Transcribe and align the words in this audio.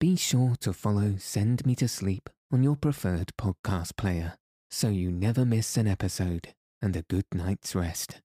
be 0.00 0.16
sure 0.16 0.54
to 0.58 0.72
follow 0.72 1.16
Send 1.18 1.66
Me 1.66 1.74
to 1.74 1.86
Sleep 1.86 2.30
on 2.50 2.62
your 2.62 2.74
preferred 2.74 3.32
podcast 3.38 3.98
player 3.98 4.38
so 4.70 4.88
you 4.88 5.12
never 5.12 5.44
miss 5.44 5.76
an 5.76 5.86
episode 5.86 6.54
and 6.80 6.96
a 6.96 7.02
good 7.02 7.26
night's 7.34 7.74
rest. 7.74 8.22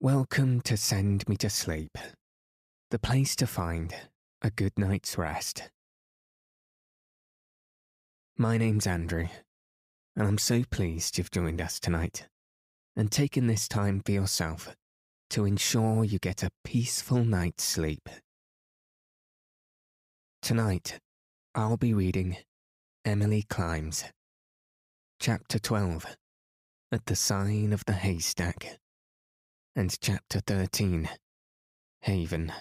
Welcome 0.00 0.62
to 0.62 0.78
Send 0.78 1.28
Me 1.28 1.36
to 1.36 1.50
Sleep, 1.50 1.98
the 2.90 2.98
place 2.98 3.36
to 3.36 3.46
find 3.46 3.94
a 4.40 4.48
good 4.48 4.72
night's 4.78 5.18
rest. 5.18 5.68
My 8.38 8.56
name's 8.56 8.86
Andrew, 8.86 9.28
and 10.16 10.26
I'm 10.26 10.38
so 10.38 10.62
pleased 10.70 11.18
you've 11.18 11.30
joined 11.30 11.60
us 11.60 11.78
tonight 11.78 12.28
and 12.96 13.12
taken 13.12 13.46
this 13.46 13.68
time 13.68 14.00
for 14.02 14.12
yourself 14.12 14.74
to 15.28 15.44
ensure 15.44 16.02
you 16.02 16.18
get 16.18 16.42
a 16.42 16.50
peaceful 16.64 17.26
night's 17.26 17.64
sleep. 17.64 18.08
Tonight, 20.44 21.00
I'll 21.54 21.78
be 21.78 21.94
reading 21.94 22.36
Emily 23.02 23.46
Climbs, 23.48 24.04
Chapter 25.18 25.58
12, 25.58 26.04
At 26.92 27.06
the 27.06 27.16
Sign 27.16 27.72
of 27.72 27.82
the 27.86 27.94
Haystack, 27.94 28.78
and 29.74 29.98
Chapter 29.98 30.40
13, 30.46 31.08
Haven. 32.02 32.52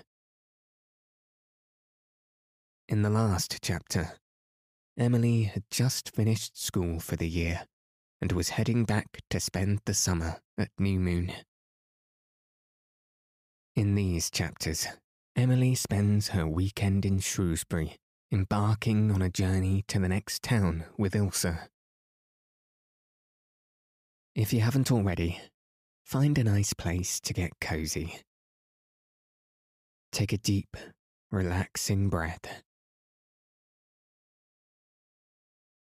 In 2.88 3.02
the 3.02 3.10
last 3.10 3.58
chapter, 3.62 4.14
Emily 4.98 5.44
had 5.44 5.64
just 5.70 6.16
finished 6.16 6.58
school 6.58 7.02
for 7.02 7.18
the 7.18 7.28
year 7.28 7.66
and 8.22 8.32
was 8.32 8.52
heading 8.52 8.86
back 8.86 9.20
to 9.30 9.42
spend 9.42 9.82
the 9.84 9.94
summer 9.94 10.38
at 10.58 10.70
New 10.80 11.02
Moon. 11.02 11.34
In 13.76 13.96
these 13.96 14.32
chapters, 14.32 14.88
Emily 15.36 15.74
spends 15.74 16.30
her 16.30 16.48
weekend 16.48 17.06
in 17.06 17.18
Shrewsbury, 17.18 17.96
embarking 18.32 19.12
on 19.12 19.24
a 19.24 19.32
journey 19.32 19.84
to 19.88 19.98
the 19.98 20.08
next 20.08 20.44
town 20.44 20.86
with 20.96 21.16
Ilse. 21.16 21.48
If 24.36 24.54
you 24.54 24.60
haven't 24.62 24.92
already, 24.92 25.42
find 26.06 26.38
a 26.38 26.44
nice 26.44 26.74
place 26.74 27.20
to 27.22 27.34
get 27.34 27.60
cozy. 27.60 28.20
Take 30.12 30.34
a 30.34 30.38
deep, 30.38 30.78
relaxing 31.32 32.10
breath. 32.10 32.62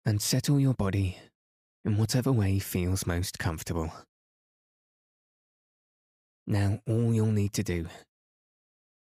And 0.05 0.21
settle 0.21 0.59
your 0.59 0.75
body 0.75 1.17
in 1.83 1.97
whatever 1.97 2.31
way 2.31 2.59
feels 2.59 3.07
most 3.07 3.39
comfortable. 3.39 3.91
Now, 6.45 6.81
all 6.87 7.15
you'll 7.15 7.31
need 7.31 7.53
to 7.53 7.63
do 7.63 7.87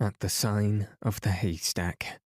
at 0.00 0.18
the 0.20 0.28
sign 0.28 0.88
of 1.02 1.20
the 1.20 1.30
haystack. 1.30 2.20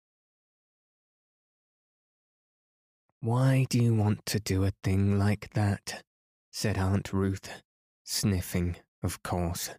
Why 3.22 3.66
do 3.69 3.81
you 3.81 3.95
want 3.95 4.25
to 4.27 4.39
do 4.39 4.63
a 4.63 4.72
thing 4.83 5.17
like 5.17 5.50
that? 5.53 6.03
said 6.51 6.78
Aunt 6.78 7.12
Ruth, 7.12 7.63
sniffing, 8.03 8.78
of 9.03 9.23
course. 9.23 9.72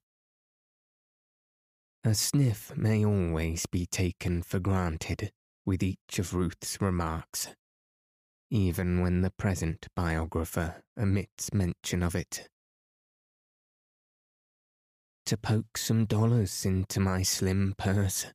A 2.04 2.14
sniff 2.14 2.76
may 2.76 3.04
always 3.04 3.66
be 3.66 3.86
taken 3.86 4.42
for 4.42 4.58
granted 4.58 5.32
with 5.64 5.82
each 5.82 6.18
of 6.18 6.34
Ruth's 6.34 6.80
remarks, 6.80 7.48
even 8.50 9.00
when 9.00 9.22
the 9.22 9.30
present 9.30 9.86
biographer 9.94 10.82
omits 10.98 11.52
mention 11.52 12.02
of 12.02 12.14
it 12.14 12.48
to 15.26 15.36
poke 15.36 15.76
some 15.76 16.04
dollars 16.04 16.64
into 16.64 17.00
my 17.00 17.20
slim 17.20 17.74
purse, 17.76 18.26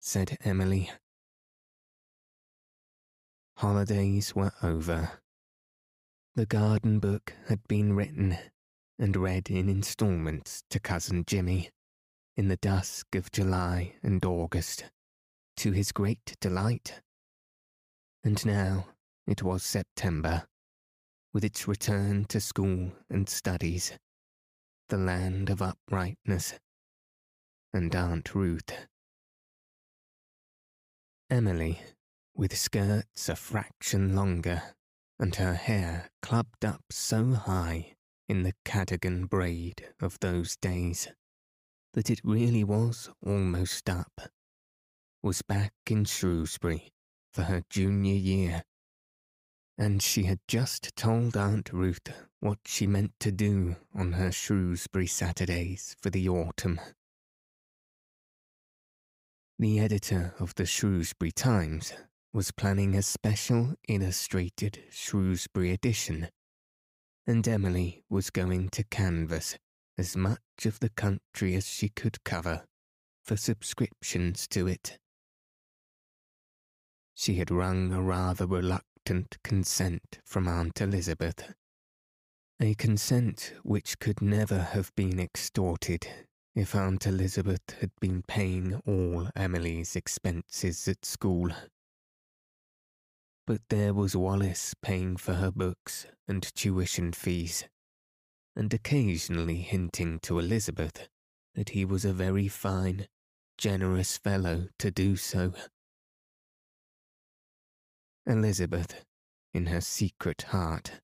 said 0.00 0.38
Emily. 0.44 0.88
Holidays 3.56 4.34
were 4.34 4.52
over. 4.62 5.10
The 6.36 6.46
garden 6.46 7.00
book 7.00 7.32
had 7.48 7.66
been 7.66 7.94
written 7.94 8.38
and 8.96 9.16
read 9.16 9.50
in 9.50 9.68
instalments 9.68 10.62
to 10.70 10.78
Cousin 10.78 11.24
Jimmy 11.26 11.70
in 12.36 12.46
the 12.46 12.58
dusk 12.58 13.16
of 13.16 13.32
July 13.32 13.94
and 14.02 14.24
August, 14.24 14.84
to 15.56 15.72
his 15.72 15.90
great 15.90 16.36
delight. 16.40 17.00
And 18.22 18.44
now 18.46 18.86
it 19.26 19.42
was 19.42 19.64
September, 19.64 20.46
with 21.32 21.42
its 21.42 21.66
return 21.66 22.24
to 22.26 22.40
school 22.40 22.92
and 23.10 23.28
studies 23.28 23.98
the 24.88 24.96
land 24.96 25.50
of 25.50 25.60
uprightness, 25.60 26.54
and 27.72 27.94
Aunt 27.94 28.34
Ruth. 28.34 28.86
Emily, 31.28 31.80
with 32.36 32.56
skirts 32.56 33.28
a 33.28 33.34
fraction 33.34 34.14
longer, 34.14 34.62
and 35.18 35.34
her 35.36 35.54
hair 35.54 36.10
clubbed 36.22 36.64
up 36.64 36.82
so 36.90 37.32
high 37.32 37.96
in 38.28 38.44
the 38.44 38.54
Cadogan 38.64 39.26
braid 39.26 39.86
of 40.00 40.20
those 40.20 40.56
days 40.56 41.08
that 41.94 42.10
it 42.10 42.20
really 42.22 42.62
was 42.62 43.10
almost 43.24 43.88
up, 43.90 44.30
was 45.22 45.42
back 45.42 45.72
in 45.88 46.04
Shrewsbury 46.04 46.92
for 47.32 47.42
her 47.42 47.62
junior 47.70 48.14
year 48.14 48.62
and 49.78 50.02
she 50.02 50.24
had 50.24 50.38
just 50.48 50.96
told 50.96 51.36
Aunt 51.36 51.72
Ruth 51.72 52.08
what 52.40 52.58
she 52.64 52.86
meant 52.86 53.12
to 53.20 53.30
do 53.30 53.76
on 53.94 54.12
her 54.12 54.32
Shrewsbury 54.32 55.06
Saturdays 55.06 55.96
for 56.00 56.10
the 56.10 56.28
autumn. 56.28 56.80
The 59.58 59.80
editor 59.80 60.34
of 60.38 60.54
the 60.54 60.66
Shrewsbury 60.66 61.32
Times 61.32 61.92
was 62.32 62.50
planning 62.50 62.94
a 62.94 63.02
special 63.02 63.74
illustrated 63.88 64.82
Shrewsbury 64.90 65.72
edition, 65.72 66.28
and 67.26 67.46
Emily 67.46 68.02
was 68.10 68.30
going 68.30 68.68
to 68.70 68.84
canvass 68.84 69.56
as 69.98 70.16
much 70.16 70.66
of 70.66 70.80
the 70.80 70.90
country 70.90 71.54
as 71.54 71.66
she 71.66 71.88
could 71.88 72.22
cover 72.24 72.64
for 73.24 73.36
subscriptions 73.36 74.46
to 74.48 74.66
it. 74.66 74.98
She 77.14 77.36
had 77.36 77.50
wrung 77.50 77.92
a 77.92 78.02
rather 78.02 78.46
reluctant 78.46 78.95
reluctant 79.08 79.36
consent 79.44 80.18
from 80.24 80.48
Aunt 80.48 80.80
Elizabeth. 80.80 81.54
A 82.60 82.74
consent 82.74 83.52
which 83.62 84.00
could 84.00 84.20
never 84.20 84.58
have 84.58 84.92
been 84.96 85.20
extorted 85.20 86.08
if 86.56 86.74
Aunt 86.74 87.06
Elizabeth 87.06 87.76
had 87.80 87.92
been 88.00 88.24
paying 88.26 88.80
all 88.84 89.28
Emily's 89.36 89.94
expenses 89.94 90.88
at 90.88 91.04
school. 91.04 91.50
But 93.46 93.60
there 93.68 93.94
was 93.94 94.16
Wallace 94.16 94.74
paying 94.82 95.16
for 95.16 95.34
her 95.34 95.52
books 95.52 96.06
and 96.26 96.42
tuition 96.56 97.12
fees, 97.12 97.64
and 98.56 98.74
occasionally 98.74 99.58
hinting 99.58 100.18
to 100.22 100.40
Elizabeth 100.40 101.08
that 101.54 101.68
he 101.68 101.84
was 101.84 102.04
a 102.04 102.12
very 102.12 102.48
fine, 102.48 103.06
generous 103.56 104.18
fellow 104.18 104.66
to 104.80 104.90
do 104.90 105.14
so. 105.14 105.52
Elizabeth, 108.26 109.04
in 109.54 109.66
her 109.66 109.80
secret 109.80 110.42
heart, 110.42 111.00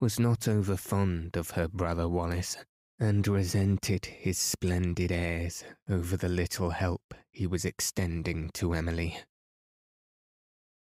was 0.00 0.18
not 0.18 0.46
over 0.46 0.76
fond 0.76 1.36
of 1.36 1.50
her 1.50 1.68
brother 1.68 2.08
Wallace, 2.08 2.56
and 3.00 3.26
resented 3.26 4.06
his 4.06 4.38
splendid 4.38 5.10
airs 5.10 5.64
over 5.88 6.16
the 6.16 6.28
little 6.28 6.70
help 6.70 7.14
he 7.32 7.46
was 7.46 7.64
extending 7.64 8.48
to 8.54 8.74
Emily. 8.74 9.18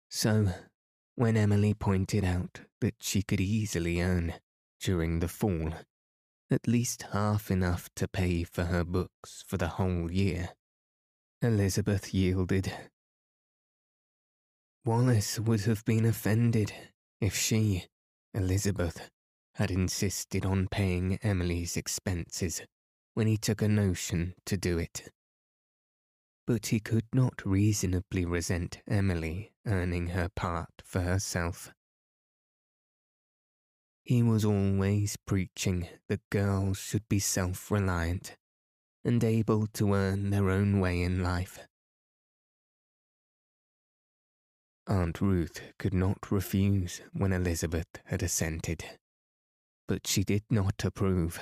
So, 0.09 0.53
when 1.15 1.37
Emily 1.37 1.73
pointed 1.73 2.25
out 2.25 2.61
that 2.81 2.95
she 2.99 3.21
could 3.21 3.39
easily 3.39 4.01
earn, 4.01 4.33
during 4.81 5.19
the 5.19 5.27
fall, 5.27 5.73
at 6.51 6.67
least 6.67 7.03
half 7.13 7.49
enough 7.49 7.89
to 7.95 8.07
pay 8.07 8.43
for 8.43 8.65
her 8.65 8.83
books 8.83 9.43
for 9.47 9.57
the 9.57 9.69
whole 9.69 10.11
year, 10.11 10.49
Elizabeth 11.41 12.13
yielded 12.13 12.71
Wallace 14.85 15.39
would 15.39 15.61
have 15.61 15.83
been 15.85 16.05
offended 16.05 16.73
if 17.21 17.35
she, 17.35 17.85
Elizabeth, 18.33 19.09
had 19.55 19.71
insisted 19.71 20.45
on 20.45 20.67
paying 20.67 21.17
Emily's 21.23 21.77
expenses 21.77 22.61
when 23.13 23.27
he 23.27 23.37
took 23.37 23.61
a 23.61 23.67
notion 23.67 24.33
to 24.45 24.57
do 24.57 24.77
it. 24.77 25.09
but 26.45 26.67
he 26.67 26.79
could 26.79 27.05
not 27.13 27.45
reasonably 27.45 28.25
resent 28.25 28.79
Emily 28.87 29.51
earning 29.65 30.07
her 30.07 30.29
part 30.29 30.81
for 30.83 31.01
herself. 31.01 31.71
He 34.03 34.21
was 34.21 34.43
always 34.43 35.15
preaching 35.25 35.87
that 36.09 36.29
girls 36.29 36.77
should 36.77 37.07
be 37.07 37.19
self 37.19 37.71
reliant 37.71 38.35
and 39.05 39.23
able 39.23 39.67
to 39.67 39.93
earn 39.93 40.29
their 40.29 40.49
own 40.49 40.79
way 40.79 41.01
in 41.01 41.23
life. 41.23 41.59
Aunt 44.87 45.21
Ruth 45.21 45.61
could 45.79 45.93
not 45.93 46.31
refuse 46.31 47.01
when 47.13 47.31
Elizabeth 47.31 47.87
had 48.05 48.21
assented, 48.21 48.83
but 49.87 50.05
she 50.05 50.23
did 50.23 50.43
not 50.49 50.83
approve. 50.83 51.39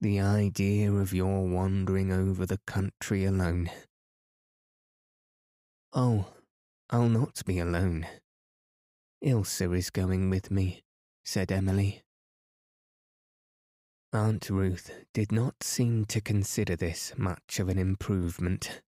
The 0.00 0.20
idea 0.20 0.92
of 0.92 1.14
your 1.14 1.46
wandering 1.46 2.12
over 2.12 2.44
the 2.44 2.60
country 2.66 3.24
alone. 3.24 3.70
Oh, 5.94 6.26
I'll 6.90 7.08
not 7.08 7.42
be 7.46 7.58
alone. 7.58 8.06
Ilse 9.22 9.62
is 9.62 9.88
going 9.88 10.28
with 10.28 10.50
me, 10.50 10.82
said 11.24 11.50
Emily. 11.50 12.02
Aunt 14.12 14.50
Ruth 14.50 14.90
did 15.14 15.32
not 15.32 15.62
seem 15.62 16.04
to 16.04 16.20
consider 16.20 16.76
this 16.76 17.14
much 17.16 17.58
of 17.58 17.70
an 17.70 17.78
improvement. 17.78 18.82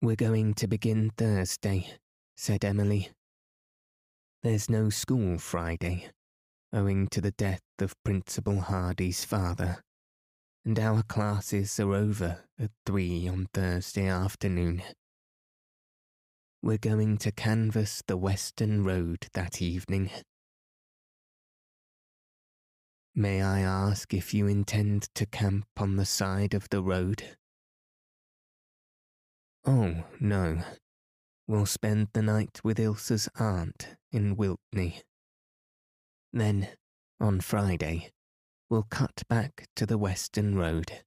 We're 0.00 0.14
going 0.14 0.54
to 0.54 0.68
begin 0.68 1.10
Thursday, 1.16 1.90
said 2.36 2.64
Emily. 2.64 3.10
There's 4.44 4.70
no 4.70 4.90
school 4.90 5.38
Friday, 5.38 6.08
owing 6.72 7.08
to 7.08 7.20
the 7.20 7.32
death 7.32 7.62
of 7.80 8.00
Principal 8.04 8.60
Hardy's 8.60 9.24
father, 9.24 9.82
and 10.64 10.78
our 10.78 11.02
classes 11.02 11.80
are 11.80 11.92
over 11.94 12.44
at 12.60 12.70
three 12.86 13.26
on 13.26 13.48
Thursday 13.52 14.06
afternoon. 14.06 14.84
We're 16.62 16.78
going 16.78 17.18
to 17.18 17.32
canvass 17.32 18.00
the 18.06 18.16
Western 18.16 18.84
Road 18.84 19.26
that 19.34 19.60
evening. 19.60 20.10
May 23.16 23.42
I 23.42 23.62
ask 23.62 24.14
if 24.14 24.32
you 24.32 24.46
intend 24.46 25.08
to 25.16 25.26
camp 25.26 25.66
on 25.76 25.96
the 25.96 26.06
side 26.06 26.54
of 26.54 26.68
the 26.68 26.84
road? 26.84 27.36
Oh, 29.70 30.02
no. 30.18 30.62
We'll 31.46 31.66
spend 31.66 32.08
the 32.14 32.22
night 32.22 32.58
with 32.64 32.80
Ilse's 32.80 33.28
aunt 33.38 33.96
in 34.10 34.34
Wiltney. 34.34 35.02
Then, 36.32 36.68
on 37.20 37.40
Friday, 37.40 38.08
we'll 38.70 38.86
cut 38.88 39.24
back 39.28 39.66
to 39.76 39.84
the 39.84 39.98
Western 39.98 40.56
Road, 40.56 41.04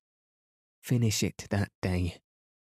finish 0.83 1.23
it 1.23 1.47
that 1.49 1.69
day, 1.81 2.19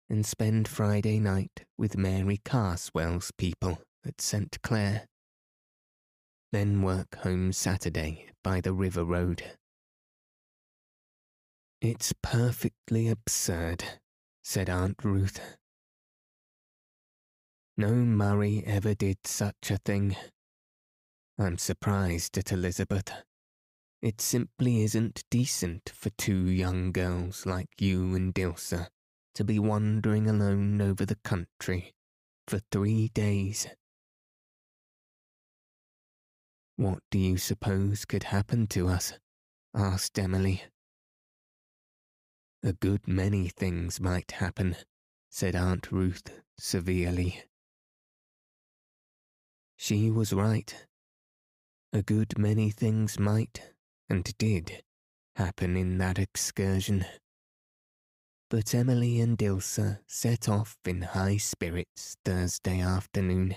and 0.09 0.25
spend 0.25 0.69
Friday 0.69 1.19
night 1.19 1.65
with 1.77 1.97
Mary 1.97 2.39
Carswell's 2.45 3.31
people 3.37 3.81
at 4.07 4.21
St. 4.21 4.57
Clair. 4.63 5.07
Then 6.53 6.81
work 6.81 7.17
home 7.23 7.51
Saturday 7.51 8.27
by 8.41 8.61
the 8.61 8.71
River 8.71 9.03
Road. 9.03 9.43
It's 11.81 12.13
perfectly 12.23 13.09
absurd, 13.09 13.83
said 14.45 14.69
Aunt 14.69 14.95
Ruth. 15.03 15.41
No 17.75 17.91
Murray 17.91 18.63
ever 18.67 18.93
did 18.93 19.25
such 19.25 19.71
a 19.71 19.77
thing. 19.77 20.15
I'm 21.39 21.57
surprised 21.57 22.37
at 22.37 22.51
Elizabeth. 22.51 23.11
It 23.99 24.21
simply 24.21 24.83
isn't 24.83 25.23
decent 25.31 25.91
for 25.95 26.11
two 26.11 26.49
young 26.49 26.91
girls 26.91 27.47
like 27.47 27.69
you 27.79 28.13
and 28.13 28.37
Ilse 28.37 28.75
to 29.33 29.43
be 29.43 29.57
wandering 29.57 30.29
alone 30.29 30.81
over 30.81 31.03
the 31.03 31.17
country 31.23 31.93
for 32.47 32.59
three 32.71 33.07
days. 33.07 33.67
What 36.75 36.99
do 37.09 37.17
you 37.17 37.37
suppose 37.37 38.05
could 38.05 38.25
happen 38.25 38.67
to 38.67 38.87
us? 38.87 39.13
asked 39.73 40.19
Emily. 40.19 40.63
A 42.61 42.73
good 42.73 43.07
many 43.07 43.49
things 43.49 43.99
might 43.99 44.33
happen, 44.33 44.75
said 45.31 45.55
Aunt 45.55 45.91
Ruth 45.91 46.29
severely. 46.59 47.43
She 49.77 50.09
was 50.09 50.33
right. 50.33 50.73
A 51.91 52.01
good 52.01 52.37
many 52.37 52.69
things 52.69 53.19
might, 53.19 53.61
and 54.09 54.23
did, 54.37 54.83
happen 55.35 55.75
in 55.75 55.97
that 55.99 56.17
excursion. 56.17 57.05
But 58.49 58.73
Emily 58.73 59.19
and 59.19 59.41
Ilse 59.41 59.79
set 60.07 60.47
off 60.47 60.77
in 60.85 61.01
high 61.01 61.37
spirits 61.37 62.17
Thursday 62.23 62.79
afternoon. 62.79 63.55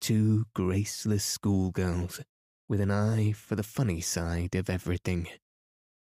Two 0.00 0.46
graceless 0.54 1.24
schoolgirls 1.24 2.20
with 2.68 2.80
an 2.80 2.90
eye 2.90 3.32
for 3.32 3.56
the 3.56 3.62
funny 3.62 4.00
side 4.00 4.54
of 4.54 4.70
everything, 4.70 5.28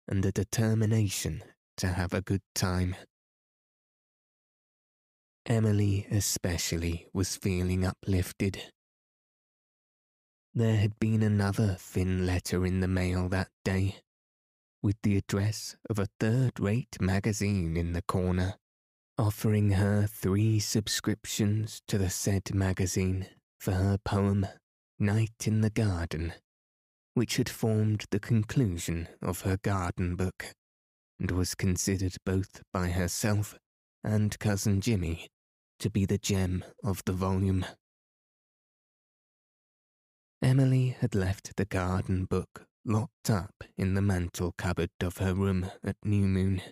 and 0.08 0.24
a 0.24 0.32
determination 0.32 1.42
to 1.76 1.88
have 1.88 2.14
a 2.14 2.22
good 2.22 2.42
time. 2.54 2.96
Emily 5.46 6.06
especially 6.08 7.08
was 7.12 7.36
feeling 7.36 7.84
uplifted. 7.84 8.72
There 10.54 10.76
had 10.76 11.00
been 11.00 11.22
another 11.22 11.76
thin 11.78 12.24
letter 12.26 12.64
in 12.64 12.78
the 12.78 12.88
mail 12.88 13.28
that 13.30 13.48
day, 13.64 13.96
with 14.82 14.96
the 15.02 15.16
address 15.16 15.76
of 15.90 15.98
a 15.98 16.08
third 16.20 16.60
rate 16.60 16.96
magazine 17.00 17.76
in 17.76 17.92
the 17.92 18.02
corner, 18.02 18.54
offering 19.18 19.70
her 19.72 20.06
three 20.06 20.60
subscriptions 20.60 21.82
to 21.88 21.98
the 21.98 22.10
said 22.10 22.54
magazine 22.54 23.26
for 23.58 23.72
her 23.72 23.98
poem 23.98 24.46
Night 25.00 25.46
in 25.46 25.60
the 25.60 25.70
Garden, 25.70 26.34
which 27.14 27.36
had 27.36 27.48
formed 27.48 28.04
the 28.10 28.20
conclusion 28.20 29.08
of 29.20 29.40
her 29.40 29.56
garden 29.56 30.14
book, 30.14 30.46
and 31.18 31.32
was 31.32 31.56
considered 31.56 32.14
both 32.24 32.62
by 32.72 32.90
herself 32.90 33.58
and 34.04 34.38
cousin 34.38 34.80
Jimmy 34.80 35.28
to 35.82 35.90
be 35.90 36.06
the 36.06 36.16
gem 36.16 36.64
of 36.84 37.02
the 37.06 37.12
volume. 37.12 37.66
Emily 40.40 40.96
had 41.00 41.12
left 41.12 41.56
the 41.56 41.64
garden 41.64 42.24
book 42.24 42.66
locked 42.84 43.28
up 43.28 43.64
in 43.76 43.94
the 43.94 44.00
mantel 44.00 44.54
cupboard 44.56 44.92
of 45.00 45.18
her 45.18 45.34
room 45.34 45.68
at 45.82 45.96
New 46.04 46.28
Moon, 46.28 46.62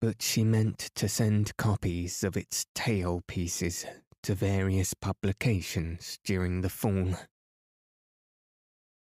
but 0.00 0.22
she 0.22 0.42
meant 0.42 0.90
to 0.94 1.06
send 1.06 1.54
copies 1.58 2.24
of 2.24 2.34
its 2.34 2.64
tail 2.74 3.22
pieces 3.28 3.84
to 4.22 4.34
various 4.34 4.94
publications 4.94 6.18
during 6.24 6.62
the 6.62 6.70
fall. 6.70 7.16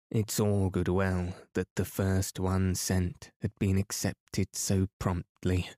It's 0.09 0.39
all 0.39 0.71
good 0.71 0.87
well 0.87 1.35
that 1.53 1.67
the 1.75 1.85
first 1.85 2.39
one 2.39 2.73
sent 2.73 3.29
had 3.43 3.51
been 3.59 3.77
accepted 3.77 4.47
so 4.55 4.87
promptly. 4.99 5.69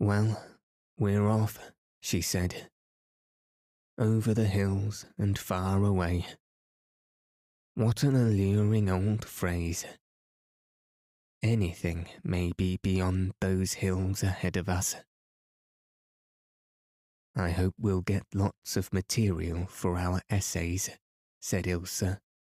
Well, 0.00 0.40
we're 0.98 1.28
off, 1.28 1.58
she 2.00 2.20
said, 2.20 2.68
over 3.98 4.34
the 4.34 4.46
hills 4.46 5.06
and 5.16 5.38
far 5.38 5.84
away. 5.84 6.26
What 7.74 8.02
an 8.02 8.16
alluring 8.16 8.90
old 8.90 9.24
phrase. 9.24 9.86
Anything 11.42 12.08
may 12.24 12.52
be 12.56 12.78
beyond 12.82 13.32
those 13.40 13.74
hills 13.74 14.24
ahead 14.24 14.56
of 14.56 14.68
us. 14.68 14.96
I 17.36 17.50
hope 17.50 17.74
we'll 17.78 18.00
get 18.00 18.24
lots 18.34 18.76
of 18.76 18.92
material 18.92 19.66
for 19.66 19.96
our 19.96 20.20
essays, 20.28 20.90
said 21.40 21.68
Ilse 21.68 22.02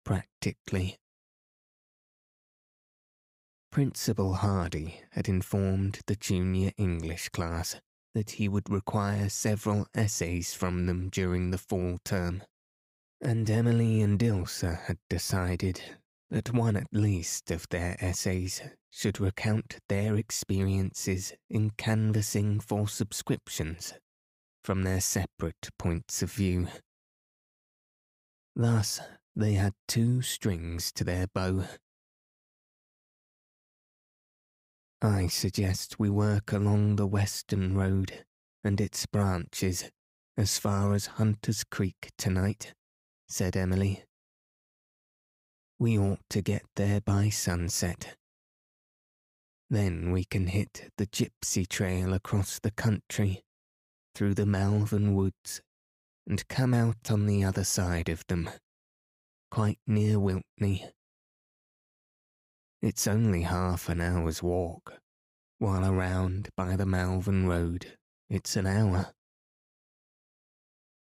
practically. 0.04 0.98
Principal 3.72 4.34
Hardy 4.34 5.02
had 5.12 5.30
informed 5.30 6.00
the 6.08 6.16
junior 6.16 6.72
English 6.76 7.30
class 7.30 7.80
that 8.14 8.32
he 8.32 8.48
would 8.48 8.70
require 8.70 9.30
several 9.30 9.88
essays 9.96 10.54
from 10.54 10.86
them 10.86 11.10
during 11.10 11.52
the 11.52 11.58
fall 11.58 12.00
term, 12.04 12.44
and 13.22 13.50
Emily 13.50 14.02
and 14.02 14.20
Ilsa 14.20 14.82
had 14.84 14.98
decided 15.10 15.82
that 16.30 16.54
one 16.54 16.76
at 16.76 16.88
least 16.92 17.52
of 17.52 17.68
their 17.70 17.98
essays 18.00 18.62
should 18.92 19.20
recount 19.20 19.78
their 19.90 20.16
experiences 20.16 21.34
in 21.50 21.72
canvassing 21.72 22.60
for 22.60 22.88
subscriptions 22.88 23.94
from 24.64 24.84
their 24.84 25.02
separate 25.02 25.70
points 25.78 26.22
of 26.22 26.32
view. 26.32 26.68
Thus, 28.56 29.00
they 29.36 29.54
had 29.54 29.74
two 29.88 30.22
strings 30.22 30.92
to 30.94 31.04
their 31.04 31.28
bow 31.34 31.66
I 35.02 35.28
suggest 35.28 35.98
we 35.98 36.10
work 36.10 36.52
along 36.52 36.98
the 36.98 37.08
Western 37.08 37.74
Road 37.74 38.26
and 38.66 38.82
its 38.82 39.06
branches 39.06 39.90
as 40.36 40.58
far 40.58 40.94
as 40.94 41.06
Hunter's 41.06 41.64
Creek 41.64 42.12
tonight, 42.18 42.74
said 43.30 43.56
Emily. 43.56 44.04
We 45.80 45.98
ought 45.98 46.20
to 46.32 46.42
get 46.42 46.64
there 46.76 47.00
by 47.00 47.30
sunset, 47.30 48.18
Then 49.70 50.12
we 50.12 50.26
can 50.26 50.48
hit 50.48 50.92
the 50.98 51.06
gypsy 51.06 51.68
trail 51.68 52.14
across 52.14 52.60
the 52.60 52.72
country, 52.72 53.44
through 54.16 54.34
the 54.34 54.46
Malvern 54.46 55.14
woods, 55.16 55.62
and 56.28 56.46
come 56.48 56.74
out 56.74 57.12
on 57.12 57.28
the 57.28 57.44
other 57.44 57.64
side 57.64 58.10
of 58.10 58.26
them, 58.28 58.50
quite 59.52 59.80
near 59.86 60.18
Wiltney. 60.18 60.92
It's 62.82 63.08
only 63.08 63.42
half 63.42 63.90
an 63.90 64.00
hour's 64.00 64.42
walk, 64.42 64.94
while 65.58 65.84
around 65.84 66.48
by 66.56 66.78
the 66.78 66.86
Malvern 66.86 67.46
Road 67.46 67.98
it's 68.30 68.56
an 68.56 68.66
hour. 68.66 69.14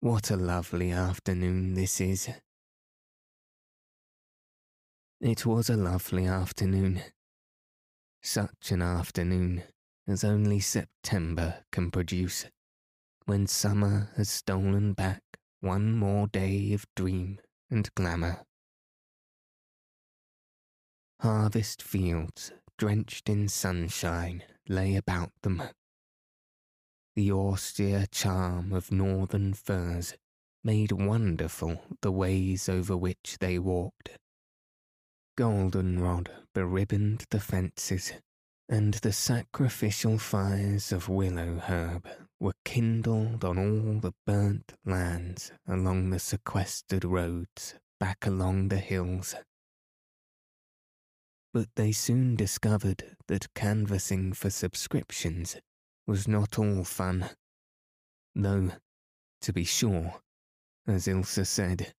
What 0.00 0.32
a 0.32 0.36
lovely 0.36 0.90
afternoon 0.90 1.74
this 1.74 2.00
is. 2.00 2.28
It 5.20 5.46
was 5.46 5.70
a 5.70 5.76
lovely 5.76 6.26
afternoon. 6.26 7.00
Such 8.22 8.72
an 8.72 8.82
afternoon 8.82 9.62
as 10.08 10.24
only 10.24 10.58
September 10.58 11.64
can 11.70 11.92
produce, 11.92 12.46
when 13.26 13.46
summer 13.46 14.10
has 14.16 14.28
stolen 14.28 14.94
back 14.94 15.22
one 15.60 15.92
more 15.92 16.26
day 16.26 16.72
of 16.72 16.86
dream 16.96 17.38
and 17.70 17.88
glamour. 17.94 18.47
Harvest 21.20 21.82
fields, 21.82 22.52
drenched 22.76 23.28
in 23.28 23.48
sunshine, 23.48 24.44
lay 24.68 24.94
about 24.94 25.32
them. 25.42 25.62
The 27.16 27.32
austere 27.32 28.06
charm 28.06 28.72
of 28.72 28.92
northern 28.92 29.52
firs 29.54 30.14
made 30.62 30.92
wonderful 30.92 31.82
the 32.02 32.12
ways 32.12 32.68
over 32.68 32.96
which 32.96 33.38
they 33.40 33.58
walked. 33.58 34.10
Goldenrod 35.36 36.30
beribboned 36.54 37.24
the 37.30 37.40
fences, 37.40 38.12
and 38.68 38.94
the 38.94 39.12
sacrificial 39.12 40.18
fires 40.18 40.92
of 40.92 41.08
willow 41.08 41.58
herb 41.58 42.08
were 42.38 42.54
kindled 42.64 43.44
on 43.44 43.58
all 43.58 43.98
the 43.98 44.14
burnt 44.24 44.74
lands 44.84 45.50
along 45.66 46.10
the 46.10 46.20
sequestered 46.20 47.04
roads 47.04 47.74
back 47.98 48.24
along 48.24 48.68
the 48.68 48.78
hills 48.78 49.34
but 51.52 51.68
they 51.76 51.92
soon 51.92 52.36
discovered 52.36 53.16
that 53.26 53.54
canvassing 53.54 54.32
for 54.32 54.50
subscriptions 54.50 55.56
was 56.06 56.28
not 56.28 56.58
all 56.58 56.84
fun. 56.84 57.30
Though, 58.34 58.72
to 59.42 59.52
be 59.52 59.64
sure, 59.64 60.20
as 60.86 61.08
Ilse 61.08 61.48
said, 61.48 61.92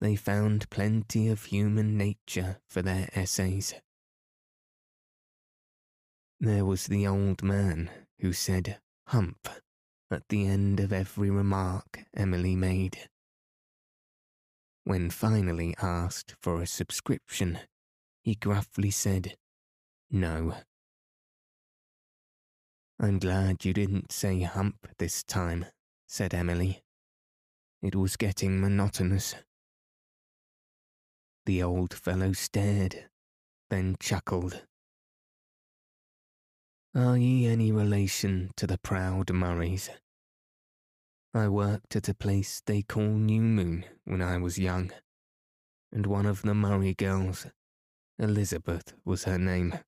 they 0.00 0.16
found 0.16 0.68
plenty 0.70 1.28
of 1.28 1.44
human 1.44 1.96
nature 1.96 2.58
for 2.68 2.82
their 2.82 3.08
essays. 3.14 3.74
There 6.38 6.64
was 6.64 6.86
the 6.86 7.06
old 7.06 7.42
man 7.42 7.90
who 8.20 8.32
said 8.32 8.78
hump 9.08 9.48
at 10.10 10.28
the 10.28 10.46
end 10.46 10.80
of 10.80 10.92
every 10.92 11.30
remark 11.30 12.04
Emily 12.14 12.54
made. 12.54 13.08
When 14.84 15.10
finally 15.10 15.74
asked 15.80 16.36
for 16.40 16.60
a 16.60 16.66
subscription, 16.66 17.58
he 18.26 18.34
gruffly 18.34 18.90
said, 18.90 19.36
No. 20.10 20.52
I'm 22.98 23.20
glad 23.20 23.64
you 23.64 23.72
didn't 23.72 24.10
say 24.10 24.40
hump 24.40 24.88
this 24.98 25.22
time, 25.22 25.66
said 26.08 26.34
Emily. 26.34 26.82
It 27.82 27.94
was 27.94 28.16
getting 28.16 28.60
monotonous. 28.60 29.36
The 31.44 31.62
old 31.62 31.94
fellow 31.94 32.32
stared, 32.32 33.04
then 33.70 33.94
chuckled. 34.00 34.64
Are 36.96 37.16
ye 37.16 37.46
any 37.46 37.70
relation 37.70 38.50
to 38.56 38.66
the 38.66 38.78
proud 38.78 39.32
Murrays? 39.32 39.88
I 41.32 41.46
worked 41.46 41.94
at 41.94 42.08
a 42.08 42.14
place 42.14 42.60
they 42.66 42.82
call 42.82 43.04
New 43.04 43.42
Moon 43.42 43.84
when 44.04 44.20
I 44.20 44.38
was 44.38 44.58
young, 44.58 44.90
and 45.92 46.06
one 46.06 46.26
of 46.26 46.42
the 46.42 46.54
Murray 46.54 46.92
girls 46.92 47.46
Elizabeth 48.18 48.94
was 49.04 49.24
her 49.24 49.38
name, 49.38 49.78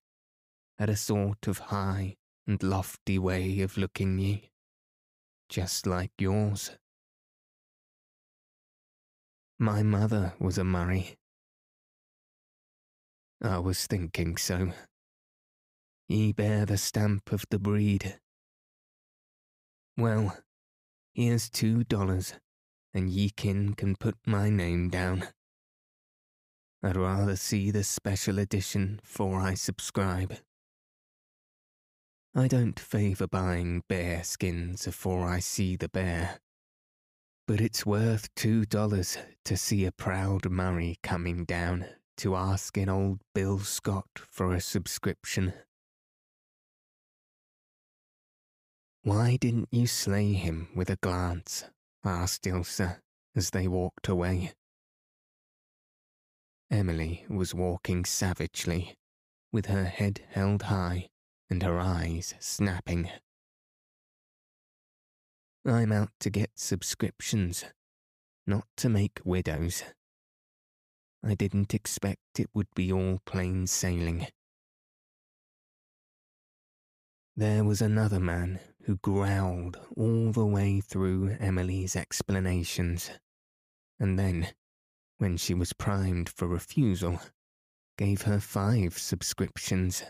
had 0.77 0.89
a 0.89 0.95
sort 0.95 1.47
of 1.47 1.57
high 1.57 2.15
and 2.45 2.61
lofty 2.61 3.17
way 3.17 3.61
of 3.61 3.77
looking 3.77 4.19
ye, 4.19 4.51
just 5.49 5.87
like 5.87 6.11
yours. 6.19 6.71
My 9.57 9.81
mother 9.81 10.33
was 10.39 10.57
a 10.57 10.63
Murray. 10.63 11.17
I 13.41 13.57
was 13.59 13.87
thinking 13.87 14.37
so. 14.37 14.73
Ye 16.07 16.31
bear 16.31 16.65
the 16.65 16.77
stamp 16.77 17.31
of 17.31 17.45
the 17.49 17.59
breed. 17.59 18.19
Well, 19.97 20.37
here's 21.13 21.49
two 21.49 21.83
dollars, 21.83 22.33
and 22.93 23.09
ye 23.09 23.31
kin 23.31 23.73
can 23.73 23.95
put 23.95 24.15
my 24.25 24.49
name 24.49 24.89
down. 24.89 25.27
I'd 26.81 26.95
rather 26.95 27.35
see 27.35 27.71
the 27.71 27.83
special 27.83 28.39
edition 28.39 28.99
before 29.03 29.41
I 29.41 29.53
subscribe. 29.53 30.37
I 32.33 32.47
don't 32.47 32.79
favour 32.79 33.27
buying 33.27 33.83
bear 33.89 34.23
skins 34.23 34.87
afore 34.87 35.27
I 35.27 35.39
see 35.39 35.75
the 35.75 35.89
bear, 35.89 36.39
but 37.47 37.59
it's 37.59 37.85
worth 37.85 38.33
two 38.35 38.63
dollars 38.63 39.17
to 39.43 39.57
see 39.57 39.83
a 39.83 39.91
proud 39.91 40.49
Murray 40.49 40.97
coming 41.03 41.43
down 41.43 41.85
to 42.17 42.35
asking 42.35 42.87
old 42.87 43.19
Bill 43.35 43.59
Scott 43.59 44.07
for 44.15 44.53
a 44.53 44.61
subscription. 44.61 45.53
Why 49.03 49.37
didn't 49.37 49.69
you 49.71 49.87
slay 49.87 50.33
him 50.33 50.69
with 50.75 50.89
a 50.89 50.97
glance? 50.97 51.65
asked 52.05 52.47
Ilse 52.47 52.81
as 53.35 53.49
they 53.49 53.67
walked 53.67 54.07
away. 54.07 54.53
Emily 56.71 57.25
was 57.29 57.55
walking 57.55 58.05
savagely, 58.05 58.95
with 59.51 59.65
her 59.65 59.85
head 59.85 60.21
held 60.29 60.63
high 60.63 61.09
and 61.49 61.63
her 61.63 61.79
eyes 61.79 62.35
snapping. 62.39 63.09
I'm 65.65 65.91
out 65.91 66.11
to 66.19 66.29
get 66.29 66.51
subscriptions, 66.55 67.65
not 68.45 68.65
to 68.77 68.89
make 68.89 69.19
widows. 69.25 69.83
I 71.23 71.35
didn't 71.35 71.73
expect 71.73 72.39
it 72.39 72.49
would 72.53 72.73
be 72.75 72.91
all 72.91 73.19
plain 73.25 73.67
sailing. 73.67 74.27
There 77.35 77.63
was 77.63 77.81
another 77.81 78.19
man 78.19 78.59
who 78.83 78.97
growled 78.97 79.79
all 79.95 80.31
the 80.31 80.45
way 80.45 80.81
through 80.81 81.37
Emily's 81.39 81.95
explanations, 81.95 83.09
and 83.99 84.19
then 84.19 84.49
when 85.19 85.35
she 85.35 85.53
was 85.53 85.73
primed 85.73 86.29
for 86.29 86.47
refusal, 86.47 87.19
gave 87.97 88.23
her 88.23 88.39
five 88.39 88.97
subscriptions. 88.97 90.01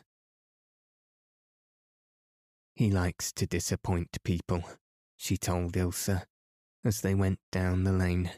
He 2.75 2.91
likes 2.91 3.31
to 3.33 3.47
disappoint 3.47 4.23
people, 4.23 4.63
she 5.17 5.35
told 5.35 5.75
Ilse 5.75 6.11
as 6.85 7.01
they 7.01 7.15
went 7.15 7.39
down 7.51 7.83
the 7.83 7.91
lane. 7.91 8.31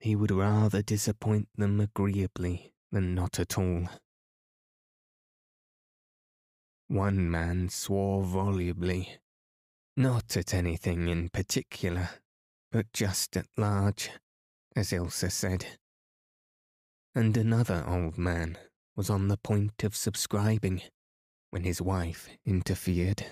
He 0.00 0.16
would 0.16 0.32
rather 0.32 0.82
disappoint 0.82 1.48
them 1.56 1.80
agreeably 1.80 2.74
than 2.90 3.14
not 3.14 3.38
at 3.38 3.56
all. 3.56 3.88
One 6.88 7.30
man 7.30 7.68
swore 7.68 8.24
volubly, 8.24 9.18
not 9.96 10.36
at 10.36 10.52
anything 10.52 11.06
in 11.06 11.28
particular, 11.28 12.10
but 12.72 12.92
just 12.92 13.36
at 13.36 13.46
large 13.56 14.10
as 14.76 14.92
Ilse 14.92 15.32
said. 15.32 15.66
And 17.14 17.36
another 17.36 17.84
old 17.86 18.16
man 18.16 18.56
was 18.96 19.10
on 19.10 19.28
the 19.28 19.36
point 19.36 19.82
of 19.82 19.96
subscribing 19.96 20.82
when 21.50 21.64
his 21.64 21.82
wife 21.82 22.28
interfered. 22.46 23.24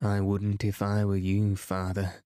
I 0.00 0.20
wouldn't 0.20 0.64
if 0.64 0.82
I 0.82 1.04
were 1.04 1.16
you, 1.16 1.56
father. 1.56 2.22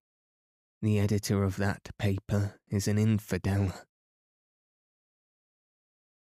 The 0.81 0.99
editor 0.99 1.43
of 1.43 1.57
that 1.57 1.89
paper 1.97 2.55
is 2.69 2.87
an 2.87 2.97
infidel. 2.97 3.71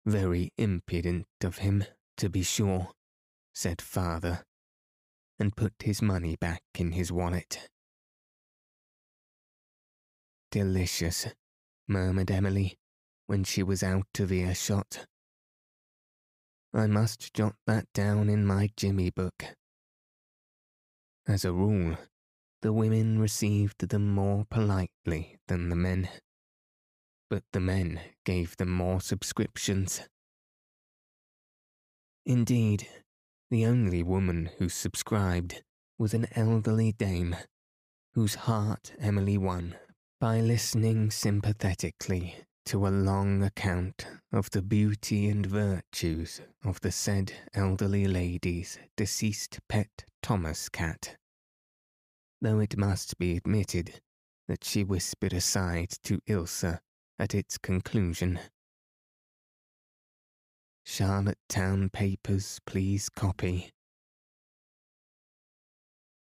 Very 0.06 0.52
impudent 0.56 1.26
of 1.42 1.58
him, 1.58 1.84
to 2.16 2.28
be 2.28 2.42
sure, 2.42 2.90
said 3.54 3.82
father, 3.82 4.44
and 5.38 5.56
put 5.56 5.74
his 5.82 6.00
money 6.00 6.36
back 6.36 6.62
in 6.78 6.92
his 6.92 7.10
wallet. 7.12 7.68
Delicious, 10.50 11.26
murmured 11.86 12.30
Emily 12.30 12.78
when 13.26 13.44
she 13.44 13.62
was 13.62 13.82
out 13.82 14.18
of 14.18 14.32
earshot. 14.32 15.06
I 16.72 16.86
must 16.86 17.34
jot 17.34 17.56
that 17.66 17.86
down 17.92 18.30
in 18.30 18.46
my 18.46 18.70
Jimmy 18.74 19.10
book. 19.10 19.44
As 21.26 21.44
a 21.44 21.52
rule, 21.52 21.98
the 22.62 22.72
women 22.72 23.18
received 23.18 23.90
them 23.90 24.08
more 24.08 24.46
politely 24.48 25.36
than 25.48 25.68
the 25.68 25.76
men, 25.76 26.08
but 27.28 27.42
the 27.52 27.60
men 27.60 28.00
gave 28.24 28.56
them 28.56 28.70
more 28.70 29.02
subscriptions. 29.02 30.00
Indeed, 32.24 32.88
the 33.50 33.66
only 33.66 34.02
woman 34.02 34.48
who 34.56 34.70
subscribed 34.70 35.62
was 35.98 36.14
an 36.14 36.26
elderly 36.34 36.92
dame, 36.92 37.36
whose 38.14 38.34
heart 38.34 38.94
Emily 38.98 39.36
won 39.36 39.76
by 40.20 40.40
listening 40.40 41.12
sympathetically 41.12 42.34
to 42.66 42.88
a 42.88 42.90
long 42.90 43.44
account 43.44 44.04
of 44.32 44.50
the 44.50 44.60
beauty 44.60 45.28
and 45.28 45.46
virtues 45.46 46.40
of 46.64 46.80
the 46.80 46.90
said 46.90 47.32
elderly 47.54 48.08
lady's 48.08 48.80
deceased 48.96 49.60
pet 49.68 50.04
Thomas 50.20 50.68
cat. 50.68 51.16
Though 52.40 52.58
it 52.58 52.76
must 52.76 53.16
be 53.18 53.36
admitted 53.36 54.00
that 54.48 54.64
she 54.64 54.82
whispered 54.82 55.32
aside 55.32 55.90
to 56.02 56.18
Ilse 56.26 56.64
at 57.16 57.34
its 57.34 57.56
conclusion. 57.56 58.40
Charlotte 60.84 61.38
Town 61.48 61.90
papers, 61.90 62.58
please 62.66 63.08
copy. 63.08 63.70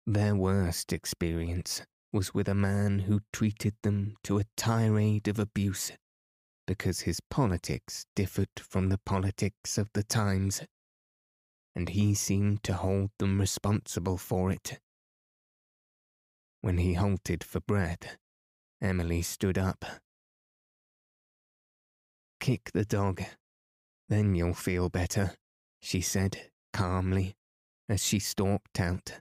Their 0.04 0.34
worst 0.34 0.92
experience 0.92 1.82
was 2.14 2.32
with 2.32 2.48
a 2.48 2.54
man 2.54 3.00
who 3.00 3.20
treated 3.32 3.74
them 3.82 4.16
to 4.22 4.38
a 4.38 4.44
tirade 4.56 5.26
of 5.26 5.40
abuse 5.40 5.90
because 6.64 7.00
his 7.00 7.18
politics 7.28 8.06
differed 8.14 8.48
from 8.56 8.88
the 8.88 9.00
politics 9.04 9.76
of 9.76 9.90
the 9.94 10.04
times, 10.04 10.62
and 11.74 11.88
he 11.88 12.14
seemed 12.14 12.62
to 12.62 12.72
hold 12.72 13.10
them 13.18 13.40
responsible 13.40 14.16
for 14.16 14.52
it. 14.52 14.78
When 16.60 16.78
he 16.78 16.94
halted 16.94 17.42
for 17.42 17.58
breath, 17.58 18.16
Emily 18.80 19.20
stood 19.20 19.58
up. 19.58 19.84
Kick 22.38 22.70
the 22.72 22.84
dog, 22.84 23.24
then 24.08 24.36
you'll 24.36 24.54
feel 24.54 24.88
better, 24.88 25.34
she 25.82 26.00
said 26.00 26.50
calmly 26.72 27.34
as 27.88 28.04
she 28.04 28.20
stalked 28.20 28.78
out. 28.78 29.20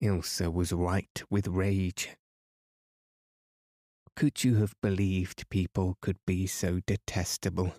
Ilse 0.00 0.40
was 0.40 0.72
white 0.72 1.22
with 1.30 1.48
rage 1.48 2.10
could 4.20 4.44
you 4.44 4.56
have 4.56 4.74
believed 4.82 5.48
people 5.48 5.96
could 6.02 6.18
be 6.26 6.46
so 6.46 6.80
detestable? 6.86 7.72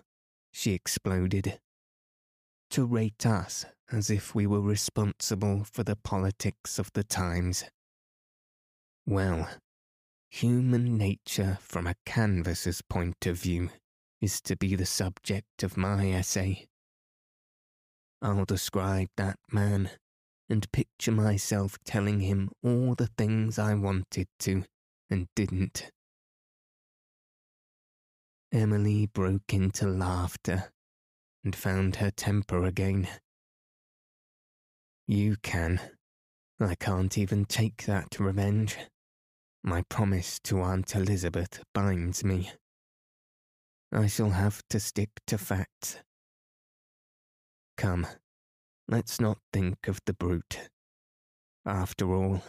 She 0.52 0.72
exploded. 0.72 1.60
To 2.70 2.84
rate 2.84 3.24
us 3.24 3.64
as 3.92 4.10
if 4.10 4.34
we 4.34 4.48
were 4.48 4.60
responsible 4.60 5.62
for 5.62 5.84
the 5.84 5.94
politics 5.94 6.80
of 6.80 6.92
the 6.94 7.04
times. 7.04 7.62
Well, 9.06 9.48
human 10.30 10.98
nature 10.98 11.58
from 11.60 11.86
a 11.86 11.94
canvasser's 12.04 12.82
point 12.82 13.24
of 13.24 13.38
view 13.38 13.70
is 14.20 14.40
to 14.40 14.56
be 14.56 14.74
the 14.74 14.84
subject 14.84 15.62
of 15.62 15.76
my 15.76 16.10
essay. 16.10 16.66
I'll 18.20 18.46
describe 18.46 19.10
that 19.16 19.38
man 19.52 19.90
and 20.52 20.70
picture 20.70 21.10
myself 21.10 21.78
telling 21.84 22.20
him 22.20 22.50
all 22.62 22.94
the 22.94 23.08
things 23.18 23.58
I 23.58 23.72
wanted 23.72 24.28
to 24.40 24.64
and 25.10 25.26
didn't. 25.34 25.90
Emily 28.52 29.06
broke 29.06 29.54
into 29.54 29.86
laughter 29.86 30.70
and 31.42 31.56
found 31.56 31.96
her 31.96 32.10
temper 32.10 32.64
again. 32.64 33.08
You 35.08 35.36
can. 35.42 35.80
I 36.60 36.74
can't 36.74 37.16
even 37.16 37.46
take 37.46 37.86
that 37.86 38.20
revenge. 38.20 38.76
My 39.64 39.82
promise 39.88 40.38
to 40.44 40.60
Aunt 40.60 40.94
Elizabeth 40.94 41.62
binds 41.72 42.22
me. 42.22 42.50
I 43.90 44.06
shall 44.06 44.30
have 44.30 44.62
to 44.68 44.78
stick 44.78 45.10
to 45.28 45.38
facts. 45.38 45.98
Come, 47.78 48.06
let's 48.88 49.20
not 49.20 49.38
think 49.52 49.88
of 49.88 50.00
the 50.06 50.14
brute. 50.14 50.68
After 51.64 52.12
all, 52.14 52.42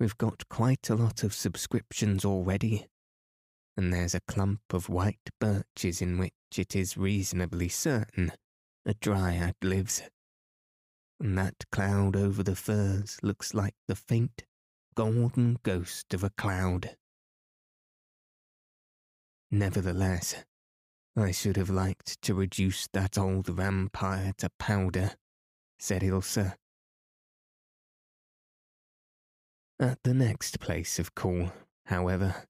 we've 0.00 0.18
got 0.18 0.48
quite 0.48 0.88
a 0.90 0.94
lot 0.94 1.22
of 1.22 1.34
subscriptions 1.34 2.24
already 2.24 2.86
and 3.78 3.92
there's 3.92 4.14
a 4.14 4.20
clump 4.26 4.60
of 4.72 4.88
white 4.88 5.30
birches 5.40 6.02
in 6.02 6.18
which 6.18 6.32
it 6.56 6.74
is 6.74 6.96
reasonably 6.96 7.68
certain 7.68 8.32
a 8.84 8.92
dryad 8.94 9.54
lives. 9.62 10.02
And 11.20 11.38
that 11.38 11.64
cloud 11.70 12.16
over 12.16 12.42
the 12.42 12.56
firs 12.56 13.18
looks 13.22 13.54
like 13.54 13.74
the 13.86 13.94
faint, 13.94 14.42
golden 14.96 15.58
ghost 15.62 16.12
of 16.12 16.24
a 16.24 16.30
cloud. 16.30 16.96
Nevertheless, 19.48 20.44
I 21.16 21.30
should 21.30 21.56
have 21.56 21.70
liked 21.70 22.20
to 22.22 22.34
reduce 22.34 22.88
that 22.92 23.16
old 23.16 23.46
vampire 23.46 24.32
to 24.38 24.50
powder, 24.58 25.12
said 25.78 26.02
Ilse. 26.02 26.38
At 29.80 30.02
the 30.02 30.14
next 30.14 30.58
place 30.58 30.98
of 30.98 31.14
call, 31.14 31.52
however, 31.86 32.44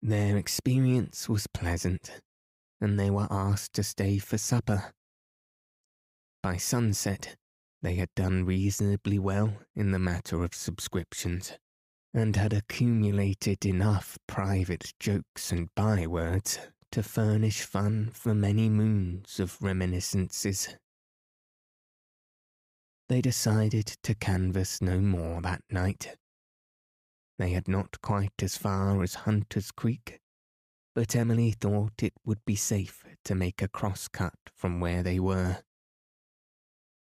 their 0.00 0.36
experience 0.36 1.28
was 1.28 1.46
pleasant, 1.48 2.22
and 2.80 2.98
they 2.98 3.10
were 3.10 3.28
asked 3.30 3.72
to 3.74 3.82
stay 3.82 4.18
for 4.18 4.38
supper. 4.38 4.92
By 6.42 6.56
sunset, 6.56 7.36
they 7.82 7.94
had 7.94 8.14
done 8.14 8.44
reasonably 8.44 9.18
well 9.18 9.54
in 9.74 9.90
the 9.90 9.98
matter 9.98 10.44
of 10.44 10.54
subscriptions, 10.54 11.52
and 12.14 12.36
had 12.36 12.52
accumulated 12.52 13.64
enough 13.66 14.18
private 14.28 14.92
jokes 15.00 15.50
and 15.50 15.68
bywords 15.74 16.58
to 16.92 17.02
furnish 17.02 17.62
fun 17.62 18.10
for 18.12 18.34
many 18.34 18.68
moons 18.68 19.40
of 19.40 19.60
reminiscences. 19.60 20.76
They 23.12 23.20
decided 23.20 23.88
to 24.04 24.14
canvass 24.14 24.80
no 24.80 24.98
more 24.98 25.42
that 25.42 25.62
night 25.70 26.16
they 27.38 27.50
had 27.50 27.68
not 27.68 28.00
quite 28.00 28.42
as 28.42 28.56
far 28.56 29.02
as 29.02 29.26
Hunter's 29.26 29.70
Creek, 29.70 30.18
but 30.94 31.14
Emily 31.14 31.50
thought 31.50 32.02
it 32.02 32.14
would 32.24 32.42
be 32.46 32.56
safe 32.56 33.04
to 33.26 33.34
make 33.34 33.60
a 33.60 33.68
cross 33.68 34.08
cut 34.08 34.38
from 34.56 34.80
where 34.80 35.02
they 35.02 35.20
were. 35.20 35.58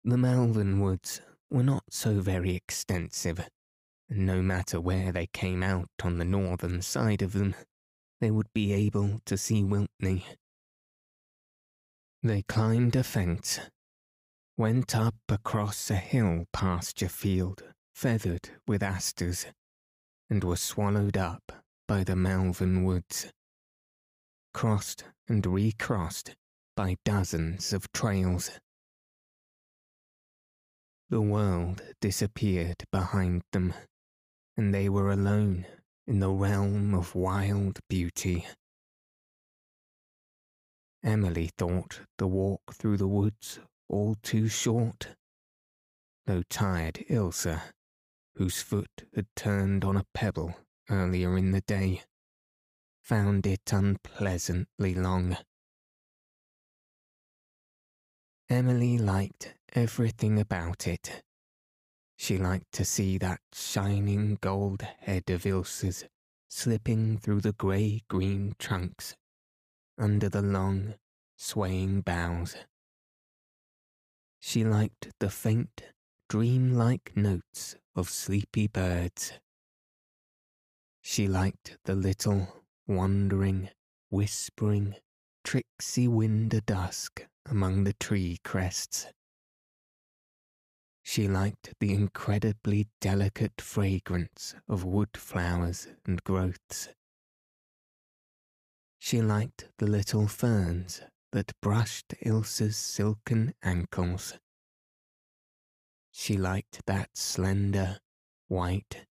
The 0.06 0.16
Malvern 0.16 0.80
Woods 0.80 1.20
were 1.52 1.64
not 1.64 1.84
so 1.90 2.22
very 2.22 2.56
extensive, 2.56 3.50
and 4.10 4.26
no 4.26 4.42
matter 4.42 4.80
where 4.80 5.12
they 5.12 5.28
came 5.28 5.62
out 5.62 5.90
on 6.02 6.18
the 6.18 6.24
northern 6.24 6.82
side 6.82 7.22
of 7.22 7.34
them, 7.34 7.56
they 8.22 8.32
would 8.32 8.54
be 8.54 8.72
able 8.72 9.20
to 9.26 9.36
see 9.36 9.64
Wiltney. 9.64 10.24
They 12.24 12.44
climbed 12.44 12.96
a 12.96 13.04
fence, 13.04 13.60
went 14.60 14.94
up 14.94 15.16
across 15.30 15.90
a 15.90 15.96
hill 15.96 16.44
pasture 16.52 17.08
field 17.08 17.64
feathered 17.96 18.50
with 18.68 18.84
asters, 18.84 19.46
and 20.30 20.44
were 20.44 20.58
swallowed 20.58 21.16
up 21.16 21.64
by 21.88 22.04
the 22.04 22.16
Malvern 22.16 22.84
woods. 22.84 23.32
Crossed 24.54 25.06
and 25.30 25.46
recrossed 25.46 26.36
by 26.76 26.98
dozens 27.06 27.72
of 27.72 27.90
trails. 27.94 28.52
The 31.10 31.22
world 31.22 31.82
disappeared 32.02 32.84
behind 32.92 33.44
them, 33.54 33.74
and 34.58 34.74
they 34.74 34.90
were 34.90 35.10
alone 35.10 35.68
in 36.06 36.20
the 36.20 36.32
realm 36.32 36.94
of 36.94 37.16
wild 37.16 37.80
beauty. 37.88 38.46
Emily 41.02 41.50
thought 41.58 42.02
the 42.18 42.28
walk 42.28 42.74
through 42.74 42.98
the 42.98 43.08
woods 43.08 43.62
all 43.90 44.16
too 44.22 44.48
short, 44.48 45.16
though 46.26 46.44
tired 46.50 47.04
Ilse 47.10 47.48
whose 48.40 48.62
foot 48.62 49.04
had 49.14 49.28
turned 49.36 49.84
on 49.84 49.98
a 49.98 50.06
pebble 50.14 50.56
earlier 50.90 51.38
in 51.38 51.52
the 51.52 51.60
day, 51.60 52.02
found 53.04 53.46
it 53.46 53.74
unpleasantly 53.74 54.96
long. 54.96 55.36
Emily 58.50 58.98
liked 58.98 59.56
everything 59.74 60.40
about 60.40 60.88
it. 60.88 61.22
She 62.16 62.38
liked 62.38 62.72
to 62.72 62.86
see 62.86 63.18
that 63.18 63.42
shining 63.54 64.38
gold 64.40 64.84
head 65.00 65.30
of 65.30 65.46
Ilse's 65.46 66.06
slipping 66.48 67.18
through 67.18 67.42
the 67.42 67.54
grey 67.54 68.04
green 68.08 68.56
trunks 68.58 69.18
under 69.98 70.30
the 70.30 70.42
long, 70.42 70.94
swaying 71.36 72.02
boughs. 72.02 72.56
She 74.40 74.64
liked 74.64 75.10
the 75.20 75.30
faint, 75.30 75.84
dream-like 76.30 77.16
notes 77.16 77.76
of 77.96 78.10
sleepy 78.10 78.68
birds. 78.68 79.34
She 81.02 81.28
liked 81.28 81.78
the 81.84 81.96
little, 81.96 82.64
wandering, 82.88 83.70
whispering, 84.10 84.96
tricksy 85.44 86.08
wind 86.08 86.54
a 86.54 86.62
dusk 86.62 87.26
among 87.46 87.84
the 87.84 87.94
tree 87.94 88.40
crests. 88.44 89.08
She 91.04 91.28
liked 91.28 91.74
the 91.80 91.94
incredibly 91.94 92.88
delicate 93.02 93.60
fragrance 93.60 94.56
of 94.68 94.84
wood 94.84 95.18
flowers 95.18 95.88
and 96.06 96.24
growths. 96.24 96.90
She 99.00 99.22
liked 99.22 99.70
the 99.80 99.88
little 99.88 100.28
ferns 100.28 101.02
that 101.32 101.54
brushed 101.62 102.14
Ilse's 102.22 102.78
silken 102.78 103.54
ankles. 103.64 104.40
She 106.12 106.38
liked 106.38 106.86
that 106.86 107.18
slender, 107.18 108.00
white, 108.48 109.06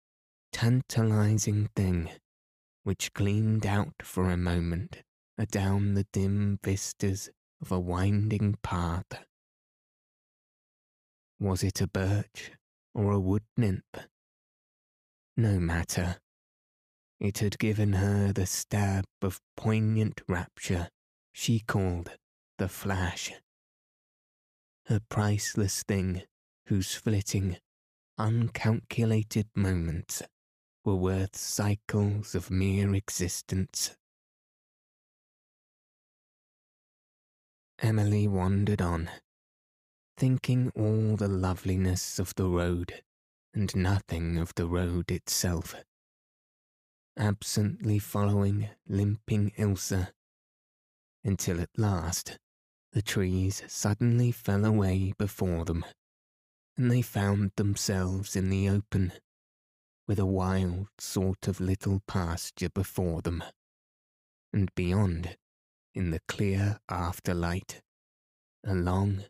tantalizing 0.52 1.68
thing 1.76 2.10
which 2.82 3.12
gleamed 3.12 3.66
out 3.66 3.94
for 4.02 4.30
a 4.30 4.36
moment 4.36 5.02
adown 5.36 5.94
the 5.94 6.06
dim 6.12 6.58
vistas 6.62 7.30
of 7.60 7.70
a 7.70 7.78
winding 7.78 8.56
path. 8.62 9.24
Was 11.38 11.62
it 11.62 11.80
a 11.80 11.86
birch 11.86 12.52
or 12.94 13.12
a 13.12 13.20
wood 13.20 13.44
nymph? 13.56 14.08
No 15.36 15.60
matter. 15.60 16.16
It 17.20 17.38
had 17.38 17.58
given 17.58 17.94
her 17.94 18.32
the 18.32 18.46
stab 18.46 19.04
of 19.22 19.40
poignant 19.56 20.22
rapture 20.28 20.88
she 21.40 21.60
called 21.60 22.10
the 22.58 22.68
flash. 22.68 23.30
A 24.90 24.98
priceless 24.98 25.84
thing 25.84 26.22
whose 26.66 26.96
flitting, 26.96 27.56
uncalculated 28.18 29.46
moments 29.54 30.20
were 30.84 30.96
worth 30.96 31.36
cycles 31.36 32.34
of 32.34 32.50
mere 32.50 32.92
existence. 32.92 33.96
Emily 37.78 38.26
wandered 38.26 38.82
on, 38.82 39.08
thinking 40.16 40.72
all 40.74 41.14
the 41.14 41.28
loveliness 41.28 42.18
of 42.18 42.34
the 42.34 42.48
road 42.48 43.04
and 43.54 43.76
nothing 43.76 44.38
of 44.38 44.52
the 44.56 44.66
road 44.66 45.12
itself, 45.12 45.76
absently 47.16 48.00
following 48.00 48.70
limping 48.88 49.52
Ilse, 49.56 50.08
until 51.28 51.60
at 51.60 51.68
last 51.76 52.38
the 52.92 53.02
trees 53.02 53.62
suddenly 53.68 54.32
fell 54.32 54.64
away 54.64 55.12
before 55.18 55.66
them, 55.66 55.84
and 56.74 56.90
they 56.90 57.02
found 57.02 57.52
themselves 57.56 58.34
in 58.34 58.48
the 58.48 58.66
open, 58.66 59.12
with 60.06 60.18
a 60.18 60.24
wild 60.24 60.88
sort 60.98 61.46
of 61.46 61.60
little 61.60 62.00
pasture 62.08 62.70
before 62.70 63.20
them, 63.20 63.44
and 64.54 64.74
beyond 64.74 65.36
in 65.94 66.10
the 66.10 66.20
clear 66.28 66.80
afterlight, 66.90 67.82
a 68.64 68.74
long, 68.74 69.24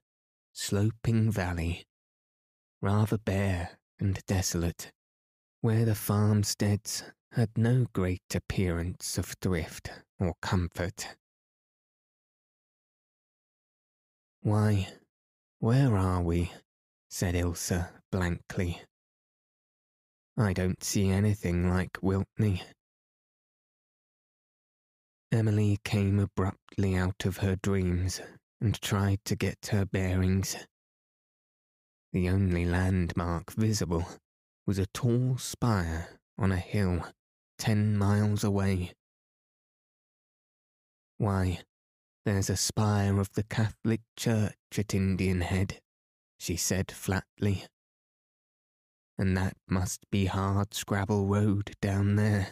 sloping 0.52 1.32
valley, 1.32 1.84
rather 2.80 3.18
bare 3.18 3.70
and 3.98 4.24
desolate, 4.28 4.92
where 5.62 5.84
the 5.84 5.96
farmsteads 5.96 7.02
had 7.32 7.58
no 7.58 7.86
great 7.92 8.36
appearance 8.36 9.18
of 9.18 9.34
thrift 9.42 9.90
or 10.20 10.34
comfort. 10.40 11.16
Why, 14.42 14.88
where 15.58 15.96
are 15.96 16.22
we? 16.22 16.52
said 17.10 17.34
Ilse 17.34 17.72
blankly. 18.10 18.82
I 20.36 20.52
don't 20.52 20.82
see 20.84 21.10
anything 21.10 21.68
like 21.68 21.94
Wiltney. 22.02 22.62
Emily 25.32 25.78
came 25.84 26.18
abruptly 26.18 26.96
out 26.96 27.26
of 27.26 27.38
her 27.38 27.56
dreams 27.56 28.20
and 28.60 28.80
tried 28.80 29.18
to 29.24 29.36
get 29.36 29.68
her 29.72 29.84
bearings. 29.84 30.56
The 32.12 32.28
only 32.28 32.64
landmark 32.64 33.52
visible 33.52 34.06
was 34.66 34.78
a 34.78 34.86
tall 34.86 35.36
spire 35.38 36.20
on 36.38 36.52
a 36.52 36.56
hill 36.56 37.04
ten 37.58 37.98
miles 37.98 38.44
away. 38.44 38.92
Why, 41.18 41.60
there's 42.28 42.50
a 42.50 42.56
spire 42.56 43.18
of 43.20 43.32
the 43.32 43.42
Catholic 43.42 44.02
Church 44.14 44.52
at 44.76 44.92
Indian 44.92 45.40
Head, 45.40 45.80
she 46.38 46.56
said 46.56 46.92
flatly. 46.92 47.64
And 49.16 49.34
that 49.34 49.54
must 49.66 50.00
be 50.10 50.26
Hard 50.26 50.74
Scrabble 50.74 51.26
Road 51.26 51.74
down 51.80 52.16
there. 52.16 52.48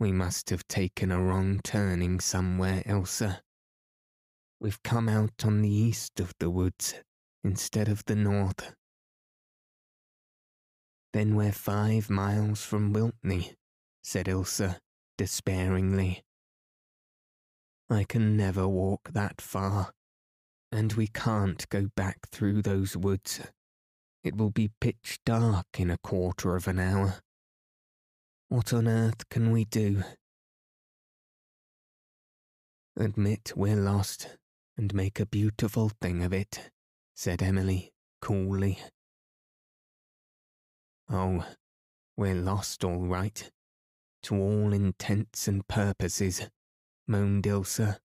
We 0.00 0.10
must 0.10 0.48
have 0.48 0.66
taken 0.68 1.12
a 1.12 1.20
wrong 1.20 1.60
turning 1.62 2.18
somewhere, 2.18 2.82
Ilse. 2.86 3.42
We've 4.58 4.82
come 4.82 5.10
out 5.10 5.44
on 5.44 5.60
the 5.60 5.70
east 5.70 6.18
of 6.18 6.32
the 6.40 6.48
woods 6.48 6.94
instead 7.44 7.88
of 7.88 8.06
the 8.06 8.16
north. 8.16 8.72
Then 11.12 11.36
we're 11.36 11.52
five 11.52 12.08
miles 12.08 12.62
from 12.62 12.94
Wiltney, 12.94 13.52
said 14.02 14.28
Ilse 14.28 14.62
despairingly. 15.18 16.22
I 17.90 18.04
can 18.04 18.36
never 18.36 18.68
walk 18.68 19.10
that 19.12 19.40
far, 19.40 19.92
and 20.70 20.92
we 20.92 21.06
can't 21.06 21.68
go 21.70 21.88
back 21.96 22.28
through 22.30 22.62
those 22.62 22.96
woods. 22.96 23.40
It 24.22 24.36
will 24.36 24.50
be 24.50 24.70
pitch 24.80 25.20
dark 25.24 25.66
in 25.78 25.90
a 25.90 25.98
quarter 25.98 26.54
of 26.54 26.68
an 26.68 26.78
hour. 26.78 27.20
What 28.48 28.72
on 28.72 28.88
earth 28.88 29.28
can 29.30 29.50
we 29.50 29.64
do? 29.64 30.02
Admit 32.96 33.52
we're 33.56 33.76
lost 33.76 34.36
and 34.76 34.92
make 34.92 35.20
a 35.20 35.26
beautiful 35.26 35.90
thing 36.00 36.22
of 36.22 36.32
it, 36.32 36.70
said 37.14 37.42
Emily 37.42 37.92
coolly. 38.20 38.78
Oh, 41.10 41.46
we're 42.16 42.34
lost 42.34 42.84
all 42.84 43.06
right, 43.06 43.50
to 44.24 44.34
all 44.34 44.72
intents 44.72 45.48
and 45.48 45.66
purposes, 45.68 46.50
moaned 47.08 47.46
Ilse, 47.46 47.98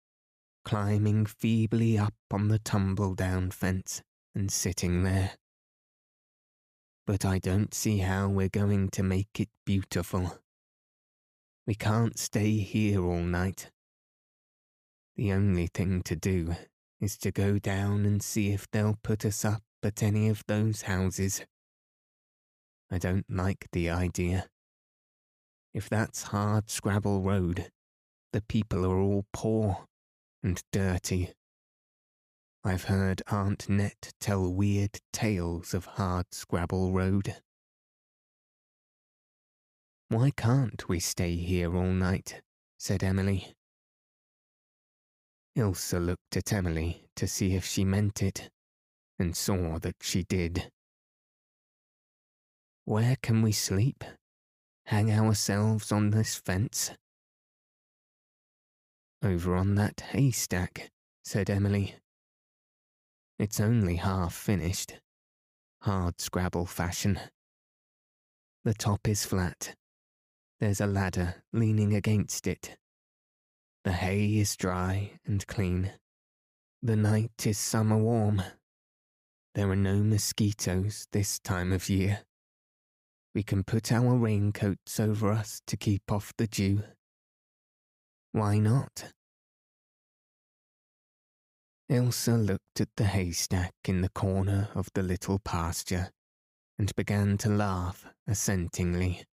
climbing 0.65 1.27
feebly 1.27 1.99
up 1.99 2.15
on 2.31 2.49
the 2.49 2.59
tumble 2.59 3.15
down 3.15 3.51
fence 3.51 4.03
and 4.35 4.53
sitting 4.53 5.03
there 5.03 5.33
but 7.11 7.25
I 7.25 7.41
don't 7.41 7.75
see 7.75 7.99
how 7.99 8.29
we're 8.29 8.49
going 8.49 8.89
to 8.91 9.03
make 9.03 9.41
it 9.41 9.49
beautiful. 9.67 10.39
We 11.67 11.75
can't 11.75 12.17
stay 12.17 12.59
here 12.59 13.03
all 13.03 13.23
night. 13.23 13.73
The 15.17 15.33
only 15.33 15.67
thing 15.67 16.03
to 16.03 16.15
do 16.15 16.55
is 17.01 17.19
to 17.19 17.33
go 17.33 17.59
down 17.59 18.07
and 18.07 18.23
see 18.23 18.53
if 18.53 18.71
they'll 18.71 19.01
put 19.03 19.25
us 19.25 19.45
up 19.45 19.65
at 19.83 20.05
any 20.05 20.29
of 20.29 20.45
those 20.47 20.83
houses. 20.83 21.45
I 22.93 22.99
don't 22.99 23.27
like 23.29 23.67
the 23.73 23.91
idea. 23.91 24.47
If 25.75 25.89
that's 25.89 26.23
hard 26.23 26.71
Scrabble 26.71 27.23
Road, 27.23 27.73
the 28.33 28.43
people 28.43 28.85
are 28.85 28.99
all 28.99 29.25
poor 29.33 29.87
and 30.43 30.63
dirty 30.73 31.33
I've 32.63 32.85
heard 32.85 33.23
Aunt 33.29 33.71
Net 33.71 34.13
tell 34.21 34.53
weird 34.53 35.01
tales 35.15 35.73
of 35.73 35.87
Hard 35.87 36.27
Scrabble 36.31 36.93
Road. 36.93 37.37
Why 40.11 40.31
can't 40.31 40.87
we 40.87 41.01
stay 41.01 41.37
here 41.37 41.75
all 41.75 41.93
night? 41.93 42.43
said 42.79 43.03
Emily. 43.03 43.55
Ilse 45.57 45.95
looked 45.95 46.37
at 46.37 46.53
Emily 46.53 47.07
to 47.17 47.27
see 47.27 47.55
if 47.55 47.65
she 47.65 47.83
meant 47.83 48.23
it, 48.23 48.51
and 49.19 49.35
saw 49.35 49.79
that 49.79 49.97
she 50.03 50.25
did. 50.25 50.71
Where 52.85 53.17
can 53.23 53.41
we 53.41 53.53
sleep? 53.53 54.05
Hang 54.85 55.11
ourselves 55.11 55.91
on 55.91 56.11
this 56.11 56.35
fence? 56.35 56.91
Over 59.23 59.55
on 59.55 59.75
that 59.75 60.01
haystack, 60.13 60.91
said 61.25 61.51
Emily, 61.51 61.95
it's 63.39 63.61
only 63.61 63.97
half 63.97 64.35
finished. 64.35 64.95
Hard 65.83 66.21
Scrabble 66.21 66.67
fashion. 66.67 67.19
The 68.65 68.75
top 68.75 69.09
is 69.09 69.25
flat. 69.25 69.75
There's 70.59 70.81
a 70.81 70.87
ladder 70.87 71.37
leaning 71.53 71.95
against 71.95 72.47
it. 72.47 72.77
The 73.85 73.93
hay 73.93 74.39
is 74.39 74.57
dry 74.57 75.13
and 75.27 75.47
clean. 75.47 75.93
The 76.83 76.97
night 76.97 77.47
is 77.47 77.59
summer 77.59 77.97
warm. 77.97 78.43
There 79.55 79.71
are 79.71 79.77
no 79.77 80.03
mosquitoes 80.03 81.07
this 81.13 81.39
time 81.39 81.73
of 81.73 81.89
year. 81.89 82.21
We 83.35 83.43
can 83.43 83.65
put 83.65 83.91
our 83.91 84.17
raincoats 84.17 85.01
over 85.01 85.31
us 85.31 85.63
to 85.67 85.77
keep 85.77 86.11
off 86.13 86.33
the 86.37 86.47
dew. 86.47 86.83
Why 88.33 88.59
not? 88.59 89.13
Ilse 91.89 92.29
looked 92.29 92.81
at 92.81 92.89
the 92.97 93.05
haystack 93.05 93.75
in 93.85 94.03
the 94.03 94.09
corner 94.09 94.69
of 94.77 94.89
the 94.95 95.03
little 95.03 95.41
pasture 95.41 96.11
and 96.79 96.95
began 96.95 97.37
to 97.39 97.49
laugh 97.49 98.07
assentingly. 98.29 99.25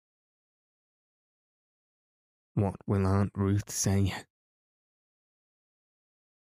What 2.54 2.76
will 2.88 3.06
Aunt 3.06 3.30
Ruth 3.36 3.70
say? 3.70 4.12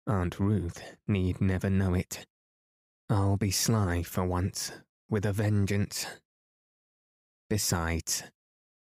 Aunt 0.06 0.38
Ruth 0.38 0.84
need 1.08 1.40
never 1.40 1.70
know 1.70 1.94
it. 1.94 2.26
I'll 3.10 3.38
be 3.38 3.52
sly 3.52 4.04
for 4.04 4.26
once, 4.26 4.74
with 5.10 5.26
a 5.26 5.32
vengeance. 5.32 6.06
Besides, 7.50 8.24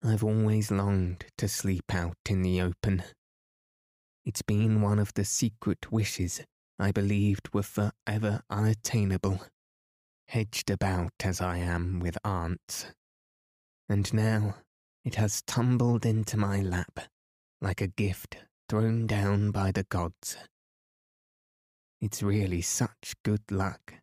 I've 0.04 0.22
always 0.22 0.70
longed 0.70 1.24
to 1.38 1.48
sleep 1.48 1.94
out 1.94 2.18
in 2.28 2.42
the 2.42 2.60
open 2.60 3.02
It's 4.28 4.42
been 4.42 4.82
one 4.82 4.98
of 4.98 5.14
the 5.14 5.24
secret 5.24 5.90
wishes 5.90 6.42
I 6.78 6.92
believed 6.92 7.48
were 7.54 7.62
forever 7.62 8.42
unattainable, 8.50 9.40
hedged 10.26 10.68
about 10.68 11.14
as 11.24 11.40
I 11.40 11.56
am 11.56 11.98
with 11.98 12.18
aunts. 12.22 12.88
And 13.88 14.12
now 14.12 14.56
it 15.02 15.14
has 15.14 15.40
tumbled 15.40 16.04
into 16.04 16.36
my 16.36 16.60
lap 16.60 17.08
like 17.62 17.80
a 17.80 17.86
gift 17.86 18.36
thrown 18.68 19.06
down 19.06 19.50
by 19.50 19.72
the 19.72 19.84
gods. 19.84 20.36
It's 21.98 22.22
really 22.22 22.60
such 22.60 23.14
good 23.24 23.50
luck 23.50 23.94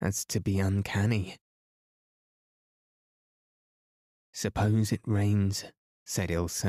as 0.00 0.24
to 0.26 0.40
be 0.40 0.60
uncanny. 0.60 1.38
Suppose 4.32 4.92
it 4.92 5.02
rains, 5.04 5.64
said 6.06 6.30
Ilse, 6.30 6.66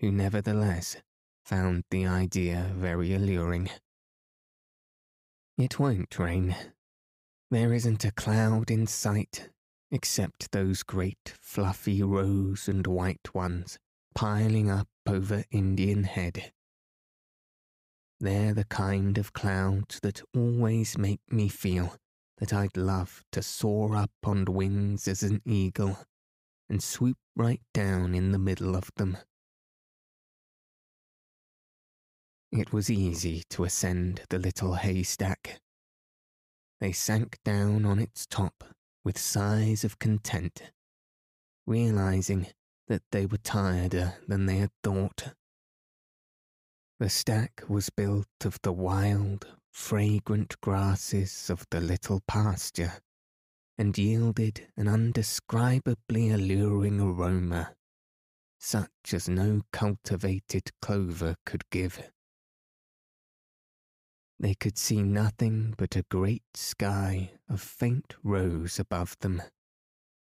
who 0.00 0.10
nevertheless 0.10 0.96
found 1.44 1.84
the 1.90 2.06
idea 2.06 2.70
very 2.74 3.14
alluring. 3.14 3.70
It 5.58 5.78
won't 5.78 6.18
rain. 6.18 6.56
There 7.50 7.72
isn't 7.72 8.04
a 8.04 8.12
cloud 8.12 8.70
in 8.70 8.86
sight 8.86 9.50
except 9.90 10.52
those 10.52 10.82
great 10.82 11.34
fluffy 11.40 12.02
rose 12.02 12.66
and 12.66 12.86
white 12.86 13.34
ones 13.34 13.78
piling 14.14 14.70
up 14.70 14.88
over 15.06 15.44
Indian 15.50 16.04
Head. 16.04 16.52
They're 18.18 18.54
the 18.54 18.64
kind 18.64 19.18
of 19.18 19.32
clouds 19.32 20.00
that 20.00 20.22
always 20.34 20.96
make 20.96 21.20
me 21.30 21.48
feel 21.48 21.96
that 22.38 22.52
I'd 22.52 22.76
love 22.76 23.22
to 23.32 23.42
soar 23.42 23.96
up 23.96 24.12
on 24.24 24.44
wings 24.46 25.06
as 25.06 25.22
an 25.22 25.42
eagle 25.44 25.98
and 26.70 26.82
swoop 26.82 27.18
right 27.36 27.60
down 27.74 28.14
in 28.14 28.32
the 28.32 28.38
middle 28.38 28.74
of 28.74 28.90
them. 28.96 29.18
It 32.52 32.70
was 32.70 32.90
easy 32.90 33.44
to 33.48 33.64
ascend 33.64 34.22
the 34.28 34.38
little 34.38 34.74
haystack. 34.74 35.62
They 36.80 36.92
sank 36.92 37.38
down 37.44 37.86
on 37.86 37.98
its 37.98 38.26
top 38.26 38.64
with 39.04 39.18
sighs 39.18 39.84
of 39.84 39.98
content, 39.98 40.70
realizing 41.66 42.48
that 42.88 43.04
they 43.10 43.24
were 43.24 43.38
tireder 43.38 44.18
than 44.28 44.44
they 44.44 44.58
had 44.58 44.70
thought. 44.82 45.32
The 47.00 47.08
stack 47.08 47.62
was 47.68 47.88
built 47.88 48.28
of 48.44 48.58
the 48.62 48.72
wild, 48.72 49.46
fragrant 49.70 50.60
grasses 50.60 51.48
of 51.48 51.64
the 51.70 51.80
little 51.80 52.20
pasture 52.28 53.00
and 53.78 53.96
yielded 53.96 54.68
an 54.76 54.88
undescribably 54.88 56.30
alluring 56.30 57.00
aroma, 57.00 57.74
such 58.60 59.14
as 59.14 59.26
no 59.26 59.62
cultivated 59.72 60.70
clover 60.82 61.36
could 61.46 61.64
give. 61.70 62.10
They 64.42 64.54
could 64.54 64.76
see 64.76 65.04
nothing 65.04 65.72
but 65.78 65.94
a 65.94 66.02
great 66.10 66.56
sky 66.56 67.30
of 67.48 67.62
faint 67.62 68.16
rose 68.24 68.80
above 68.80 69.16
them, 69.20 69.40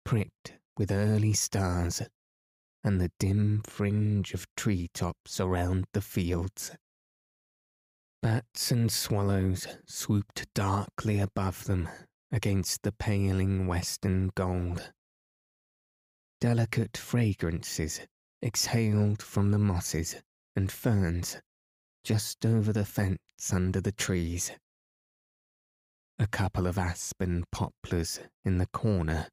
pricked 0.03 0.53
with 0.75 0.91
early 0.91 1.33
stars, 1.33 2.01
and 2.83 2.99
the 2.99 3.11
dim 3.19 3.61
fringe 3.61 4.33
of 4.33 4.47
tree 4.55 4.89
tops 4.91 5.39
around 5.39 5.85
the 5.93 6.01
fields. 6.01 6.71
Bats 8.23 8.71
and 8.71 8.91
swallows 8.91 9.67
swooped 9.85 10.51
darkly 10.55 11.19
above 11.19 11.65
them 11.65 11.87
against 12.31 12.81
the 12.81 12.93
paling 12.93 13.67
western 13.67 14.31
gold. 14.33 14.93
Delicate 16.41 16.97
fragrances 16.97 18.01
exhaled 18.41 19.21
from 19.21 19.51
the 19.51 19.59
mosses 19.59 20.15
and 20.55 20.71
ferns 20.71 21.37
just 22.07 22.45
over 22.45 22.71
the 22.71 22.85
fence 22.85 23.51
under 23.51 23.81
the 23.81 23.91
trees. 23.91 24.53
A 26.17 26.25
couple 26.25 26.65
of 26.65 26.77
aspen 26.77 27.43
poplars 27.51 28.21
in 28.45 28.59
the 28.59 28.65
corner 28.67 29.27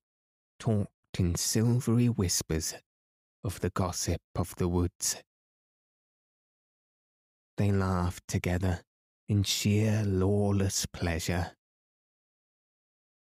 talked 0.58 1.20
in 1.20 1.36
silvery 1.36 2.08
whispers 2.08 2.74
of 3.44 3.60
the 3.60 3.70
gossip 3.70 4.20
of 4.34 4.56
the 4.56 4.66
woods. 4.66 5.22
They 7.58 7.70
laughed 7.70 8.26
together 8.26 8.80
in 9.28 9.44
sheer 9.44 10.02
lawless 10.04 10.84
pleasure. 10.84 11.52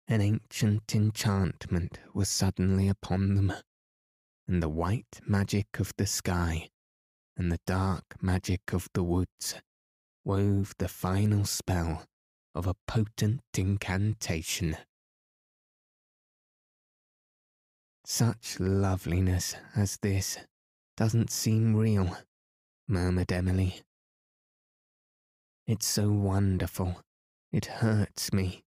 An 0.07 0.21
ancient 0.21 0.95
enchantment 0.95 1.99
was 2.13 2.29
suddenly 2.29 2.87
upon 2.87 3.35
them, 3.35 3.51
and 4.47 4.63
the 4.63 4.69
white 4.69 5.19
magic 5.27 5.81
of 5.81 5.91
the 5.97 6.07
sky 6.07 6.69
and 7.37 7.51
the 7.51 7.59
dark 7.65 8.15
magic 8.21 8.73
of 8.73 8.89
the 8.93 9.03
woods 9.03 9.55
wove 10.23 10.73
the 10.77 10.87
final 10.87 11.45
spell 11.45 12.05
of 12.55 12.67
a 12.67 12.75
potent 12.87 13.41
incantation. 13.57 14.77
Such 18.05 18.59
loveliness 18.59 19.55
as 19.75 19.97
this 20.01 20.37
doesn't 20.97 21.31
seem 21.31 21.75
real, 21.75 22.17
murmured 22.87 23.31
Emily. 23.31 23.81
It's 25.65 25.87
so 25.87 26.11
wonderful, 26.11 27.01
it 27.51 27.65
hurts 27.65 28.33
me. 28.33 28.63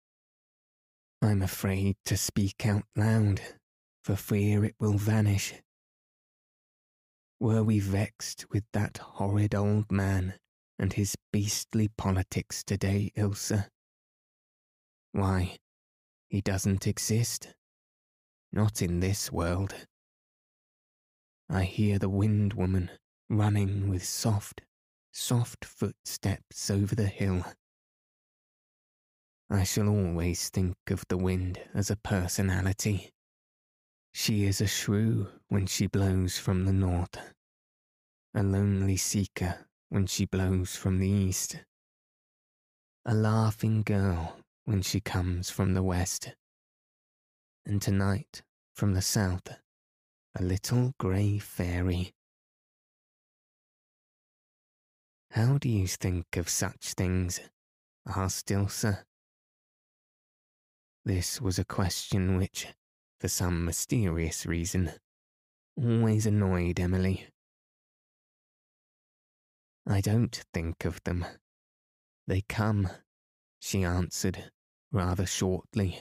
I'm 1.23 1.43
afraid 1.43 1.97
to 2.07 2.17
speak 2.17 2.67
out 2.67 2.85
loud, 2.97 3.41
for 4.03 4.17
fear 4.17 4.65
it 4.65 4.75
will 4.81 4.97
vanish. 4.97 5.55
Were 7.39 7.63
we 7.63 7.81
vexed 7.81 8.47
with 8.51 8.65
that 8.73 8.97
horrid 8.97 9.55
old 9.55 9.93
man 9.93 10.39
and 10.79 10.95
his 10.95 11.17
beastly 11.33 11.89
politics 11.89 12.65
today, 12.65 13.13
Ilse? 13.15 13.53
Why, 15.13 15.59
he 16.29 16.41
doesn't 16.41 16.87
exist. 16.87 17.55
Not 18.53 18.81
in 18.81 19.01
this 19.01 19.31
world. 19.31 19.75
I 21.51 21.65
hear 21.65 21.99
the 21.99 22.09
wind 22.09 22.55
woman 22.55 22.91
running 23.29 23.91
with 23.91 24.05
soft, 24.05 24.63
soft 25.13 25.65
footsteps 25.65 26.71
over 26.71 26.95
the 26.95 27.07
hill. 27.07 27.45
I 29.51 29.65
shall 29.65 29.89
always 29.89 30.49
think 30.49 30.77
of 30.89 31.05
the 31.09 31.19
wind 31.19 31.61
as 31.75 31.91
a 31.91 31.97
personality 31.97 33.13
she 34.19 34.45
is 34.45 34.63
a 34.63 34.67
shrew 34.67 35.29
when 35.49 35.67
she 35.67 35.87
blows 35.87 36.39
from 36.39 36.65
the 36.65 36.73
north, 36.73 37.19
a 38.35 38.43
lonely 38.43 38.97
seeker 38.97 39.67
when 39.91 40.07
she 40.07 40.25
blows 40.25 40.75
from 40.75 40.99
the 40.99 41.09
east, 41.09 41.59
a 43.05 43.13
laughing 43.13 43.83
girl 43.83 44.39
when 44.65 44.81
she 44.81 45.01
comes 45.01 45.51
from 45.51 45.75
the 45.75 45.83
west, 45.83 46.35
and 47.67 47.83
tonight 47.83 48.41
from 48.75 48.95
the 48.95 49.03
south, 49.03 49.49
a 50.35 50.43
little 50.43 50.95
grey 50.99 51.39
fairy. 51.39 52.15
How 55.33 55.59
do 55.59 55.69
you 55.69 55.87
think 55.87 56.39
of 56.39 56.49
such 56.49 56.95
things? 56.95 57.39
asked 58.07 58.51
Ilse. 58.51 58.87
This 61.05 61.39
was 61.39 61.59
a 61.59 61.67
question 61.67 62.39
which, 62.39 62.67
for 63.19 63.29
some 63.29 63.65
mysterious 63.65 64.47
reason, 64.47 64.93
always 65.77 66.27
annoyed 66.27 66.79
Emily. 66.79 67.27
I 69.87 70.01
don't 70.01 70.45
think 70.53 70.85
of 70.85 71.03
them. 71.05 71.25
They 72.27 72.43
come, 72.49 72.89
she 73.61 73.85
answered 73.85 74.51
rather 74.91 75.27
shortly. 75.27 76.01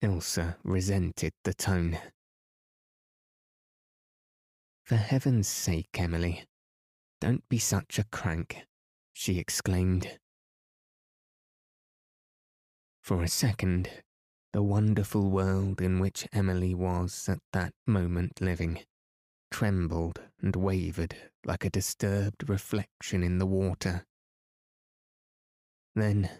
Ilse 0.00 0.38
resented 0.62 1.32
the 1.44 1.54
tone. 1.54 1.98
For 4.84 4.96
heaven's 4.96 5.48
sake, 5.48 5.90
Emily, 5.98 6.44
don't 7.20 7.46
be 7.48 7.58
such 7.58 7.98
a 7.98 8.04
crank, 8.04 8.64
she 9.12 9.38
exclaimed. 9.38 10.18
For 13.02 13.22
a 13.22 13.28
second, 13.28 13.90
the 14.52 14.62
wonderful 14.62 15.30
world 15.30 15.80
in 15.80 15.98
which 15.98 16.26
Emily 16.32 16.74
was 16.74 17.28
at 17.28 17.40
that 17.52 17.72
moment 17.86 18.40
living 18.40 18.80
trembled 19.50 20.20
and 20.40 20.54
wavered 20.56 21.16
like 21.44 21.64
a 21.64 21.70
disturbed 21.70 22.48
reflection 22.48 23.22
in 23.22 23.38
the 23.38 23.46
water. 23.46 24.06
Then, 25.94 26.30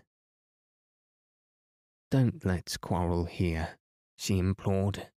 Don't 2.11 2.45
let's 2.45 2.77
quarrel 2.77 3.25
here, 3.25 3.79
she 4.17 4.39
implored. 4.39 5.09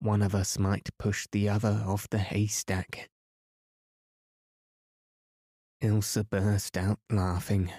One 0.00 0.20
of 0.20 0.34
us 0.34 0.58
might 0.58 0.90
push 0.98 1.26
the 1.32 1.48
other 1.48 1.82
off 1.86 2.08
the 2.10 2.18
haystack. 2.18 3.08
Ilse 5.80 6.18
burst 6.30 6.76
out 6.76 6.98
laughing 7.10 7.70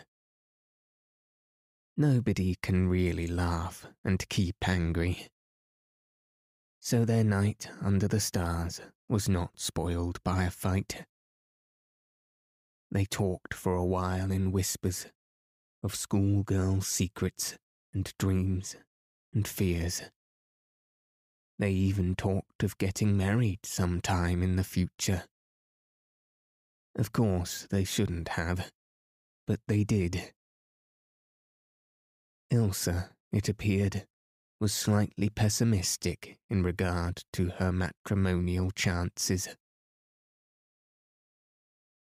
Nobody 1.97 2.55
can 2.62 2.89
really 2.89 3.25
laugh 3.25 3.88
and 4.03 4.27
keep 4.27 4.67
angry. 4.67 5.27
So 6.81 7.05
their 7.05 7.23
night 7.23 7.69
under 7.81 8.08
the 8.08 8.19
stars 8.19 8.81
was 9.08 9.29
not 9.29 9.60
spoiled 9.60 10.21
by 10.23 10.43
a 10.43 10.51
fight. 10.51 11.05
they 12.91 13.05
talked 13.05 13.53
for 13.53 13.75
a 13.75 13.84
while 13.86 14.31
in 14.31 14.51
whispers 14.51 15.08
of 15.84 15.95
schoolgirl 15.95 16.81
secrets 16.81 17.58
and 17.93 18.13
dreams 18.17 18.75
and 19.34 19.47
fears. 19.47 20.03
They 21.60 21.71
even 21.71 22.15
talked 22.15 22.63
of 22.63 22.77
getting 22.77 23.17
married 23.17 23.65
some 23.65 24.01
time 24.01 24.43
in 24.43 24.55
the 24.55 24.63
future. 24.63 25.23
Of 26.97 27.12
course, 27.12 27.67
they 27.69 27.84
shouldn't 27.84 28.29
have, 28.29 28.71
but 29.47 29.60
they 29.67 29.84
did. 29.84 30.34
Ilse, 32.55 32.87
it 33.33 33.49
appeared, 33.49 34.07
was 34.61 34.73
slightly 34.73 35.29
pessimistic 35.29 36.37
in 36.49 36.63
regard 36.63 37.21
to 37.33 37.49
her 37.57 37.73
matrimonial 37.73 38.71
chances. 38.71 39.49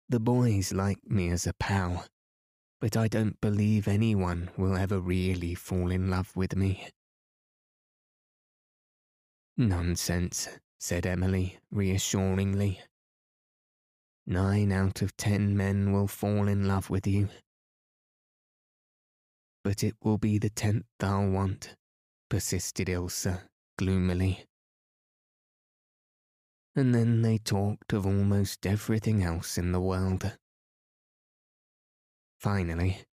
The 0.08 0.20
boys 0.20 0.72
like 0.72 1.04
me 1.04 1.30
as 1.30 1.48
a 1.48 1.52
pal, 1.54 2.06
but 2.80 2.96
I 2.96 3.08
don't 3.08 3.40
believe 3.40 3.88
anyone 3.88 4.50
will 4.56 4.76
ever 4.76 5.00
really 5.00 5.56
fall 5.56 5.90
in 5.90 6.10
love 6.10 6.36
with 6.36 6.54
me. 6.54 6.90
Nonsense, 9.56 10.48
said 10.78 11.06
Emily 11.06 11.58
reassuringly. 11.72 12.78
Nine 14.28 14.70
out 14.70 15.02
of 15.02 15.16
ten 15.16 15.56
men 15.56 15.92
will 15.92 16.06
fall 16.06 16.46
in 16.46 16.68
love 16.68 16.88
with 16.88 17.04
you. 17.04 17.30
But 19.66 19.82
it 19.82 19.96
will 20.00 20.16
be 20.16 20.38
the 20.38 20.48
tenth 20.48 20.84
I'll 21.00 21.28
want, 21.28 21.74
persisted 22.30 22.88
Ilse 22.88 23.26
gloomily. 23.76 24.46
And 26.76 26.94
then 26.94 27.22
they 27.22 27.38
talked 27.38 27.92
of 27.92 28.06
almost 28.06 28.64
everything 28.64 29.24
else 29.24 29.58
in 29.58 29.72
the 29.72 29.80
world. 29.80 30.38
Finally, 32.38 33.06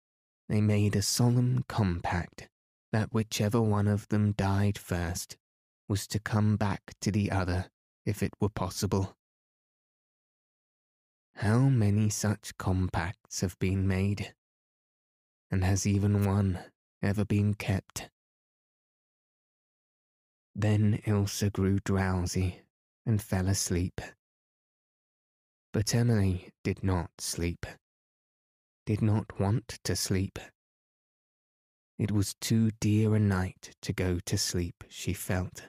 they 0.49 0.61
made 0.61 0.97
a 0.97 1.03
solemn 1.03 1.65
compact 1.69 2.49
that 2.91 3.15
whichever 3.15 3.63
one 3.63 3.87
of 3.87 4.09
them 4.09 4.33
died 4.33 4.77
first 4.77 5.37
was 5.89 6.09
to 6.09 6.19
come 6.19 6.57
back 6.57 6.95
to 7.01 7.13
the 7.13 7.31
other 7.31 7.71
if 8.05 8.25
it 8.25 8.33
were 8.41 8.49
possible. 8.49 9.15
How 11.37 11.69
many 11.69 12.09
such 12.09 12.59
compacts 12.59 13.41
have 13.41 13.57
been 13.61 13.87
made? 13.87 14.35
And 15.51 15.65
has 15.65 15.87
even 15.87 16.25
one 16.25 16.61
ever 17.03 17.25
been 17.25 17.55
kept? 17.55 18.09
Then 20.55 21.01
Ilse 21.07 21.45
grew 21.53 21.79
drowsy 21.81 22.63
and 23.07 23.21
fell 23.21 23.49
asleep. 23.49 24.01
But 25.73 25.95
Emily 25.95 26.51
did 26.63 26.83
not 26.83 27.11
sleep, 27.19 27.67
did 28.87 29.03
not 29.03 29.39
want 29.41 29.79
to 29.85 29.97
sleep. 29.97 30.39
It 31.99 32.11
was 32.11 32.35
too 32.41 32.71
dear 32.81 33.15
a 33.15 33.21
night 33.21 33.77
to 33.83 33.93
go 33.93 34.19
to 34.25 34.39
sleep, 34.39 34.85
she 34.89 35.13
felt. 35.13 35.69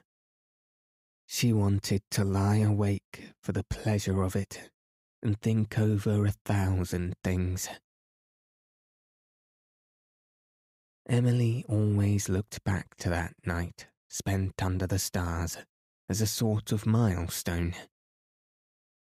She 1.26 1.52
wanted 1.52 2.02
to 2.10 2.24
lie 2.24 2.58
awake 2.58 3.32
for 3.42 3.52
the 3.52 3.64
pleasure 3.64 4.22
of 4.22 4.34
it 4.36 4.70
and 5.22 5.40
think 5.40 5.78
over 5.78 6.26
a 6.26 6.34
thousand 6.44 7.14
things. 7.22 7.68
Emily 11.08 11.64
always 11.68 12.28
looked 12.28 12.62
back 12.64 12.94
to 12.96 13.08
that 13.08 13.34
night 13.44 13.86
spent 14.08 14.62
under 14.62 14.86
the 14.86 14.98
stars 14.98 15.56
as 16.08 16.20
a 16.20 16.26
sort 16.26 16.70
of 16.70 16.84
milestone. 16.84 17.74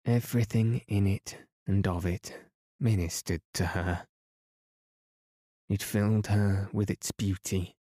Everything 0.06 0.82
in 0.88 1.06
it 1.06 1.38
and 1.68 1.86
of 1.86 2.06
it 2.06 2.34
ministered 2.80 3.42
to 3.54 3.66
her. 3.68 4.08
It 5.70 5.84
filled 5.84 6.28
her 6.28 6.70
with 6.72 6.90
its 6.90 7.12
beauty, 7.12 7.76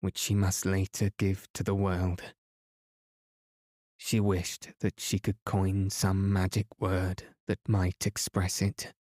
which 0.00 0.18
she 0.18 0.34
must 0.34 0.66
later 0.66 1.10
give 1.18 1.48
to 1.54 1.64
the 1.64 1.74
world. 1.74 2.22
She 3.96 4.20
wished 4.20 4.68
that 4.80 5.00
she 5.00 5.18
could 5.18 5.42
coin 5.44 5.88
some 5.88 6.32
magic 6.32 6.66
word 6.78 7.24
that 7.48 7.66
might 7.66 8.06
express 8.06 8.60
it. 8.60 8.92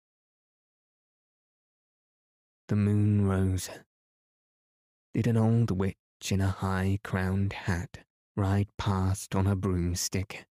The 2.68 2.76
moon 2.76 3.26
rose. 3.26 3.68
Did 5.14 5.28
an 5.28 5.36
old 5.36 5.70
witch 5.70 5.96
in 6.30 6.40
a 6.40 6.48
high 6.48 6.98
crowned 7.04 7.52
hat 7.52 8.04
ride 8.36 8.68
past 8.76 9.36
on 9.36 9.46
a 9.46 9.54
broomstick? 9.54 10.44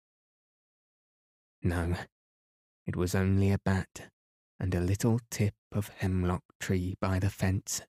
No, 1.61 1.97
it 2.87 2.95
was 2.95 3.13
only 3.13 3.51
a 3.51 3.59
bat 3.59 4.09
and 4.61 4.73
a 4.73 4.79
little 4.79 5.19
tip 5.29 5.55
of 5.73 5.89
hemlock 5.89 6.43
tree 6.61 6.95
by 7.01 7.19
the 7.19 7.29
fence. 7.29 7.81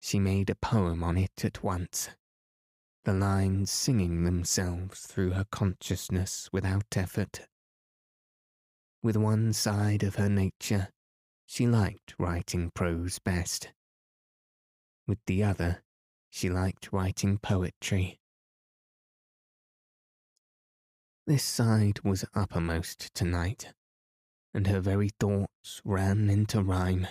She 0.00 0.20
made 0.20 0.50
a 0.50 0.54
poem 0.54 1.02
on 1.02 1.16
it 1.16 1.44
at 1.44 1.62
once 1.62 2.10
the 3.04 3.14
lines 3.14 3.70
singing 3.70 4.24
themselves 4.24 5.00
through 5.00 5.30
her 5.30 5.46
consciousness 5.50 6.50
without 6.52 6.94
effort. 6.94 7.48
With 9.02 9.16
one 9.16 9.54
side 9.54 10.02
of 10.02 10.16
her 10.16 10.28
nature, 10.28 10.88
she 11.46 11.66
liked 11.66 12.14
writing 12.18 12.70
prose 12.74 13.18
best. 13.18 13.72
With 15.08 15.24
the 15.24 15.42
other, 15.42 15.82
she 16.28 16.50
liked 16.50 16.92
writing 16.92 17.38
poetry. 17.38 18.20
This 21.26 21.42
side 21.42 22.00
was 22.04 22.26
uppermost 22.34 23.14
tonight, 23.14 23.72
and 24.52 24.66
her 24.66 24.80
very 24.80 25.08
thoughts 25.18 25.80
ran 25.82 26.28
into 26.28 26.62
rhyme. 26.62 27.08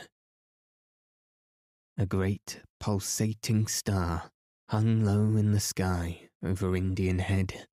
A 1.97 2.05
great 2.05 2.61
pulsating 2.79 3.65
star 3.65 4.29
hung 4.69 5.03
low 5.03 5.35
in 5.35 5.51
the 5.51 5.59
sky 5.59 6.29
over 6.43 6.75
Indian 6.75 7.17
Head. 7.17 7.65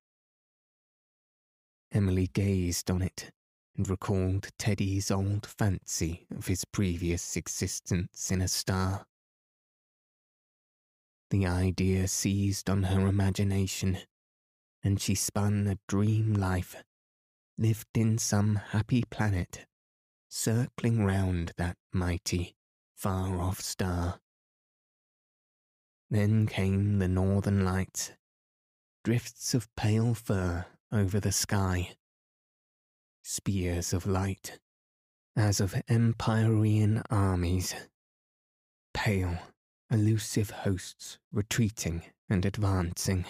Emily 1.91 2.31
gazed 2.33 2.89
on 2.89 3.03
it 3.03 3.31
and 3.77 3.87
recalled 3.87 4.49
Teddy's 4.57 5.11
old 5.11 5.45
fancy 5.45 6.25
of 6.35 6.47
his 6.47 6.65
previous 6.65 7.35
existence 7.35 8.31
in 8.31 8.41
a 8.41 8.47
star. 8.47 9.05
The 11.31 11.47
idea 11.47 12.07
seized 12.07 12.69
on 12.69 12.83
her 12.83 13.07
imagination, 13.07 13.97
and 14.83 15.01
she 15.01 15.15
spun 15.15 15.67
a 15.67 15.79
dream 15.87 16.33
life, 16.33 16.75
lived 17.57 17.87
in 17.95 18.17
some 18.17 18.57
happy 18.57 19.03
planet, 19.09 19.65
circling 20.29 21.03
round 21.03 21.53
that 21.57 21.77
mighty, 21.91 22.55
far 22.95 23.39
off 23.39 23.59
star. 23.59 24.19
Then 26.09 26.45
came 26.45 26.99
the 26.99 27.07
northern 27.07 27.65
lights, 27.65 28.11
drifts 29.03 29.53
of 29.53 29.73
pale 29.75 30.13
fur 30.13 30.65
over 30.91 31.19
the 31.19 31.31
sky, 31.31 31.95
spears 33.23 33.93
of 33.93 34.05
light, 34.05 34.59
as 35.35 35.59
of 35.59 35.81
Empyrean 35.89 37.01
armies, 37.09 37.73
pale, 38.93 39.39
elusive 39.91 40.49
hosts 40.49 41.19
retreating 41.31 42.03
and 42.29 42.45
advancing. 42.45 43.25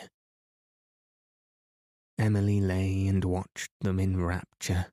Emily 2.18 2.62
lay 2.62 3.08
and 3.08 3.26
watched 3.26 3.72
them 3.82 4.00
in 4.00 4.24
rapture. 4.24 4.88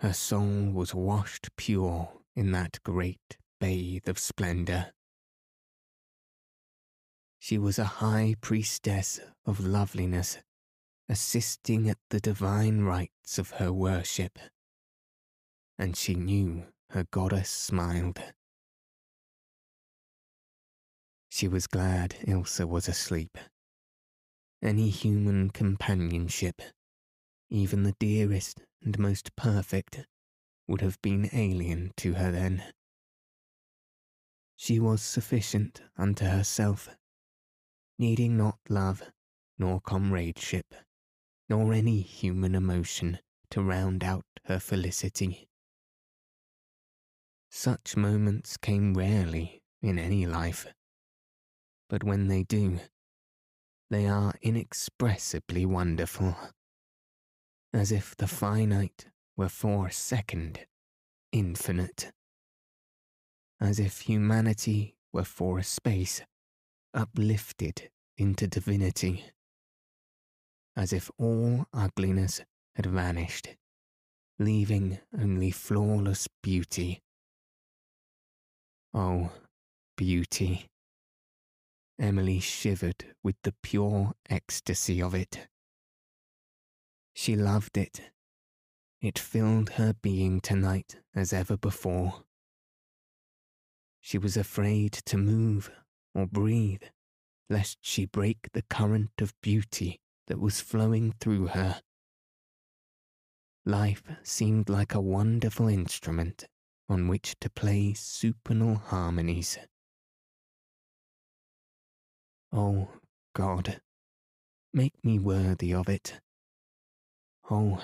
Her 0.00 0.12
soul 0.12 0.70
was 0.70 0.94
washed 0.94 1.48
pure 1.56 2.12
in 2.36 2.52
that 2.52 2.82
great 2.84 3.38
bathe 3.60 4.08
of 4.08 4.18
splendour. 4.18 4.92
She 7.38 7.58
was 7.58 7.78
a 7.78 7.84
high 7.84 8.36
priestess 8.40 9.20
of 9.46 9.58
loveliness, 9.60 10.38
assisting 11.08 11.88
at 11.88 11.98
the 12.10 12.20
divine 12.20 12.82
rites 12.82 13.38
of 13.38 13.50
her 13.52 13.72
worship. 13.72 14.38
And 15.78 15.96
she 15.96 16.14
knew 16.14 16.66
her 16.90 17.04
goddess 17.10 17.48
smiled. 17.48 18.20
She 21.34 21.48
was 21.48 21.66
glad 21.66 22.16
Ilse 22.26 22.60
was 22.60 22.88
asleep. 22.88 23.38
Any 24.60 24.90
human 24.90 25.48
companionship, 25.48 26.60
even 27.48 27.84
the 27.84 27.96
dearest 27.98 28.60
and 28.82 28.98
most 28.98 29.34
perfect, 29.34 30.06
would 30.68 30.82
have 30.82 31.00
been 31.00 31.30
alien 31.32 31.94
to 31.96 32.12
her 32.12 32.30
then. 32.30 32.62
She 34.56 34.78
was 34.78 35.00
sufficient 35.00 35.80
unto 35.96 36.26
herself 36.26 36.90
needing 37.98 38.36
not 38.36 38.58
love, 38.68 39.02
nor 39.58 39.80
comradeship, 39.80 40.74
nor 41.48 41.72
any 41.72 42.02
human 42.02 42.54
emotion 42.54 43.20
to 43.48 43.62
round 43.62 44.04
out 44.04 44.26
her 44.44 44.60
felicity. 44.60 45.48
Such 47.48 47.96
moments 47.96 48.58
came 48.58 48.92
rarely 48.92 49.62
in 49.80 49.98
any 49.98 50.26
life, 50.26 50.66
but 51.92 52.02
when 52.02 52.28
they 52.28 52.42
do, 52.42 52.80
they 53.90 54.06
are 54.06 54.32
inexpressibly 54.40 55.66
wonderful, 55.66 56.34
as 57.74 57.92
if 57.92 58.16
the 58.16 58.26
finite 58.26 59.08
were 59.36 59.50
for 59.50 59.88
a 59.88 59.92
second 59.92 60.60
infinite. 61.32 62.10
As 63.60 63.78
if 63.78 64.00
humanity 64.00 64.94
were 65.12 65.22
for 65.22 65.58
a 65.58 65.62
space 65.62 66.22
uplifted 66.94 67.90
into 68.16 68.46
divinity. 68.46 69.26
As 70.74 70.94
if 70.94 71.10
all 71.18 71.66
ugliness 71.74 72.40
had 72.74 72.86
vanished, 72.86 73.54
leaving 74.38 74.98
only 75.20 75.50
flawless 75.50 76.26
beauty. 76.42 77.02
Oh, 78.94 79.30
beauty. 79.98 80.70
Emily 82.02 82.40
shivered 82.40 83.14
with 83.22 83.36
the 83.44 83.54
pure 83.62 84.14
ecstasy 84.28 85.00
of 85.00 85.14
it. 85.14 85.46
She 87.14 87.36
loved 87.36 87.76
it. 87.76 88.10
It 89.00 89.20
filled 89.20 89.70
her 89.70 89.92
being 89.92 90.40
tonight 90.40 90.96
as 91.14 91.32
ever 91.32 91.56
before. 91.56 92.24
She 94.00 94.18
was 94.18 94.36
afraid 94.36 94.92
to 94.92 95.16
move 95.16 95.70
or 96.12 96.26
breathe, 96.26 96.82
lest 97.48 97.78
she 97.82 98.06
break 98.06 98.48
the 98.52 98.62
current 98.62 99.12
of 99.20 99.40
beauty 99.40 100.00
that 100.26 100.40
was 100.40 100.60
flowing 100.60 101.14
through 101.20 101.48
her. 101.48 101.82
Life 103.64 104.02
seemed 104.24 104.68
like 104.68 104.92
a 104.92 105.00
wonderful 105.00 105.68
instrument 105.68 106.48
on 106.88 107.06
which 107.06 107.36
to 107.38 107.48
play 107.48 107.92
supernal 107.92 108.74
harmonies. 108.74 109.56
Oh, 112.52 112.88
God, 113.34 113.80
make 114.74 115.02
me 115.02 115.18
worthy 115.18 115.72
of 115.72 115.88
it. 115.88 116.20
Oh, 117.50 117.82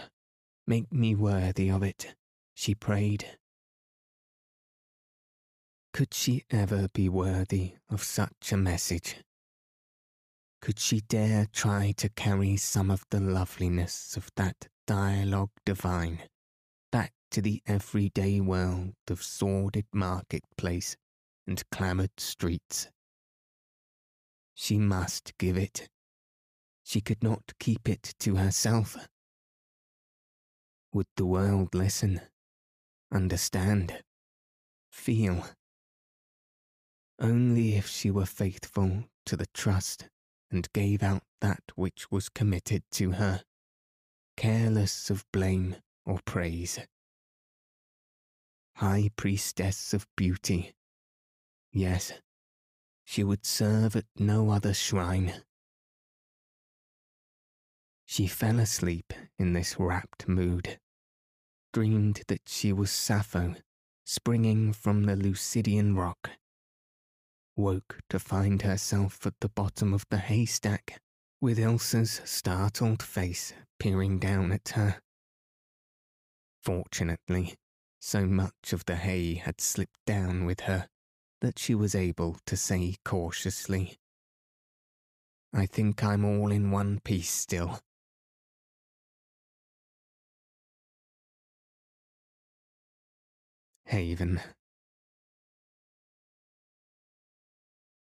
make 0.66 0.92
me 0.92 1.14
worthy 1.14 1.70
of 1.70 1.82
it, 1.82 2.14
she 2.54 2.74
prayed. 2.74 3.38
Could 5.94 6.12
she 6.12 6.44
ever 6.50 6.88
be 6.88 7.08
worthy 7.08 7.76
of 7.88 8.02
such 8.02 8.52
a 8.52 8.58
message? 8.58 9.16
Could 10.60 10.78
she 10.78 11.00
dare 11.00 11.46
try 11.50 11.92
to 11.96 12.10
carry 12.10 12.56
some 12.58 12.90
of 12.90 13.06
the 13.10 13.20
loveliness 13.20 14.16
of 14.16 14.30
that 14.36 14.68
dialogue 14.86 15.50
divine 15.64 16.20
back 16.92 17.12
to 17.30 17.40
the 17.40 17.62
everyday 17.66 18.40
world 18.40 18.94
of 19.08 19.22
sordid 19.22 19.86
marketplace 19.94 20.96
and 21.46 21.62
clamoured 21.70 22.18
streets? 22.18 22.90
She 24.60 24.76
must 24.76 25.38
give 25.38 25.56
it. 25.56 25.88
She 26.82 27.00
could 27.00 27.22
not 27.22 27.52
keep 27.60 27.88
it 27.88 28.12
to 28.18 28.34
herself. 28.34 28.96
Would 30.92 31.06
the 31.16 31.26
world 31.26 31.76
listen, 31.76 32.22
understand, 33.12 34.02
feel? 34.90 35.46
Only 37.20 37.76
if 37.76 37.86
she 37.86 38.10
were 38.10 38.26
faithful 38.26 39.04
to 39.26 39.36
the 39.36 39.46
trust 39.54 40.08
and 40.50 40.72
gave 40.72 41.04
out 41.04 41.22
that 41.40 41.62
which 41.76 42.10
was 42.10 42.28
committed 42.28 42.82
to 42.92 43.12
her, 43.12 43.44
careless 44.36 45.08
of 45.08 45.24
blame 45.32 45.76
or 46.04 46.18
praise. 46.24 46.80
High 48.74 49.10
priestess 49.14 49.94
of 49.94 50.08
beauty, 50.16 50.74
yes, 51.70 52.12
she 53.08 53.24
would 53.24 53.46
serve 53.46 53.96
at 53.96 54.04
no 54.18 54.50
other 54.50 54.74
shrine. 54.74 55.32
She 58.04 58.26
fell 58.26 58.58
asleep 58.58 59.14
in 59.38 59.54
this 59.54 59.80
rapt 59.80 60.28
mood, 60.28 60.78
dreamed 61.72 62.20
that 62.28 62.42
she 62.46 62.70
was 62.70 62.90
Sappho 62.90 63.54
springing 64.04 64.74
from 64.74 65.04
the 65.04 65.16
Leucadian 65.16 65.96
rock, 65.96 66.32
woke 67.56 67.98
to 68.10 68.18
find 68.18 68.60
herself 68.60 69.26
at 69.26 69.40
the 69.40 69.48
bottom 69.48 69.94
of 69.94 70.04
the 70.10 70.18
haystack 70.18 71.00
with 71.40 71.58
Ilse's 71.58 72.20
startled 72.26 73.02
face 73.02 73.54
peering 73.80 74.18
down 74.18 74.52
at 74.52 74.68
her. 74.74 75.00
Fortunately, 76.62 77.54
so 77.98 78.26
much 78.26 78.74
of 78.74 78.84
the 78.84 78.96
hay 78.96 79.36
had 79.36 79.62
slipped 79.62 80.04
down 80.04 80.44
with 80.44 80.60
her 80.60 80.90
that 81.40 81.58
she 81.58 81.74
was 81.74 81.94
able 81.94 82.36
to 82.46 82.56
say 82.56 82.96
cautiously, 83.04 83.98
I 85.52 85.66
think 85.66 86.04
I'm 86.04 86.24
all 86.24 86.50
in 86.50 86.70
one 86.70 87.00
piece 87.04 87.30
still. 87.30 87.80
Haven. 93.86 94.40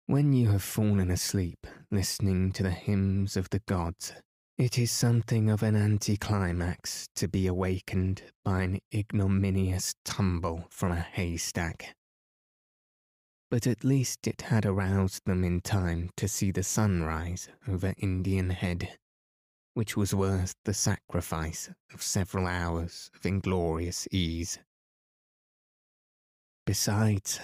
When 0.06 0.32
you 0.32 0.50
have 0.50 0.64
fallen 0.64 1.12
asleep 1.12 1.68
listening 1.92 2.52
to 2.54 2.64
the 2.64 2.72
hymns 2.72 3.36
of 3.36 3.50
the 3.50 3.60
gods, 3.60 4.14
it 4.58 4.78
is 4.78 4.92
something 4.92 5.50
of 5.50 5.64
an 5.64 5.76
anticlimax 5.76 7.10
to 7.16 7.28
be 7.28 7.48
awakened 7.48 8.22
by 8.46 8.62
an 8.62 8.80
ignominious 8.94 9.96
tumble 10.06 10.68
from 10.70 10.92
a 10.92 11.02
haystack 11.02 11.96
but 13.54 13.68
at 13.68 13.84
least 13.84 14.26
it 14.26 14.42
had 14.42 14.66
aroused 14.66 15.24
them 15.26 15.44
in 15.44 15.62
time 15.62 16.10
to 16.18 16.28
see 16.28 16.50
the 16.50 16.64
sunrise 16.64 17.48
over 17.68 17.94
Indian 18.00 18.50
Head, 18.50 18.98
which 19.76 19.96
was 19.96 20.16
worth 20.16 20.56
the 20.66 20.74
sacrifice 20.74 21.70
of 21.94 22.02
several 22.02 22.48
hours 22.48 23.12
of 23.14 23.28
inglorious 23.28 24.08
ease. 24.10 24.58
Besides, 26.66 27.40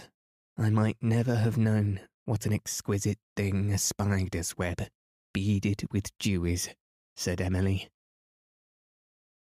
I 0.57 0.71
might 0.71 0.97
never 0.99 1.35
have 1.35 1.59
known 1.59 1.99
what 2.25 2.47
an 2.47 2.53
exquisite 2.53 3.19
thing 3.35 3.71
a 3.71 3.77
spider's 3.77 4.57
web, 4.57 4.87
beaded 5.31 5.83
with 5.91 6.09
dew 6.17 6.43
is, 6.43 6.69
said 7.15 7.39
Emily. 7.39 7.87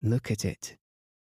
Look 0.04 0.30
at 0.30 0.44
it, 0.44 0.76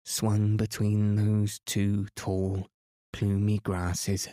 swung 0.05 0.57
between 0.57 1.15
those 1.15 1.59
two 1.65 2.05
tall, 2.15 2.67
plumy 3.11 3.57
grasses 3.57 4.29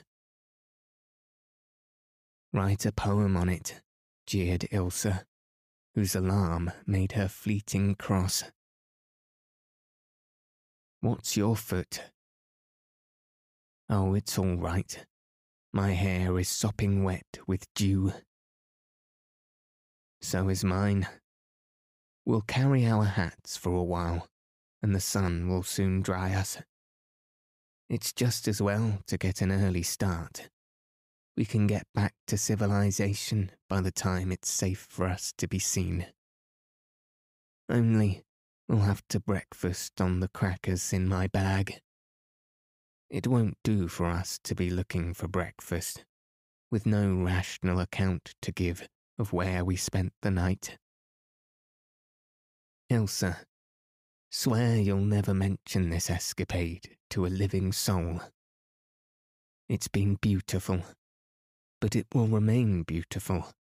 Write 2.55 2.87
a 2.87 2.93
poem 2.93 3.37
on 3.37 3.49
it, 3.49 3.81
jeered 4.29 4.69
Ilse, 4.71 5.09
whose 5.97 6.15
alarm 6.15 6.71
made 6.87 7.11
her 7.13 7.27
fleeting 7.27 7.97
cross. 7.97 8.45
What's 11.01 11.37
your 11.37 11.57
foot? 11.57 12.13
Oh, 13.91 14.15
it's 14.15 14.39
all 14.39 14.55
right. 14.55 15.05
My 15.73 15.95
hair 15.95 16.39
is 16.39 16.49
sopping 16.49 17.03
wet 17.03 17.41
with 17.49 17.67
dew. 17.75 18.13
So 20.21 20.49
is 20.49 20.63
mine. 20.63 21.09
We'll 22.25 22.43
carry 22.43 22.87
our 22.87 23.05
hats 23.05 23.57
for 23.57 23.75
a 23.75 23.83
while, 23.83 24.29
and 24.81 24.95
the 24.95 25.01
sun 25.01 25.49
will 25.49 25.65
soon 25.65 26.03
dry 26.03 26.33
us. 26.33 26.59
It's 27.91 28.13
just 28.13 28.47
as 28.47 28.63
well 28.63 29.01
to 29.09 29.19
get 29.19 29.43
an 29.43 29.51
early 29.51 29.83
start 29.83 30.51
we 31.37 31.45
can 31.45 31.67
get 31.67 31.87
back 31.95 32.15
to 32.29 32.39
civilization 32.39 33.51
by 33.69 33.81
the 33.81 33.91
time 33.91 34.31
it's 34.31 34.49
safe 34.49 34.87
for 34.89 35.07
us 35.07 35.33
to 35.37 35.49
be 35.49 35.59
seen. 35.59 36.07
Only 37.69 38.23
we'll 38.69 38.81
have 38.81 39.03
to 39.09 39.21
breakfast 39.21 40.01
on 40.01 40.21
the 40.21 40.29
crackers 40.29 40.93
in 40.93 41.09
my 41.09 41.27
bag. 41.27 41.81
It 43.11 43.27
won't 43.27 43.59
do 43.65 43.89
for 43.89 44.07
us 44.07 44.39
to 44.45 44.55
be 44.55 44.71
looking 44.71 45.13
for 45.13 45.29
breakfast, 45.29 46.05
with 46.71 46.87
no 46.87 47.15
rational 47.15 47.81
account 47.81 48.35
to 48.43 48.53
give 48.53 48.89
of 49.19 49.33
where 49.33 49.65
we 49.65 49.77
spent 49.77 50.13
the 50.23 50.31
night. 50.31 50.79
Ilse, 52.91 53.25
swear 54.31 54.77
you'll 54.77 54.99
never 54.99 55.35
mention 55.35 55.91
this 55.91 56.11
escapade 56.11 56.97
to 57.11 57.27
a 57.27 57.29
living 57.29 57.73
soul. 57.73 58.21
It's 59.69 59.89
been 59.89 60.17
beautiful 60.21 60.83
but 61.85 61.95
it 61.95 62.07
will 62.15 62.29
remain 62.29 62.83
beautiful 62.83 63.53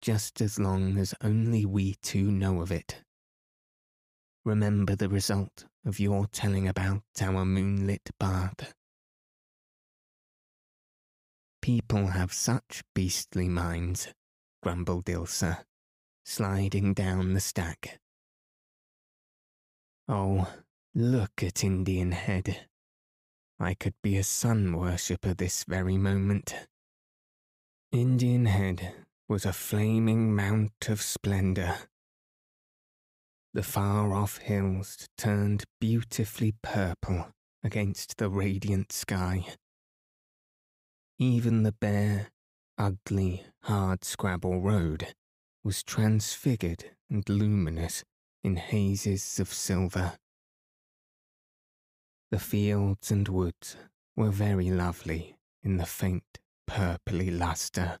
just 0.00 0.40
as 0.40 0.58
long 0.58 0.96
as 0.96 1.14
only 1.22 1.66
we 1.66 1.94
two 2.02 2.30
know 2.32 2.62
of 2.62 2.72
it. 2.72 3.02
Remember 4.46 4.96
the 4.96 5.10
result 5.10 5.66
of 5.84 6.00
your 6.00 6.26
telling 6.32 6.66
about 6.66 7.02
our 7.20 7.44
moonlit 7.44 8.08
bath. 8.18 8.72
People 11.60 12.06
have 12.06 12.32
such 12.32 12.82
beastly 12.94 13.46
minds, 13.46 14.08
grumbled 14.62 15.06
Ilse, 15.10 15.44
sliding 16.24 16.94
down 16.94 17.34
the 17.34 17.40
stack. 17.40 18.00
Oh, 20.08 20.50
look 20.94 21.42
at 21.42 21.62
Indian 21.62 22.12
Head. 22.12 22.68
I 23.60 23.74
could 23.74 23.96
be 24.02 24.16
a 24.16 24.24
sun 24.24 24.74
worshipper 24.74 25.34
this 25.34 25.64
very 25.64 25.98
moment. 25.98 26.54
Indian 27.92 28.46
Head 28.46 28.94
was 29.28 29.46
a 29.46 29.52
flaming 29.52 30.34
mount 30.34 30.88
of 30.88 31.00
splendour. 31.00 31.78
The 33.54 33.62
far 33.62 34.12
off 34.12 34.38
hills 34.38 35.08
turned 35.16 35.64
beautifully 35.80 36.54
purple 36.62 37.28
against 37.62 38.18
the 38.18 38.28
radiant 38.28 38.90
sky. 38.90 39.46
Even 41.18 41.62
the 41.62 41.72
bare, 41.72 42.32
ugly, 42.76 43.44
hard 43.62 44.04
scrabble 44.04 44.60
road 44.60 45.14
was 45.62 45.82
transfigured 45.82 46.90
and 47.08 47.26
luminous 47.28 48.04
in 48.42 48.56
hazes 48.56 49.38
of 49.38 49.52
silver. 49.52 50.18
The 52.32 52.40
fields 52.40 53.12
and 53.12 53.28
woods 53.28 53.76
were 54.16 54.30
very 54.30 54.70
lovely 54.70 55.38
in 55.62 55.76
the 55.76 55.86
faint 55.86 56.40
purply 56.66 57.30
lustre. 57.30 57.98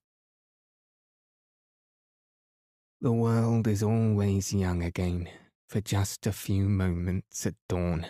The 3.00 3.12
world 3.12 3.66
is 3.66 3.82
always 3.82 4.52
young 4.52 4.82
again 4.82 5.28
for 5.68 5.80
just 5.80 6.26
a 6.26 6.32
few 6.32 6.68
moments 6.68 7.46
at 7.46 7.54
dawn, 7.68 8.06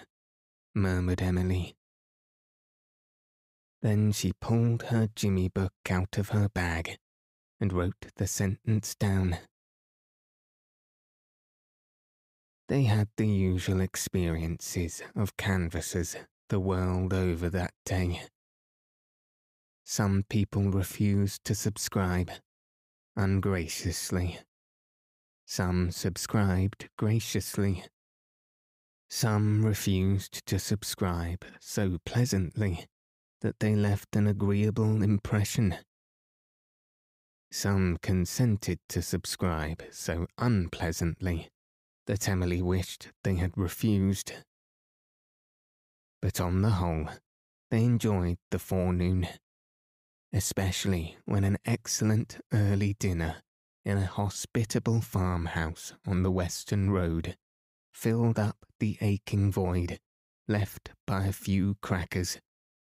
murmured 0.75 1.23
Emily. 1.23 1.77
Then 3.83 4.13
she 4.13 4.33
pulled 4.41 4.85
her 4.85 5.09
Jimmy 5.15 5.49
book 5.49 5.73
out 5.91 6.19
of 6.19 6.31
her 6.31 6.49
bag 6.49 6.99
and 7.61 7.73
wrote 7.73 8.13
the 8.17 8.27
sentence 8.27 8.95
down. 8.95 9.39
They 12.69 12.85
had 12.85 13.09
the 13.17 13.29
usual 13.29 13.81
experiences 13.81 15.03
of 15.15 15.37
canvassers 15.37 16.17
the 16.49 16.61
world 16.61 17.13
over 17.13 17.49
that 17.51 17.75
day. 17.85 18.23
Some 19.89 20.25
people 20.29 20.73
refused 20.73 21.45
to 21.45 21.55
subscribe, 21.55 22.33
ungraciously. 23.15 24.41
Some 25.47 25.93
subscribed 25.93 26.89
graciously. 26.99 27.85
Some 29.09 29.65
refused 29.65 30.45
to 30.47 30.59
subscribe 30.59 31.45
so 31.61 31.99
pleasantly 32.05 32.87
that 33.43 33.61
they 33.61 33.77
left 33.77 34.17
an 34.17 34.27
agreeable 34.27 35.05
impression. 35.05 35.77
Some 37.53 37.99
consented 38.03 38.81
to 38.89 39.03
subscribe 39.03 39.85
so 39.93 40.27
unpleasantly 40.37 41.49
that 42.09 42.29
Emily 42.29 42.61
wished 42.61 43.13
they 43.23 43.37
had 43.37 43.57
refused. 43.57 44.33
But 46.21 46.41
on 46.41 46.63
the 46.63 46.71
whole, 46.71 47.09
they 47.71 47.85
enjoyed 47.85 48.39
the 48.51 48.59
forenoon, 48.59 49.29
especially 50.33 51.17
when 51.25 51.45
an 51.45 51.57
excellent 51.65 52.39
early 52.53 52.95
dinner 52.99 53.37
in 53.85 53.99
a 53.99 54.07
hospitable 54.07 55.01
farmhouse 55.01 55.93
on 56.07 56.23
the 56.23 56.31
Western 56.31 56.91
Road 56.91 57.37
filled 57.93 58.39
up 58.39 58.67
the 58.81 58.99
aching 59.01 59.51
void 59.51 59.99
left 60.49 60.91
by 61.07 61.25
a 61.25 61.33
few 61.33 61.77
crackers 61.81 62.39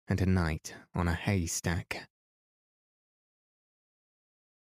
and 0.09 0.21
a 0.21 0.27
night 0.27 0.75
on 0.95 1.09
a 1.09 1.15
haystack. 1.15 2.09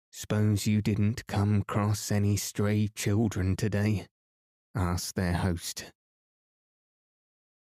Suppose 0.09 0.67
you 0.67 0.81
didn't 0.81 1.27
come 1.27 1.61
across 1.61 2.11
any 2.11 2.35
stray 2.37 2.89
children 2.93 3.55
today? 3.55 4.07
asked 4.75 5.15
their 5.15 5.33
host. 5.33 5.91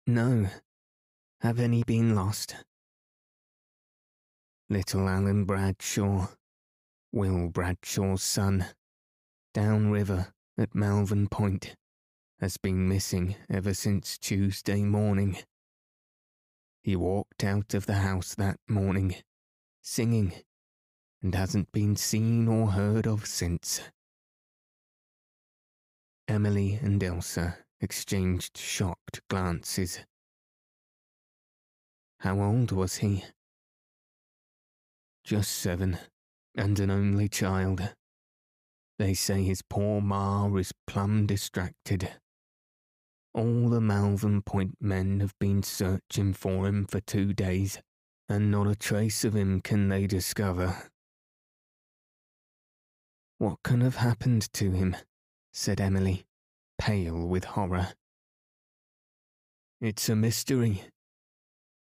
No. 0.07 0.47
Have 1.41 1.59
any 1.59 1.83
been 1.83 2.15
lost? 2.15 2.55
Little 4.71 5.09
Alan 5.09 5.43
Bradshaw, 5.43 6.29
Will 7.11 7.49
Bradshaw's 7.49 8.23
son, 8.23 8.67
downriver 9.53 10.33
at 10.57 10.73
Malvern 10.73 11.27
Point, 11.27 11.75
has 12.39 12.55
been 12.55 12.87
missing 12.87 13.35
ever 13.49 13.73
since 13.73 14.17
Tuesday 14.17 14.83
morning. 14.83 15.39
He 16.81 16.95
walked 16.95 17.43
out 17.43 17.73
of 17.73 17.85
the 17.85 17.95
house 17.95 18.33
that 18.35 18.61
morning, 18.65 19.15
singing, 19.81 20.31
and 21.21 21.35
hasn't 21.35 21.73
been 21.73 21.97
seen 21.97 22.47
or 22.47 22.67
heard 22.67 23.05
of 23.05 23.25
since. 23.25 23.81
Emily 26.29 26.79
and 26.81 27.03
Ilse 27.03 27.39
exchanged 27.81 28.57
shocked 28.57 29.19
glances. 29.29 29.99
How 32.19 32.39
old 32.39 32.71
was 32.71 32.95
he? 32.99 33.25
Just 35.23 35.51
seven, 35.51 35.97
and 36.55 36.79
an 36.79 36.89
only 36.89 37.29
child. 37.29 37.93
They 38.97 39.13
say 39.13 39.43
his 39.43 39.61
poor 39.61 40.01
ma 40.01 40.53
is 40.55 40.73
plumb 40.87 41.25
distracted. 41.25 42.09
All 43.33 43.69
the 43.69 43.81
Malvern 43.81 44.41
Point 44.41 44.75
men 44.81 45.21
have 45.21 45.37
been 45.39 45.63
searching 45.63 46.33
for 46.33 46.67
him 46.67 46.85
for 46.85 46.99
two 46.99 47.33
days, 47.33 47.79
and 48.27 48.51
not 48.51 48.67
a 48.67 48.75
trace 48.75 49.23
of 49.23 49.35
him 49.35 49.61
can 49.61 49.89
they 49.89 50.05
discover. 50.05 50.89
What 53.37 53.63
can 53.63 53.81
have 53.81 53.95
happened 53.95 54.51
to 54.53 54.71
him? 54.71 54.95
said 55.53 55.81
Emily, 55.81 56.25
pale 56.77 57.27
with 57.27 57.45
horror. 57.45 57.93
It's 59.79 60.09
a 60.09 60.15
mystery. 60.15 60.83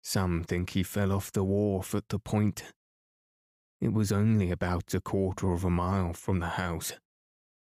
Some 0.02 0.44
think 0.44 0.70
he 0.70 0.82
fell 0.82 1.12
off 1.12 1.30
the 1.30 1.44
wharf 1.44 1.94
at 1.94 2.08
the 2.08 2.18
point. 2.18 2.62
It 3.80 3.92
was 3.92 4.12
only 4.12 4.50
about 4.50 4.94
a 4.94 5.00
quarter 5.00 5.52
of 5.52 5.64
a 5.64 5.70
mile 5.70 6.12
from 6.12 6.40
the 6.40 6.50
house, 6.50 6.92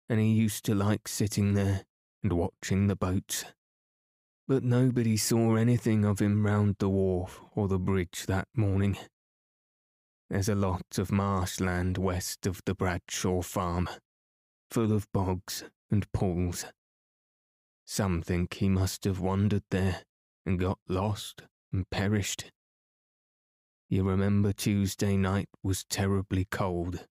and 0.08 0.20
he 0.20 0.32
used 0.32 0.64
to 0.66 0.74
like 0.74 1.08
sitting 1.08 1.54
there 1.54 1.84
and 2.22 2.32
watching 2.32 2.86
the 2.86 2.96
boats 2.96 3.44
but 4.46 4.62
nobody 4.62 5.16
saw 5.16 5.56
anything 5.56 6.04
of 6.04 6.20
him 6.20 6.44
round 6.44 6.76
the 6.78 6.88
wharf 6.88 7.40
or 7.54 7.66
the 7.66 7.78
bridge 7.78 8.26
that 8.26 8.48
morning. 8.54 8.96
There's 10.28 10.48
a 10.48 10.54
lot 10.54 10.98
of 10.98 11.10
marshland 11.10 11.96
west 11.96 12.46
of 12.46 12.60
the 12.66 12.74
Bradshaw 12.74 13.42
farm, 13.42 13.88
full 14.70 14.92
of 14.92 15.10
bogs 15.12 15.64
and 15.90 16.10
pools. 16.12 16.66
Some 17.86 18.22
think 18.22 18.54
he 18.54 18.68
must 18.68 19.04
have 19.04 19.20
wandered 19.20 19.64
there 19.70 20.04
and 20.44 20.58
got 20.58 20.78
lost 20.88 21.42
and 21.72 21.88
perished. 21.88 22.50
You 23.94 24.02
remember 24.02 24.52
Tuesday 24.52 25.16
night 25.16 25.48
was 25.62 25.84
terribly 25.84 26.46
cold. 26.50 27.06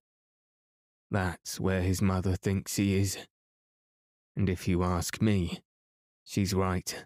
That's 1.09 1.57
where 1.57 1.81
his 1.81 2.01
mother 2.01 2.35
thinks 2.35 2.75
he 2.75 2.97
is. 2.97 3.17
And 4.35 4.49
if 4.49 4.67
you 4.67 4.83
ask 4.83 5.21
me, 5.21 5.61
she's 6.25 6.53
right. 6.53 7.05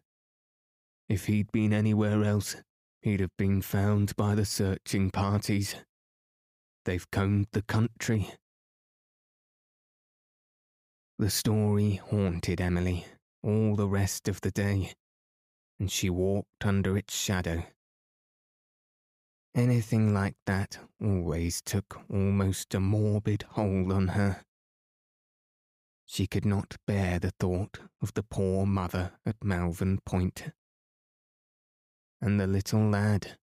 If 1.07 1.27
he'd 1.27 1.51
been 1.51 1.73
anywhere 1.73 2.23
else, 2.23 2.55
he'd 3.03 3.19
have 3.19 3.37
been 3.37 3.61
found 3.61 4.15
by 4.15 4.33
the 4.33 4.45
searching 4.45 5.11
parties. 5.11 5.75
They've 6.85 7.11
combed 7.11 7.49
the 7.51 7.61
country. 7.61 8.31
The 11.19 11.29
story 11.29 12.01
haunted 12.03 12.59
Emily 12.59 13.05
all 13.43 13.75
the 13.75 13.87
rest 13.87 14.27
of 14.27 14.41
the 14.41 14.49
day, 14.49 14.93
and 15.79 15.91
she 15.91 16.09
walked 16.09 16.65
under 16.65 16.97
its 16.97 17.15
shadow. 17.15 17.63
Anything 19.57 20.13
like 20.13 20.35
that 20.45 20.77
always 21.01 21.63
took 21.63 21.99
almost 22.11 22.75
a 22.75 22.79
morbid 22.79 23.41
hold 23.41 23.91
on 23.91 24.09
her. 24.09 24.43
She 26.05 26.27
could 26.27 26.45
not 26.45 26.75
bear 26.85 27.17
the 27.17 27.31
thought 27.31 27.79
of 27.99 28.13
the 28.13 28.21
poor 28.21 28.67
mother 28.67 29.13
at 29.25 29.43
Malvern 29.43 29.97
Point. 30.05 30.51
And 32.21 32.39
the 32.39 32.45
little 32.45 32.87
lad. 32.87 33.39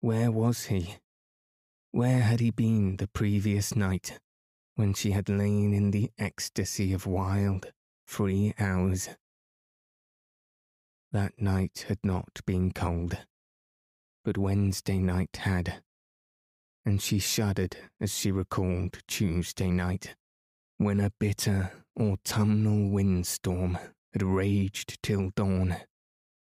Where 0.00 0.32
was 0.32 0.64
he? 0.64 0.96
Where 1.92 2.22
had 2.22 2.40
he 2.40 2.50
been 2.50 2.96
the 2.96 3.06
previous 3.06 3.76
night 3.76 4.18
when 4.74 4.94
she 4.94 5.12
had 5.12 5.28
lain 5.28 5.72
in 5.72 5.92
the 5.92 6.10
ecstasy 6.18 6.92
of 6.92 7.06
wild, 7.06 7.72
free 8.04 8.52
hours? 8.58 9.10
That 11.12 11.40
night 11.40 11.84
had 11.86 12.00
not 12.02 12.40
been 12.44 12.72
cold, 12.72 13.16
but 14.24 14.38
Wednesday 14.38 14.98
night 14.98 15.36
had, 15.38 15.82
and 16.84 17.00
she 17.00 17.18
shuddered 17.18 17.76
as 18.00 18.12
she 18.12 18.30
recalled 18.30 18.98
Tuesday 19.06 19.70
night, 19.70 20.14
when 20.78 21.00
a 21.00 21.12
bitter 21.18 21.72
autumnal 21.98 22.90
windstorm 22.90 23.78
had 24.12 24.22
raged 24.22 25.02
till 25.02 25.30
dawn 25.36 25.76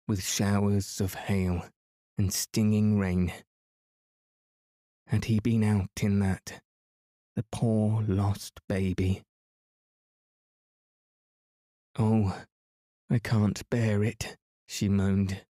with 0.08 0.24
showers 0.24 1.02
of 1.02 1.14
hail 1.14 1.66
and 2.18 2.34
stinging 2.34 2.98
rain. 2.98 3.32
Had 5.08 5.26
he 5.26 5.40
been 5.40 5.64
out 5.64 5.90
in 6.02 6.20
that, 6.20 6.62
the 7.36 7.46
poor 7.52 8.02
lost 8.04 8.60
baby? 8.68 9.24
Oh, 11.98 12.38
I 13.10 13.20
can't 13.20 13.62
bear 13.70 14.04
it, 14.04 14.36
she 14.68 14.90
moaned. 14.90 15.44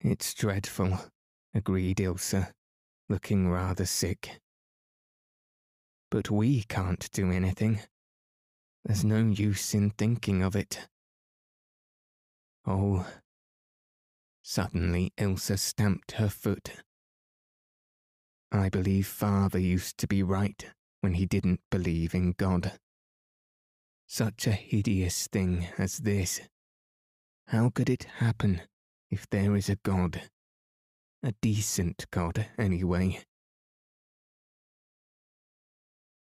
It's 0.00 0.34
dreadful, 0.34 0.98
agreed 1.54 2.00
Ilse, 2.00 2.34
looking 3.08 3.50
rather 3.50 3.86
sick. 3.86 4.40
But 6.10 6.30
we 6.30 6.62
can't 6.62 7.10
do 7.12 7.30
anything. 7.30 7.80
There's 8.84 9.04
no 9.04 9.18
use 9.18 9.74
in 9.74 9.90
thinking 9.90 10.42
of 10.42 10.56
it. 10.56 10.88
Oh, 12.66 13.06
Suddenly, 14.50 15.12
Ilse 15.18 15.60
stamped 15.60 16.12
her 16.12 16.30
foot. 16.30 16.70
I 18.50 18.70
believe 18.70 19.06
father 19.06 19.58
used 19.58 19.98
to 19.98 20.06
be 20.06 20.22
right 20.22 20.64
when 21.02 21.12
he 21.12 21.26
didn't 21.26 21.60
believe 21.70 22.14
in 22.14 22.32
God. 22.32 22.78
Such 24.06 24.46
a 24.46 24.52
hideous 24.52 25.26
thing 25.26 25.66
as 25.76 25.98
this. 25.98 26.40
How 27.48 27.68
could 27.68 27.90
it 27.90 28.04
happen 28.04 28.62
if 29.10 29.28
there 29.30 29.56
is 29.56 29.68
a 29.68 29.76
God? 29.76 30.22
A 31.22 31.32
decent 31.40 32.06
God, 32.10 32.46
anyway. 32.58 33.20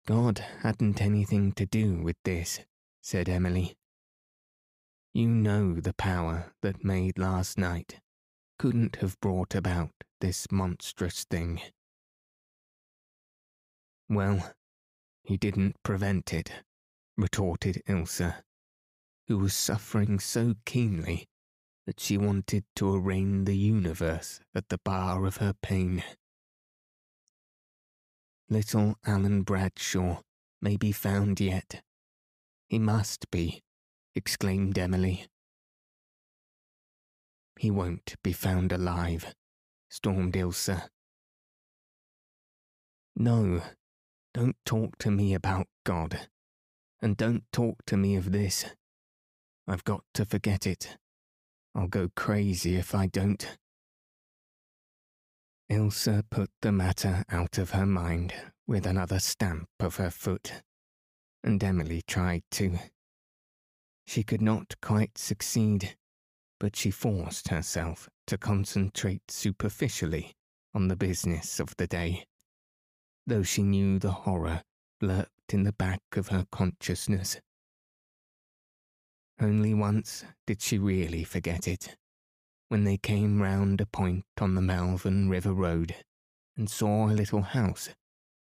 God 0.08 0.44
hadn't 0.62 1.02
anything 1.02 1.52
to 1.54 1.66
do 1.66 2.02
with 2.02 2.16
this, 2.24 2.62
said 3.02 3.30
Emily. 3.30 3.76
You 5.14 5.28
know 5.28 5.76
the 5.76 5.94
power 5.94 6.54
that 6.62 6.84
made 6.84 7.20
last 7.20 7.58
night 7.58 8.00
couldn't 8.58 8.98
have 8.98 9.20
brought 9.20 9.54
about 9.54 9.92
this 10.22 10.52
monstrous 10.52 11.26
thing. 11.26 11.62
Well, 14.10 14.54
he 15.24 15.38
didn't 15.38 15.76
prevent 15.84 16.34
it, 16.34 16.52
retorted 17.16 17.84
Ilse, 17.88 18.34
who 19.28 19.38
was 19.38 19.54
suffering 19.54 20.20
so 20.20 20.56
keenly 20.66 21.28
that 21.90 22.00
she 22.00 22.20
wanted 22.20 22.64
to 22.76 22.94
arraign 22.94 23.46
the 23.46 23.58
universe 23.58 24.40
at 24.54 24.70
the 24.70 24.78
bar 24.86 25.26
of 25.26 25.38
her 25.38 25.56
pain. 25.60 26.04
Little 28.48 28.94
Alan 29.08 29.42
Bradshaw 29.42 30.22
may 30.62 30.78
be 30.78 30.92
found 30.92 31.40
yet. 31.40 31.82
He 32.68 32.78
must 32.78 33.32
be, 33.32 33.64
exclaimed 34.14 34.78
Emily. 34.78 35.26
He 37.58 37.72
won't 37.72 38.14
be 38.24 38.34
found 38.34 38.72
alive, 38.72 39.34
stormed 39.90 40.36
Ilse. 40.36 40.70
No, 43.16 43.64
don't 44.36 44.58
talk 44.64 45.00
to 45.00 45.10
me 45.10 45.34
about 45.34 45.66
God. 45.88 46.28
And 47.02 47.18
don't 47.18 47.46
talk 47.52 47.84
to 47.88 47.98
me 47.98 48.16
of 48.16 48.32
this. 48.32 48.66
I've 49.68 49.84
got 49.84 50.04
to 50.14 50.24
forget 50.24 50.68
it. 50.68 50.98
I'll 51.80 51.88
go 51.88 52.10
crazy 52.14 52.76
if 52.76 52.94
I 52.94 53.08
don't. 53.08 53.58
Ilse 55.70 56.10
put 56.30 56.50
the 56.62 56.74
matter 56.74 57.24
out 57.30 57.58
of 57.58 57.70
her 57.70 57.86
mind 57.86 58.34
with 58.68 58.86
another 58.86 59.20
stamp 59.20 59.70
of 59.80 59.96
her 59.96 60.10
foot, 60.10 60.52
and 61.42 61.64
Emily 61.64 62.02
tried 62.06 62.44
to. 62.52 62.78
She 64.06 64.24
could 64.24 64.42
not 64.42 64.76
quite 64.82 65.18
succeed, 65.18 65.96
but 66.60 66.76
she 66.76 66.92
forced 66.92 67.48
herself 67.48 68.10
to 68.28 68.38
concentrate 68.38 69.32
superficially 69.32 70.34
on 70.74 70.90
the 70.90 70.98
business 70.98 71.62
of 71.62 71.74
the 71.78 71.88
day 71.88 72.26
though 73.30 73.44
she 73.44 73.62
knew 73.62 74.00
the 74.00 74.12
horror 74.12 74.64
lurked 75.02 75.54
in 75.54 75.64
the 75.64 75.72
back 75.72 76.02
of 76.16 76.30
her 76.30 76.46
consciousness. 76.52 77.40
Only 79.42 79.74
once 79.74 80.26
did 80.46 80.62
she 80.62 80.78
really 80.78 81.24
forget 81.24 81.68
it, 81.68 81.96
when 82.68 82.84
they 82.84 82.98
came 82.98 83.42
round 83.42 83.80
a 83.80 83.86
point 83.86 84.26
on 84.42 84.56
the 84.56 84.62
Malvern 84.62 85.30
River 85.30 85.54
Road 85.54 85.96
and 86.58 86.70
saw 86.70 87.08
a 87.08 87.14
little 87.14 87.44
house 87.44 87.90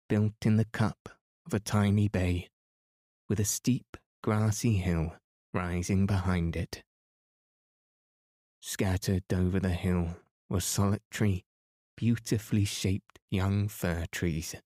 built 0.08 0.34
in 0.44 0.56
the 0.56 0.64
cup 0.64 1.08
of 1.46 1.54
a 1.54 1.60
tiny 1.60 2.08
bay, 2.08 2.48
with 3.28 3.38
a 3.38 3.44
steep, 3.44 3.96
grassy 4.22 4.78
hill 4.78 5.14
rising 5.54 6.04
behind 6.04 6.56
it. 6.56 6.82
Scattered 8.60 9.32
over 9.32 9.60
the 9.60 9.70
hill 9.70 10.16
were 10.48 10.60
solitary, 10.60 11.44
beautifully 11.96 12.64
shaped 12.64 13.20
young 13.30 13.68
fir 13.68 14.06
trees 14.10 14.56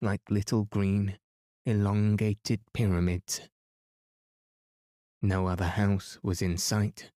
like 0.00 0.22
little 0.30 0.64
green, 0.64 1.18
elongated 1.66 2.60
pyramids. 2.72 3.42
No 5.24 5.46
other 5.46 5.64
house 5.64 6.18
was 6.22 6.42
in 6.42 6.58
sight. 6.58 7.10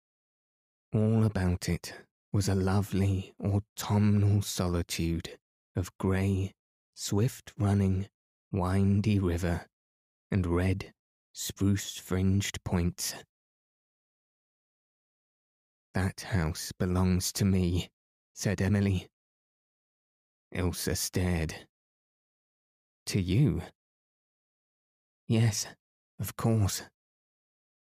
All 0.94 1.24
about 1.24 1.68
it 1.68 1.92
was 2.32 2.48
a 2.48 2.54
lovely 2.54 3.34
autumnal 3.42 4.42
solitude 4.42 5.40
of 5.74 5.90
grey, 5.98 6.54
swift 6.94 7.52
running, 7.58 8.06
windy 8.52 9.18
river 9.18 9.66
and 10.30 10.46
red, 10.46 10.94
spruce 11.32 11.96
fringed 11.96 12.62
points. 12.62 13.12
That 15.92 16.20
house 16.20 16.70
belongs 16.78 17.32
to 17.32 17.44
me, 17.44 17.90
said 18.32 18.62
Emily. 18.62 19.08
Ilse 20.52 20.96
stared 20.96 21.66
to 23.06 23.20
you? 23.20 23.62
Yes, 25.26 25.66
of 26.20 26.36
course. 26.36 26.84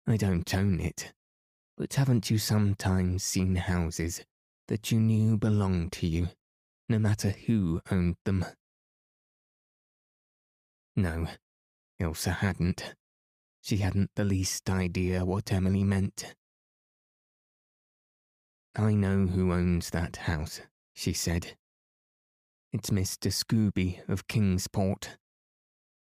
I 0.07 0.17
don't 0.17 0.55
own 0.55 0.81
it, 0.81 1.13
but 1.77 1.95
haven't 1.95 2.31
you 2.31 2.39
sometimes 2.39 3.25
seen 3.25 3.57
houses 3.57 4.23
that 4.69 4.93
you 4.93 5.01
knew 5.01 5.39
belonged 5.39 5.93
to 5.93 6.07
you, 6.07 6.29
no 6.89 6.99
matter 6.99 7.31
who 7.31 7.81
owned 7.91 8.17
them? 8.25 8.45
No, 10.95 11.27
Ilse 11.99 12.27
hadn't. 12.27 12.95
She 13.63 13.79
hadn't 13.79 14.11
the 14.15 14.25
least 14.25 14.69
idea 14.69 15.25
what 15.25 15.51
Emily 15.51 15.85
meant. 15.85 16.35
I 18.77 18.93
know 18.93 19.27
who 19.27 19.53
owns 19.53 19.91
that 19.91 20.17
house, 20.17 20.61
she 20.93 21.15
said. 21.15 21.57
It's 22.73 22.91
Mr. 22.91 23.33
Scooby 23.33 24.07
of 24.09 24.29
Kingsport. 24.29 25.17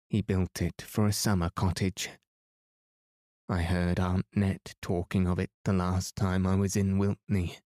He 0.10 0.22
built 0.22 0.62
it 0.62 0.82
for 0.82 1.06
a 1.06 1.14
summer 1.14 1.50
cottage. 1.56 2.10
I 3.50 3.62
heard 3.62 3.98
Aunt 3.98 4.26
Nett 4.36 4.76
talking 4.82 5.26
of 5.26 5.40
it 5.40 5.52
the 5.64 5.72
last 5.72 6.18
time 6.18 6.46
I 6.46 6.56
was 6.56 6.76
in 6.76 7.00
Wiltney. 7.00 7.58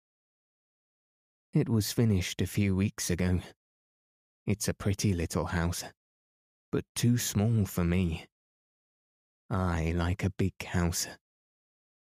It 1.54 1.68
was 1.68 1.92
finished 1.92 2.40
a 2.40 2.46
few 2.46 2.76
weeks 2.76 3.10
ago. 3.10 3.40
It's 4.46 4.68
a 4.68 4.76
pretty 4.76 5.14
little 5.14 5.46
house, 5.46 5.84
but 6.72 6.86
too 6.96 7.18
small 7.18 7.66
for 7.66 7.84
me. 7.84 8.28
I 9.50 9.92
like 9.96 10.24
a 10.24 10.30
big 10.30 10.64
house. 10.64 11.08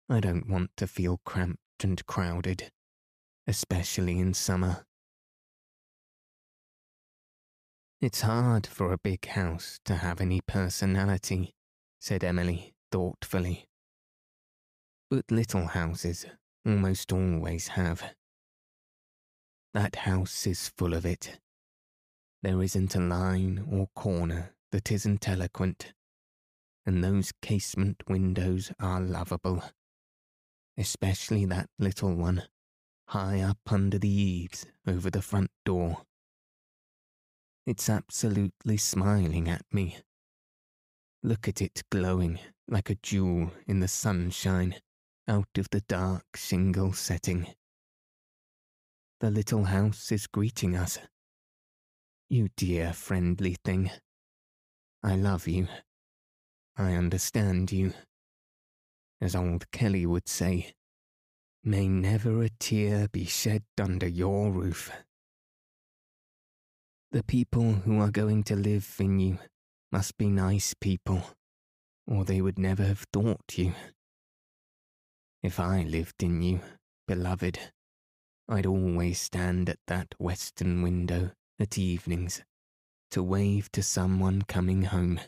I 0.08 0.20
don't 0.20 0.48
want 0.48 0.70
to 0.78 0.86
feel 0.86 1.20
cramped 1.26 1.84
and 1.84 2.06
crowded, 2.06 2.70
especially 3.48 4.20
in 4.20 4.36
summer. 4.36 4.86
It's 8.00 8.22
hard 8.22 8.68
for 8.68 8.94
a 8.94 9.00
big 9.00 9.26
house 9.26 9.80
to 9.86 9.96
have 9.96 10.22
any 10.22 10.42
personality, 10.42 11.56
said 12.00 12.24
Emily 12.24 12.74
thoughtfully. 12.94 13.66
But 15.10 15.32
little 15.32 15.66
houses 15.66 16.28
almost 16.64 17.12
always 17.12 17.70
have. 17.70 18.14
That 19.74 19.96
house 19.96 20.46
is 20.46 20.72
full 20.78 20.94
of 20.94 21.04
it. 21.04 21.40
There 22.44 22.62
isn't 22.62 22.96
a 22.96 23.00
line 23.00 23.66
or 23.72 23.88
corner 23.96 24.54
that 24.72 24.92
isn't 24.92 25.28
eloquent, 25.28 25.94
and 26.86 27.04
those 27.04 27.32
casement 27.42 28.04
windows 28.08 28.72
are 28.80 29.02
lovable. 29.02 29.64
Especially 30.78 31.46
that 31.46 31.72
little 31.80 32.14
one, 32.14 32.44
high 33.08 33.42
up 33.42 33.72
under 33.72 33.98
the 33.98 34.08
eaves 34.08 34.68
over 34.86 35.10
the 35.10 35.24
front 35.24 35.50
door. 35.66 36.04
It's 37.66 37.90
absolutely 37.90 38.78
smiling 38.78 39.50
at 39.50 39.64
me. 39.72 39.98
Look 41.24 41.48
at 41.48 41.60
it 41.60 41.82
glowing 41.90 42.38
like 42.68 42.90
a 42.90 42.96
jewel 42.96 43.52
in 43.68 43.80
the 43.80 43.88
sunshine 43.88 44.76
out 45.28 45.58
of 45.58 45.70
the 45.72 45.82
dark 45.82 46.24
shingle 46.36 46.94
setting. 46.94 47.48
The 49.20 49.32
little 49.32 49.66
house 49.66 50.12
is 50.12 50.28
greeting 50.28 50.76
us. 50.76 51.00
You 52.30 52.50
dear 52.58 52.94
friendly 52.94 53.56
thing. 53.64 53.92
I 55.04 55.16
love 55.16 55.48
you. 55.48 55.68
I 56.76 56.94
understand 56.94 57.72
you. 57.72 57.94
As 59.22 59.36
old 59.36 59.70
Kelly 59.72 60.06
would 60.06 60.28
say, 60.28 60.74
may 61.64 61.88
never 61.88 62.44
a 62.44 62.50
tear 62.60 63.08
be 63.08 63.26
shed 63.26 63.64
under 63.80 64.08
your 64.08 64.52
roof. 64.52 64.92
The 67.12 67.24
people 67.24 67.74
who 67.74 68.00
are 68.00 68.12
going 68.12 68.44
to 68.46 68.56
live 68.56 68.96
in 69.00 69.20
you 69.20 69.38
must 69.92 70.18
be 70.18 70.28
nice 70.28 70.74
people, 70.74 71.24
or 72.08 72.26
they 72.26 72.42
would 72.42 72.60
never 72.60 72.84
have 72.84 73.06
thought 73.14 73.58
you. 73.58 73.74
If 75.42 75.60
I 75.60 75.84
lived 75.84 76.24
in 76.24 76.42
you, 76.42 76.62
beloved, 77.08 77.60
I'd 78.48 78.66
always 78.66 79.20
stand 79.20 79.70
at 79.70 79.80
that 79.88 80.16
western 80.18 80.82
window 80.82 81.32
at 81.60 81.78
evenings 81.78 82.44
to 83.12 83.24
wave 83.24 83.72
to 83.72 83.84
someone 83.84 84.42
coming 84.42 84.84
home. 84.84 85.20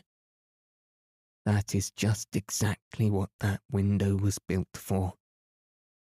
That 1.44 1.74
is 1.74 1.90
just 1.90 2.34
exactly 2.34 3.10
what 3.10 3.30
that 3.40 3.60
window 3.70 4.16
was 4.16 4.38
built 4.38 4.74
for. 4.74 5.14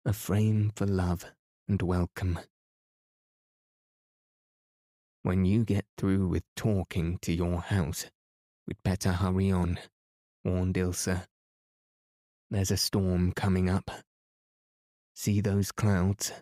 A 0.04 0.12
frame 0.12 0.72
for 0.76 0.86
love 0.86 1.24
and 1.68 1.82
welcome. 1.82 2.38
When 5.22 5.44
you 5.44 5.64
get 5.64 5.86
through 5.98 6.28
with 6.28 6.44
talking 6.54 7.18
to 7.22 7.32
your 7.32 7.60
house, 7.60 8.06
we'd 8.68 8.82
better 8.84 9.10
hurry 9.10 9.50
on, 9.50 9.80
warned 10.46 10.76
Ilse. 10.76 11.08
There's 12.50 12.70
a 12.70 12.76
storm 12.76 13.32
coming 13.32 13.68
up. 13.68 13.90
See 15.12 15.40
those 15.40 15.72
clouds 15.72 16.32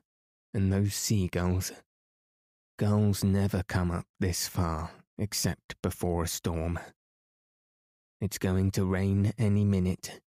and 0.53 0.71
those 0.71 0.95
seagulls? 0.95 1.73
Gulls 2.79 3.25
never 3.25 3.63
come 3.63 3.91
up 3.91 4.05
this 4.21 4.47
far 4.47 4.91
except 5.17 5.81
before 5.83 6.25
a 6.25 6.29
storm. 6.29 6.79
It's 8.21 8.37
going 8.37 8.73
to 8.73 8.85
rain 8.85 9.33
any 9.39 9.65
minute. 9.65 10.21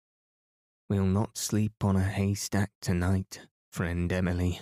We'll 0.90 1.06
not 1.06 1.38
sleep 1.38 1.84
on 1.84 1.96
a 1.96 2.04
haystack 2.04 2.72
tonight, 2.82 3.42
friend 3.72 4.12
Emily. 4.12 4.60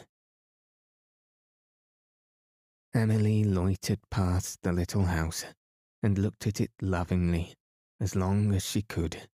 Emily 2.94 3.44
loitered 3.46 4.00
past 4.10 4.60
the 4.64 4.74
little 4.74 5.06
house 5.06 5.46
and 6.04 6.18
looked 6.18 6.48
at 6.48 6.60
it 6.60 6.72
lovingly 6.82 7.56
as 8.00 8.16
long 8.16 8.54
as 8.54 8.66
she 8.66 8.82
could. 8.82 9.28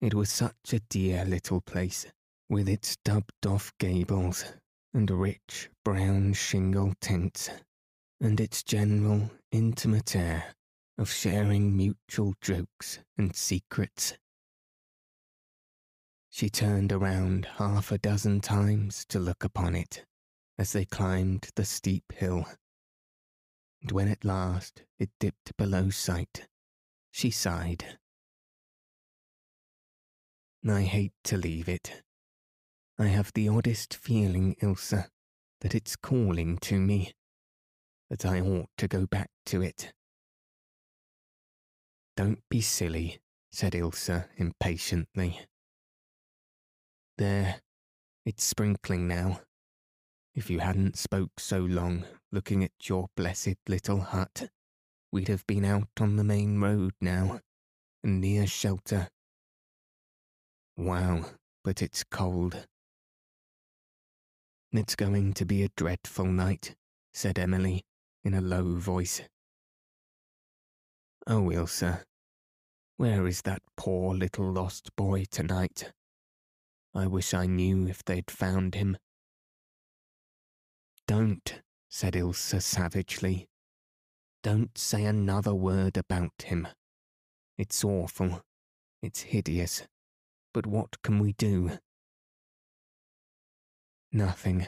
It 0.00 0.14
was 0.14 0.30
such 0.30 0.72
a 0.72 0.80
dear 0.80 1.24
little 1.24 1.60
place, 1.60 2.06
with 2.48 2.68
its 2.68 2.96
dubbed 3.04 3.46
off 3.46 3.72
gables 3.78 4.44
and 4.94 5.10
rich 5.10 5.70
brown 5.84 6.32
shingle 6.32 6.94
tints, 7.00 7.50
and 8.20 8.40
its 8.40 8.62
general 8.62 9.30
intimate 9.50 10.16
air 10.16 10.54
of 10.96 11.10
sharing 11.10 11.76
mutual 11.76 12.34
jokes 12.40 12.98
and 13.16 13.34
secrets. 13.34 14.14
She 16.30 16.48
turned 16.48 16.92
around 16.92 17.46
half 17.56 17.90
a 17.90 17.98
dozen 17.98 18.40
times 18.40 19.04
to 19.08 19.18
look 19.18 19.44
upon 19.44 19.74
it 19.74 20.04
as 20.58 20.72
they 20.72 20.84
climbed 20.84 21.50
the 21.54 21.64
steep 21.64 22.12
hill. 22.12 22.46
And 23.80 23.92
when 23.92 24.08
at 24.08 24.24
last 24.24 24.82
it 24.98 25.10
dipped 25.20 25.56
below 25.56 25.90
sight, 25.90 26.48
she 27.18 27.30
sighed. 27.30 27.98
I 30.64 30.82
hate 30.82 31.14
to 31.24 31.36
leave 31.36 31.68
it. 31.68 32.04
I 32.96 33.06
have 33.06 33.32
the 33.32 33.48
oddest 33.48 33.92
feeling, 33.92 34.54
Ilse, 34.62 35.08
that 35.60 35.74
it's 35.74 35.96
calling 35.96 36.58
to 36.58 36.78
me, 36.78 37.14
that 38.08 38.24
I 38.24 38.40
ought 38.40 38.68
to 38.76 38.86
go 38.86 39.04
back 39.04 39.30
to 39.46 39.62
it. 39.62 39.92
Don't 42.16 42.38
be 42.48 42.60
silly, 42.60 43.18
said 43.50 43.74
Ilse 43.74 44.10
impatiently. 44.36 45.40
There, 47.16 47.62
it's 48.24 48.44
sprinkling 48.44 49.08
now. 49.08 49.40
If 50.36 50.50
you 50.50 50.60
hadn't 50.60 50.96
spoke 50.96 51.40
so 51.40 51.58
long 51.58 52.04
looking 52.30 52.62
at 52.62 52.88
your 52.88 53.08
blessed 53.16 53.56
little 53.66 54.02
hut, 54.02 54.50
we'd 55.10 55.28
have 55.28 55.46
been 55.46 55.64
out 55.64 55.88
on 56.00 56.16
the 56.16 56.24
main 56.24 56.60
road 56.60 56.92
now, 57.00 57.40
and 58.02 58.20
near 58.20 58.46
shelter. 58.46 59.08
Wow, 60.76 61.24
but 61.64 61.82
it's 61.82 62.04
cold. 62.04 62.66
It's 64.72 64.94
going 64.94 65.32
to 65.34 65.44
be 65.44 65.62
a 65.62 65.70
dreadful 65.76 66.26
night, 66.26 66.76
said 67.12 67.38
Emily 67.38 67.82
in 68.22 68.34
a 68.34 68.40
low 68.40 68.76
voice. 68.76 69.22
Oh, 71.26 71.50
Ilse, 71.50 72.04
where 72.96 73.26
is 73.26 73.42
that 73.42 73.62
poor 73.76 74.14
little 74.14 74.50
lost 74.50 74.94
boy 74.96 75.24
tonight? 75.30 75.92
I 76.94 77.06
wish 77.06 77.32
I 77.32 77.46
knew 77.46 77.86
if 77.86 78.04
they'd 78.04 78.30
found 78.30 78.74
him. 78.74 78.98
Don't, 81.06 81.62
said 81.88 82.16
Ilse 82.16 82.64
savagely. 82.64 83.46
Don't 84.42 84.78
say 84.78 85.04
another 85.04 85.54
word 85.54 85.96
about 85.96 86.42
him. 86.44 86.68
It's 87.56 87.82
awful. 87.84 88.42
It's 89.02 89.22
hideous. 89.22 89.82
But 90.54 90.66
what 90.66 91.02
can 91.02 91.18
we 91.18 91.32
do? 91.32 91.78
Nothing. 94.12 94.66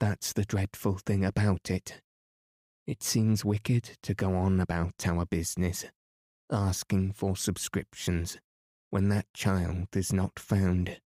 That's 0.00 0.32
the 0.32 0.44
dreadful 0.44 0.98
thing 0.98 1.24
about 1.24 1.70
it. 1.70 2.00
It 2.86 3.02
seems 3.02 3.44
wicked 3.44 3.98
to 4.02 4.14
go 4.14 4.34
on 4.34 4.58
about 4.58 5.06
our 5.06 5.24
business, 5.26 5.84
asking 6.50 7.12
for 7.12 7.36
subscriptions, 7.36 8.38
when 8.90 9.08
that 9.10 9.26
child 9.32 9.88
is 9.94 10.12
not 10.12 10.38
found. 10.38 11.00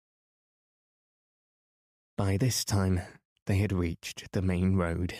By 2.17 2.37
this 2.37 2.63
time, 2.63 3.01
they 3.45 3.57
had 3.57 3.73
reached 3.73 4.31
the 4.31 4.41
main 4.41 4.75
road. 4.75 5.15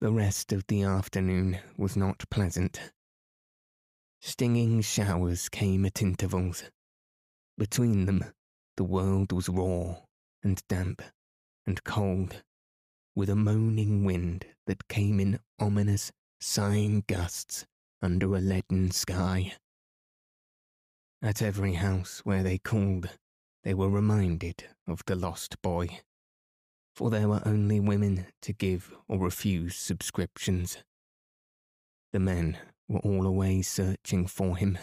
The 0.00 0.12
rest 0.12 0.52
of 0.52 0.66
the 0.66 0.82
afternoon 0.82 1.58
was 1.76 1.96
not 1.96 2.28
pleasant. 2.28 2.92
Stinging 4.20 4.80
showers 4.80 5.48
came 5.48 5.84
at 5.86 6.02
intervals. 6.02 6.64
Between 7.56 8.06
them, 8.06 8.24
the 8.76 8.84
world 8.84 9.32
was 9.32 9.48
raw 9.48 9.96
and 10.42 10.62
damp 10.68 11.00
and 11.66 11.82
cold, 11.84 12.42
with 13.14 13.30
a 13.30 13.36
moaning 13.36 14.04
wind 14.04 14.46
that 14.66 14.88
came 14.88 15.20
in 15.20 15.38
ominous, 15.58 16.10
sighing 16.40 17.04
gusts 17.06 17.64
under 18.02 18.34
a 18.34 18.40
leaden 18.40 18.90
sky. 18.90 19.54
At 21.22 21.40
every 21.40 21.74
house 21.74 22.20
where 22.24 22.42
they 22.42 22.58
called, 22.58 23.08
they 23.62 23.72
were 23.72 23.88
reminded 23.88 24.64
of 24.86 25.02
the 25.06 25.16
lost 25.16 25.62
boy 25.62 26.00
for 26.94 27.10
there 27.10 27.28
were 27.28 27.42
only 27.44 27.80
women 27.80 28.26
to 28.42 28.52
give 28.52 28.92
or 29.08 29.18
refuse 29.18 29.76
subscriptions. 29.76 30.78
The 32.12 32.20
men 32.20 32.56
were 32.88 33.00
all 33.00 33.26
away 33.26 33.62
searching 33.62 34.26
for 34.26 34.56
him. 34.56 34.78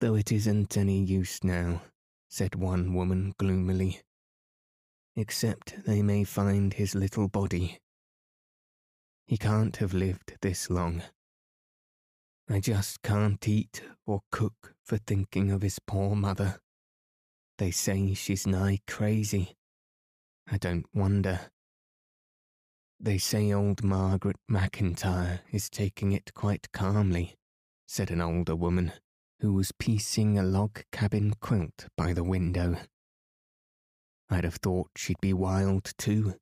Though 0.00 0.16
it 0.16 0.32
isn't 0.32 0.76
any 0.76 1.02
use 1.02 1.44
now, 1.44 1.82
said 2.28 2.56
one 2.56 2.94
woman 2.94 3.32
gloomily, 3.38 4.00
except 5.14 5.84
they 5.86 6.02
may 6.02 6.24
find 6.24 6.74
his 6.74 6.94
little 6.94 7.28
body. 7.28 7.78
He 9.26 9.38
can't 9.38 9.76
have 9.76 9.94
lived 9.94 10.36
this 10.42 10.68
long. 10.68 11.02
I 12.50 12.60
just 12.60 13.00
can't 13.02 13.46
eat 13.48 13.82
or 14.04 14.20
cook 14.30 14.74
for 14.84 14.98
thinking 14.98 15.50
of 15.50 15.62
his 15.62 15.78
poor 15.78 16.14
mother. 16.14 16.60
They 17.58 17.70
say 17.70 18.14
she's 18.14 18.46
nigh 18.46 18.80
crazy. 18.86 19.56
I 20.50 20.58
don't 20.58 20.86
wonder. 20.92 21.40
They 22.98 23.18
say 23.18 23.52
old 23.52 23.84
Margaret 23.84 24.36
McIntyre 24.50 25.40
is 25.52 25.70
taking 25.70 26.12
it 26.12 26.34
quite 26.34 26.72
calmly, 26.72 27.36
said 27.86 28.10
an 28.10 28.20
older 28.20 28.56
woman 28.56 28.92
who 29.40 29.52
was 29.52 29.72
piecing 29.72 30.38
a 30.38 30.42
log 30.42 30.82
cabin 30.90 31.34
quilt 31.40 31.86
by 31.96 32.12
the 32.12 32.24
window. 32.24 32.76
I'd 34.30 34.44
have 34.44 34.56
thought 34.56 34.90
she'd 34.96 35.20
be 35.20 35.32
wild 35.32 35.92
too. 35.98 36.34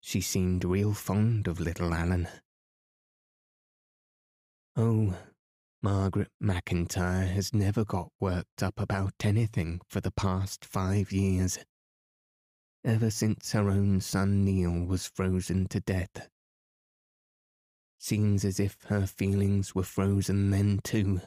She 0.00 0.20
seemed 0.20 0.64
real 0.64 0.94
fond 0.94 1.46
of 1.46 1.60
little 1.60 1.92
Alan. 1.92 2.28
Oh, 4.76 5.14
Margaret 5.86 6.32
McIntyre 6.42 7.28
has 7.28 7.54
never 7.54 7.84
got 7.84 8.10
worked 8.18 8.60
up 8.60 8.80
about 8.80 9.14
anything 9.22 9.80
for 9.88 10.00
the 10.00 10.10
past 10.10 10.64
five 10.64 11.12
years. 11.12 11.60
Ever 12.84 13.08
since 13.08 13.52
her 13.52 13.70
own 13.70 14.00
son 14.00 14.44
Neil 14.44 14.84
was 14.84 15.06
frozen 15.06 15.68
to 15.68 15.78
death. 15.78 16.28
Seems 18.00 18.44
as 18.44 18.58
if 18.58 18.76
her 18.88 19.06
feelings 19.06 19.76
were 19.76 19.84
frozen 19.84 20.50
then 20.50 20.80
too. 20.82 21.20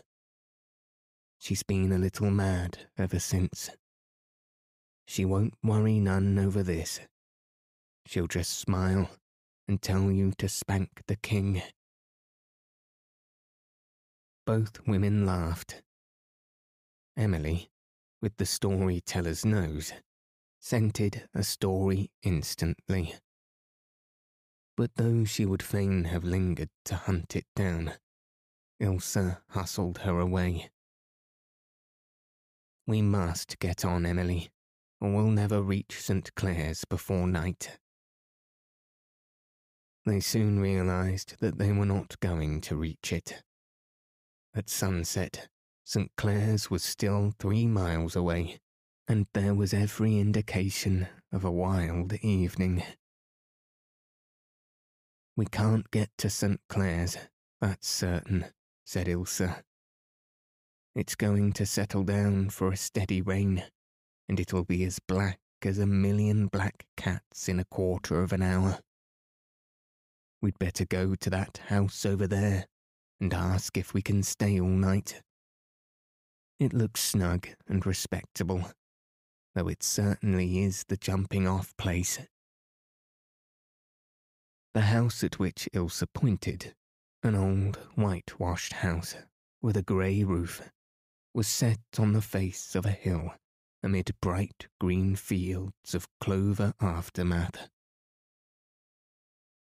She's 1.38 1.64
been 1.64 1.94
a 1.94 1.98
little 1.98 2.30
mad 2.30 2.80
ever 2.98 3.20
since. 3.20 3.70
She 5.08 5.24
won't 5.24 5.54
worry 5.64 6.02
none 6.02 6.38
over 6.38 6.64
this. 6.64 7.00
She'll 8.06 8.28
just 8.28 8.60
smile 8.60 9.10
and 9.70 9.82
tell 9.82 10.12
you 10.12 10.34
to 10.38 10.50
spank 10.50 11.04
the 11.08 11.16
king. 11.16 11.62
Both 14.46 14.88
women 14.88 15.26
laughed. 15.26 15.82
Emily, 17.16 17.70
with 18.22 18.38
the 18.38 18.46
storyteller's 18.46 19.46
nose, 19.46 19.94
scented 20.60 21.28
a 21.34 21.44
story 21.44 22.12
instantly. 22.24 23.16
But 24.76 24.96
though 24.96 25.26
she 25.26 25.46
would 25.46 25.62
fain 25.62 26.06
have 26.06 26.24
lingered 26.24 26.70
to 26.86 26.96
hunt 26.96 27.36
it 27.36 27.46
down, 27.56 27.94
Ilse 28.80 29.18
hustled 29.50 30.00
her 30.00 30.20
away. 30.20 30.70
We 32.88 33.02
must 33.02 33.60
get 33.60 33.84
on, 33.84 34.06
Emily, 34.06 34.50
or 35.02 35.12
we'll 35.12 35.32
never 35.32 35.62
reach 35.62 36.02
St. 36.02 36.34
Clair's 36.36 36.86
before 36.86 37.28
night. 37.28 37.78
They 40.06 40.22
soon 40.22 40.60
realized 40.60 41.36
that 41.40 41.58
they 41.58 41.72
were 41.72 41.86
not 41.86 42.20
going 42.20 42.62
to 42.62 42.76
reach 42.76 43.12
it. 43.12 43.44
At 44.56 44.68
sunset, 44.68 45.48
St. 45.86 46.12
Clair's 46.18 46.72
was 46.72 46.84
still 46.84 47.34
three 47.38 47.68
miles 47.68 48.16
away, 48.16 48.60
and 49.08 49.28
there 49.34 49.54
was 49.54 49.76
every 49.76 50.18
indication 50.18 51.08
of 51.32 51.46
a 51.46 51.52
wild 51.52 52.14
evening. 52.16 52.84
We 55.38 55.46
can't 55.46 55.90
get 55.92 56.10
to 56.18 56.32
St. 56.32 56.60
Clair's, 56.68 57.16
that's 57.62 57.88
certain, 57.88 58.46
said 58.86 59.08
Ilse. 59.08 59.44
It's 60.96 61.16
going 61.16 61.54
to 61.54 61.66
settle 61.68 62.04
down 62.04 62.50
for 62.50 62.72
a 62.72 62.78
steady 62.78 63.22
rain, 63.22 63.64
and 64.28 64.40
it'll 64.40 64.66
be 64.66 64.84
as 64.84 64.98
black 64.98 65.40
as 65.62 65.78
a 65.78 65.86
million 65.86 66.48
black 66.48 66.88
cats 66.98 67.48
in 67.48 67.60
a 67.60 67.66
quarter 67.66 68.24
of 68.24 68.34
an 68.34 68.42
hour. 68.42 68.80
We'd 70.42 70.58
better 70.58 70.86
go 70.86 71.14
to 71.14 71.30
that 71.30 71.60
house 71.68 72.04
over 72.04 72.26
there 72.26 72.66
and 73.20 73.34
ask 73.34 73.78
if 73.78 73.94
we 73.94 74.02
can 74.02 74.24
stay 74.24 74.60
all 74.60 74.68
night. 74.68 75.22
It 76.60 76.74
looks 76.74 77.02
snug 77.02 77.48
and 77.68 77.86
respectable, 77.86 78.72
though 79.56 79.68
it 79.68 79.84
certainly 79.84 80.64
is 80.64 80.86
the 80.88 80.98
jumping 80.98 81.48
off 81.48 81.76
place. 81.78 82.20
The 84.74 84.82
house 84.82 85.24
at 85.24 85.40
which 85.40 85.68
Ilse 85.74 86.04
pointed, 86.14 86.76
an 87.24 87.36
old 87.36 87.78
whitewashed 87.96 88.74
house 88.74 89.16
with 89.62 89.76
a 89.76 89.82
grey 89.82 90.24
roof, 90.24 90.62
was 91.34 91.48
set 91.48 91.80
on 91.98 92.14
the 92.14 92.22
face 92.22 92.76
of 92.76 92.86
a 92.86 92.92
hill 92.92 93.34
amid 93.82 94.14
bright 94.22 94.68
green 94.80 95.16
fields 95.16 95.94
of 95.94 96.08
clover 96.20 96.74
aftermath. 96.82 97.70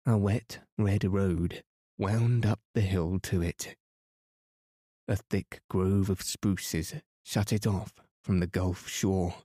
A 0.05 0.17
wet 0.17 0.59
red 0.77 1.03
road 1.03 1.63
wound 1.97 2.45
up 2.45 2.59
the 2.73 2.81
hill 2.81 3.19
to 3.23 3.41
it. 3.41 3.75
A 5.07 5.15
thick 5.15 5.61
grove 5.69 6.09
of 6.09 6.21
spruces 6.21 6.93
shut 7.23 7.51
it 7.51 7.65
off 7.65 7.93
from 8.23 8.39
the 8.39 8.47
Gulf 8.47 8.87
shore, 8.87 9.35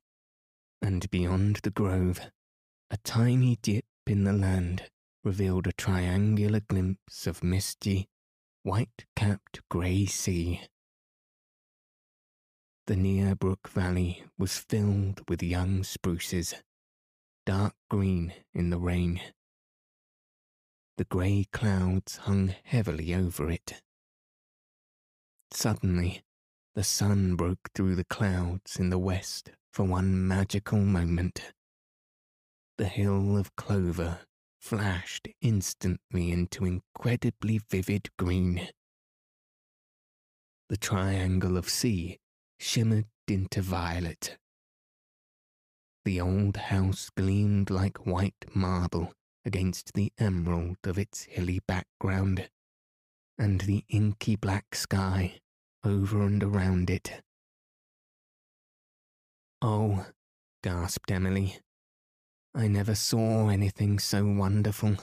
and 0.80 1.08
beyond 1.10 1.60
the 1.62 1.70
grove, 1.70 2.20
a 2.90 2.96
tiny 2.98 3.56
dip 3.62 3.84
in 4.06 4.24
the 4.24 4.32
land 4.32 4.90
revealed 5.24 5.66
a 5.66 5.72
triangular 5.72 6.60
glimpse 6.60 7.26
of 7.26 7.44
misty, 7.44 8.08
white-capped 8.64 9.60
grey 9.68 10.04
sea. 10.04 10.62
The 12.88 12.96
near 12.96 13.36
brook 13.36 13.68
valley 13.68 14.24
was 14.36 14.58
filled 14.58 15.22
with 15.28 15.42
young 15.42 15.84
spruces, 15.84 16.54
dark 17.46 17.74
green 17.88 18.32
in 18.52 18.70
the 18.70 18.78
rain. 18.78 19.20
The 20.98 21.04
grey 21.04 21.46
clouds 21.52 22.18
hung 22.18 22.54
heavily 22.64 23.14
over 23.14 23.50
it. 23.50 23.80
Suddenly, 25.50 26.22
the 26.74 26.84
sun 26.84 27.34
broke 27.34 27.70
through 27.74 27.94
the 27.94 28.04
clouds 28.04 28.76
in 28.76 28.90
the 28.90 28.98
west 28.98 29.50
for 29.72 29.84
one 29.84 30.26
magical 30.26 30.78
moment. 30.78 31.52
The 32.76 32.86
hill 32.86 33.36
of 33.36 33.56
clover 33.56 34.20
flashed 34.60 35.28
instantly 35.40 36.30
into 36.30 36.64
incredibly 36.64 37.58
vivid 37.58 38.10
green. 38.18 38.68
The 40.68 40.76
triangle 40.76 41.56
of 41.56 41.68
sea 41.68 42.18
shimmered 42.58 43.06
into 43.28 43.62
violet. 43.62 44.36
The 46.04 46.20
old 46.20 46.56
house 46.56 47.10
gleamed 47.16 47.70
like 47.70 48.06
white 48.06 48.44
marble 48.54 49.12
against 49.44 49.94
the 49.94 50.12
emerald 50.18 50.76
of 50.84 50.98
its 50.98 51.24
hilly 51.24 51.60
background, 51.66 52.48
and 53.38 53.62
the 53.62 53.84
inky 53.88 54.36
black 54.36 54.74
sky 54.74 55.40
over 55.84 56.22
and 56.22 56.42
around 56.42 56.90
it. 56.90 57.22
Oh, 59.60 60.06
gasped 60.62 61.10
Emily, 61.10 61.58
I 62.54 62.68
never 62.68 62.94
saw 62.94 63.48
anything 63.48 63.98
so 63.98 64.24
wonderful. 64.26 64.96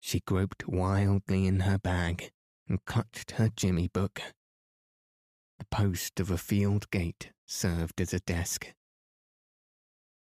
She 0.00 0.20
groped 0.20 0.68
wildly 0.68 1.46
in 1.46 1.60
her 1.60 1.78
bag 1.78 2.30
and 2.68 2.84
clutched 2.84 3.32
her 3.32 3.48
Jimmy 3.48 3.88
book. 3.88 4.20
The 5.58 5.64
post 5.64 6.20
of 6.20 6.30
a 6.30 6.38
field 6.38 6.90
gate 6.90 7.32
served 7.46 8.00
as 8.00 8.12
a 8.12 8.20
desk. 8.20 8.72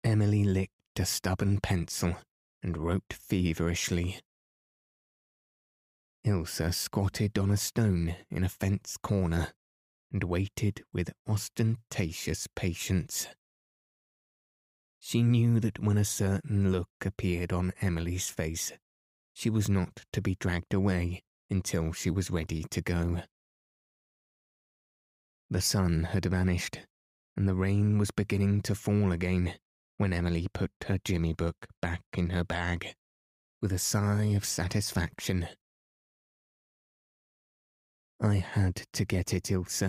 Emily 0.05 0.45
licked 0.45 0.82
a 0.99 1.07
stubborn 1.07 1.59
pencil 1.61 2.17
and 2.63 2.77
wrote 2.77 3.13
feverishly. 3.13 4.21
Ilse 6.25 6.77
squatted 6.77 7.39
on 7.39 7.51
a 7.51 7.57
stone 7.57 8.15
in 8.31 8.45
a 8.45 8.49
fence 8.49 8.97
corner 9.03 9.53
and 10.13 10.23
waited 10.25 10.85
with 10.93 11.15
ostentatious 11.27 12.47
patience. 12.55 13.27
She 15.01 15.23
knew 15.23 15.59
that 15.61 15.81
when 15.81 15.99
a 15.99 16.05
certain 16.05 16.71
look 16.71 16.91
appeared 17.05 17.53
on 17.53 17.73
Emily's 17.81 18.29
face, 18.29 18.73
she 19.33 19.51
was 19.51 19.69
not 19.69 20.05
to 20.13 20.21
be 20.21 20.37
dragged 20.37 20.75
away 20.75 21.25
until 21.51 21.93
she 21.93 22.11
was 22.11 22.31
ready 22.31 22.65
to 22.71 22.81
go. 22.81 23.23
The 25.51 25.61
sun 25.61 26.05
had 26.05 26.27
vanished, 26.27 26.79
and 27.37 27.49
the 27.49 27.55
rain 27.55 27.99
was 27.99 28.11
beginning 28.11 28.63
to 28.63 28.75
fall 28.75 29.11
again 29.11 29.55
when 29.99 30.13
Emily 30.13 30.49
put 30.53 30.71
her 30.87 30.99
Jimmy 31.05 31.33
book 31.33 31.67
back 31.81 32.03
in 32.15 32.31
her 32.31 32.45
bag, 32.45 32.95
with 33.61 33.73
a 33.73 33.79
sigh 33.79 34.33
of 34.35 34.45
satisfaction. 34.45 35.49
I 38.21 38.37
had 38.37 38.87
to 38.93 39.05
get 39.05 39.35
it, 39.35 39.51
Ilse. 39.51 39.83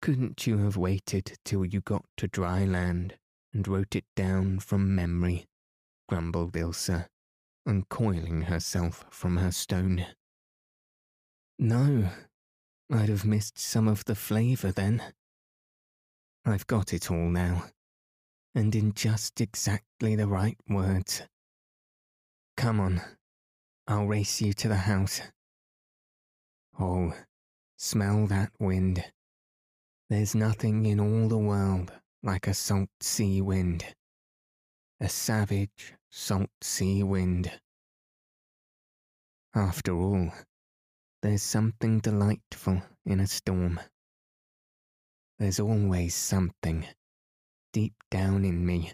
Couldn't 0.00 0.46
you 0.46 0.58
have 0.58 0.76
waited 0.76 1.38
till 1.44 1.64
you 1.64 1.80
got 1.80 2.04
to 2.16 2.28
dry 2.28 2.64
land 2.64 3.16
and 3.52 3.66
wrote 3.66 3.94
it 3.94 4.06
down 4.16 4.60
from 4.60 4.94
memory? 4.94 5.46
grumbled 6.08 6.56
Ilse, 6.56 6.90
uncoiling 7.66 8.42
herself 8.42 9.04
from 9.10 9.36
her 9.36 9.52
stone. 9.52 10.06
No, 11.58 12.10
I'd 12.90 13.08
have 13.08 13.24
missed 13.24 13.58
some 13.58 13.86
of 13.86 14.04
the 14.06 14.14
flavour 14.14 14.72
then. 14.72 15.02
I've 16.44 16.66
got 16.66 16.92
it 16.92 17.10
all 17.10 17.28
now, 17.28 17.64
and 18.54 18.74
in 18.74 18.94
just 18.94 19.40
exactly 19.40 20.16
the 20.16 20.26
right 20.26 20.58
words. 20.68 21.22
Come 22.56 22.80
on, 22.80 23.02
I'll 23.86 24.06
race 24.06 24.40
you 24.40 24.52
to 24.54 24.68
the 24.68 24.76
house. 24.76 25.20
Oh, 26.78 27.12
smell 27.76 28.26
that 28.28 28.52
wind. 28.58 29.04
There's 30.08 30.34
nothing 30.34 30.86
in 30.86 30.98
all 30.98 31.28
the 31.28 31.38
world 31.38 31.92
like 32.22 32.46
a 32.46 32.54
salt 32.54 32.88
sea 33.00 33.40
wind. 33.40 33.84
A 35.00 35.08
savage, 35.08 35.94
salt 36.10 36.50
sea 36.62 37.02
wind. 37.02 37.60
After 39.54 39.92
all, 39.92 40.32
there's 41.22 41.42
something 41.42 42.00
delightful 42.00 42.82
in 43.04 43.20
a 43.20 43.26
storm. 43.26 43.80
There's 45.40 45.58
always 45.58 46.14
something, 46.14 46.84
deep 47.72 47.94
down 48.10 48.44
in 48.44 48.66
me, 48.66 48.92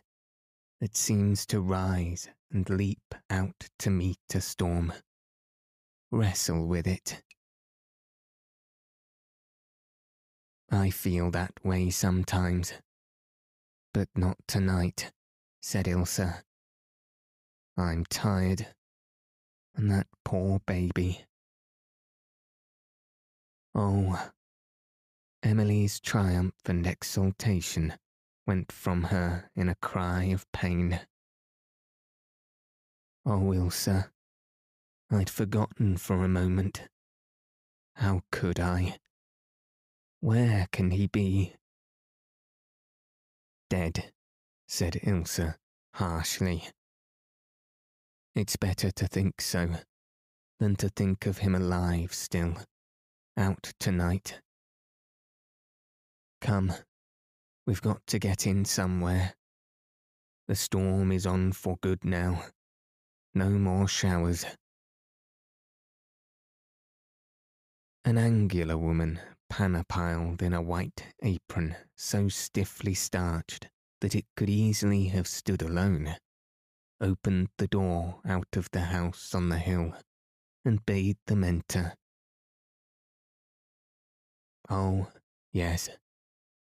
that 0.81 0.97
seems 0.97 1.45
to 1.47 1.61
rise 1.61 2.29
and 2.53 2.71
leap 2.71 3.17
out 3.29 3.69
to 3.81 3.91
meet 3.91 4.21
a 4.33 4.41
storm. 4.41 4.93
Wrestle 6.13 6.69
with 6.69 6.87
it. 6.87 7.21
I 10.71 10.91
feel 10.91 11.33
that 11.33 11.51
way 11.65 11.91
sometimes. 11.91 12.75
But 13.93 14.09
not 14.15 14.37
tonight, 14.47 15.11
said 15.61 15.89
Ilse. 15.89 16.21
I'm 17.77 18.05
tired. 18.05 18.69
And 19.75 19.91
that 19.91 20.07
poor 20.25 20.61
baby. 20.65 21.25
Oh. 23.75 24.31
Emily's 25.47 26.01
triumph 26.01 26.57
and 26.65 26.85
exultation 26.89 27.95
went 28.49 28.73
from 28.73 29.05
her 29.05 29.49
in 29.55 29.69
a 29.69 29.77
cry 29.77 30.25
of 30.25 30.51
pain. 30.51 30.99
Oh, 33.25 33.55
Ilse, 33.55 34.09
I'd 35.09 35.31
forgotten 35.31 35.99
for 35.99 36.25
a 36.25 36.29
moment. 36.29 36.89
How 37.95 38.23
could 38.33 38.59
I? 38.59 38.99
Where 40.19 40.67
can 40.73 40.91
he 40.91 41.07
be? 41.07 41.55
Dead, 43.71 44.13
said 44.67 44.99
Ilse 45.05 45.55
harshly. 45.95 46.65
It's 48.35 48.57
better 48.57 48.91
to 48.91 49.07
think 49.07 49.41
so 49.41 49.77
than 50.59 50.75
to 50.75 50.89
think 50.89 51.25
of 51.25 51.39
him 51.39 51.55
alive 51.55 52.13
still 52.13 52.57
out 53.37 53.73
tonight. 53.79 54.41
Come, 56.41 56.73
we've 57.67 57.83
got 57.83 58.07
to 58.09 58.19
get 58.19 58.47
in 58.47 58.65
somewhere. 58.65 59.35
The 60.49 60.55
storm 60.55 61.11
is 61.11 61.27
on 61.27 61.53
for 61.53 61.77
good 61.83 62.05
now. 62.05 62.45
No 63.35 63.51
more 63.51 63.89
showers. 63.89 64.47
An 68.05 68.19
angular 68.19 68.79
woman 68.79 69.19
panopiled 69.49 70.43
in 70.43 70.53
a 70.53 70.63
white 70.63 71.07
apron 71.23 71.77
so 71.97 72.29
stiffly 72.29 72.95
starched 72.95 73.69
that 74.01 74.15
it 74.15 74.27
could 74.37 74.49
easily 74.49 75.07
have 75.07 75.27
stood 75.27 75.63
alone, 75.63 76.17
opened 77.01 77.49
the 77.59 77.67
door 77.67 78.21
out 78.25 78.57
of 78.57 78.71
the 78.71 78.83
house 78.83 79.35
on 79.35 79.49
the 79.49 79.59
hill 79.59 79.95
and 80.65 80.87
bade 80.87 81.19
them 81.27 81.43
enter. 81.43 81.95
Oh, 84.71 85.09
yes, 85.53 85.89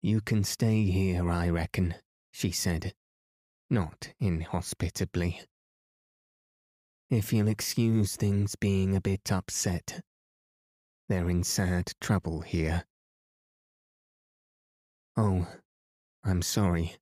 you 0.03 0.20
can 0.20 0.42
stay 0.42 0.84
here, 0.84 1.30
I 1.30 1.48
reckon, 1.48 1.94
she 2.32 2.50
said, 2.50 2.92
not 3.70 4.12
inhospitably. 4.18 5.40
If 7.09 7.32
you'll 7.32 7.48
excuse 7.48 8.16
things 8.16 8.57
being 8.57 8.96
a 8.96 9.00
bit 9.00 9.30
upset, 9.30 10.00
they're 11.09 11.30
in 11.30 11.44
sad 11.44 11.92
trouble 12.00 12.40
here. 12.40 12.84
Oh, 15.16 15.46
I'm 16.24 16.42
sorry, 16.42 16.96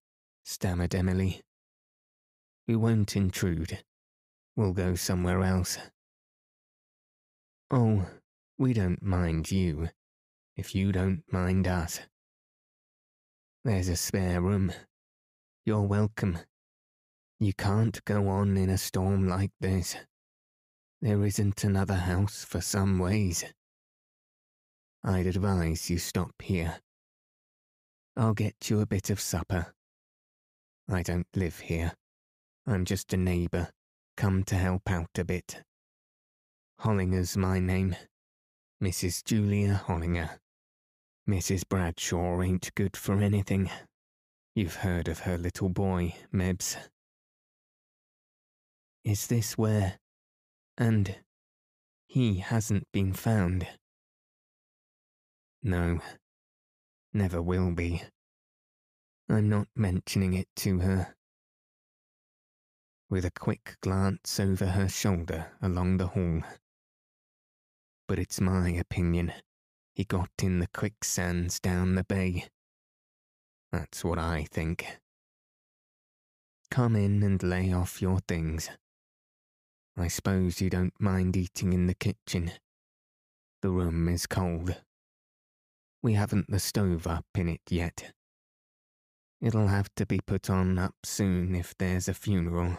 stammered 0.44 0.94
Emily. 0.94 1.42
We 2.66 2.76
won't 2.76 3.16
intrude. 3.16 3.82
We'll 4.56 4.72
go 4.72 4.94
somewhere 4.94 5.42
else. 5.42 5.78
Oh, 7.70 8.06
we 8.58 8.72
don't 8.72 9.02
mind 9.02 9.50
you, 9.50 9.88
if 10.56 10.74
you 10.74 10.92
don't 10.92 11.22
mind 11.32 11.66
us. 11.66 12.00
There's 13.62 13.88
a 13.88 13.96
spare 13.96 14.40
room. 14.40 14.72
You're 15.66 15.82
welcome. 15.82 16.38
You 17.38 17.52
can't 17.52 18.02
go 18.06 18.28
on 18.28 18.56
in 18.56 18.70
a 18.70 18.78
storm 18.78 19.28
like 19.28 19.50
this. 19.60 19.96
There 21.02 21.22
isn't 21.26 21.62
another 21.62 21.94
house 21.94 22.42
for 22.42 22.62
some 22.62 22.98
ways. 22.98 23.44
I'd 25.04 25.26
advise 25.26 25.90
you 25.90 25.98
stop 25.98 26.32
here. 26.40 26.80
I'll 28.16 28.32
get 28.32 28.70
you 28.70 28.80
a 28.80 28.86
bit 28.86 29.10
of 29.10 29.20
supper. 29.20 29.74
I 30.90 31.02
don't 31.02 31.28
live 31.36 31.58
here. 31.60 31.92
I'm 32.66 32.86
just 32.86 33.12
a 33.12 33.18
neighbour, 33.18 33.68
come 34.16 34.42
to 34.44 34.54
help 34.54 34.90
out 34.90 35.18
a 35.18 35.24
bit. 35.24 35.62
Hollinger's 36.80 37.36
my 37.36 37.60
name. 37.60 37.94
Mrs. 38.82 39.22
Julia 39.22 39.82
Hollinger. 39.86 40.38
Mrs. 41.28 41.68
Bradshaw 41.68 42.42
ain't 42.42 42.74
good 42.74 42.96
for 42.96 43.20
anything. 43.20 43.70
You've 44.54 44.76
heard 44.76 45.06
of 45.06 45.20
her 45.20 45.38
little 45.38 45.68
boy, 45.68 46.14
Mebs. 46.32 46.76
Is 49.04 49.26
this 49.28 49.56
where? 49.56 49.98
And 50.76 51.16
he 52.06 52.38
hasn't 52.38 52.90
been 52.92 53.12
found. 53.12 53.66
No, 55.62 56.00
never 57.12 57.40
will 57.40 57.70
be. 57.70 58.02
I'm 59.28 59.48
not 59.48 59.68
mentioning 59.76 60.34
it 60.34 60.48
to 60.56 60.80
her. 60.80 61.14
With 63.08 63.24
a 63.24 63.30
quick 63.30 63.76
glance 63.80 64.40
over 64.40 64.66
her 64.66 64.88
shoulder 64.88 65.52
along 65.62 65.98
the 65.98 66.08
hall. 66.08 66.42
But 68.08 68.18
it's 68.18 68.40
my 68.40 68.70
opinion 68.70 69.32
he 70.00 70.04
got 70.04 70.30
in 70.42 70.60
the 70.60 70.66
quicksands 70.68 71.60
down 71.60 71.94
the 71.94 72.02
bay. 72.02 72.46
That's 73.70 74.02
what 74.02 74.18
I 74.18 74.46
think. 74.50 74.86
Come 76.70 76.96
in 76.96 77.22
and 77.22 77.42
lay 77.42 77.70
off 77.70 78.00
your 78.00 78.20
things. 78.26 78.70
I 79.98 80.08
suppose 80.08 80.58
you 80.58 80.70
don't 80.70 80.98
mind 80.98 81.36
eating 81.36 81.74
in 81.74 81.86
the 81.86 81.92
kitchen. 81.92 82.52
The 83.60 83.68
room 83.68 84.08
is 84.08 84.26
cold. 84.26 84.74
We 86.02 86.14
haven't 86.14 86.50
the 86.50 86.60
stove 86.60 87.06
up 87.06 87.26
in 87.34 87.50
it 87.50 87.60
yet. 87.68 88.14
It'll 89.42 89.68
have 89.68 89.90
to 89.96 90.06
be 90.06 90.20
put 90.26 90.48
on 90.48 90.78
up 90.78 90.94
soon 91.04 91.54
if 91.54 91.76
there's 91.76 92.08
a 92.08 92.14
funeral. 92.14 92.78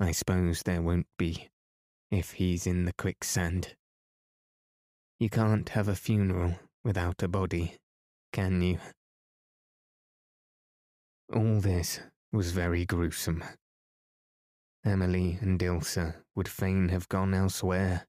I 0.00 0.12
suppose 0.12 0.62
there 0.62 0.80
won't 0.80 1.08
be, 1.18 1.50
if 2.10 2.30
he's 2.32 2.66
in 2.66 2.86
the 2.86 2.94
quicksand. 2.94 3.74
You 5.20 5.28
can't 5.28 5.68
have 5.70 5.88
a 5.88 5.96
funeral 5.96 6.60
without 6.84 7.24
a 7.24 7.28
body, 7.28 7.74
can 8.32 8.62
you? 8.62 8.78
All 11.34 11.58
this 11.58 11.98
was 12.32 12.52
very 12.52 12.86
gruesome. 12.86 13.42
Emily 14.84 15.36
and 15.40 15.60
Ilse 15.60 15.98
would 16.36 16.46
fain 16.46 16.90
have 16.90 17.08
gone 17.08 17.34
elsewhere, 17.34 18.06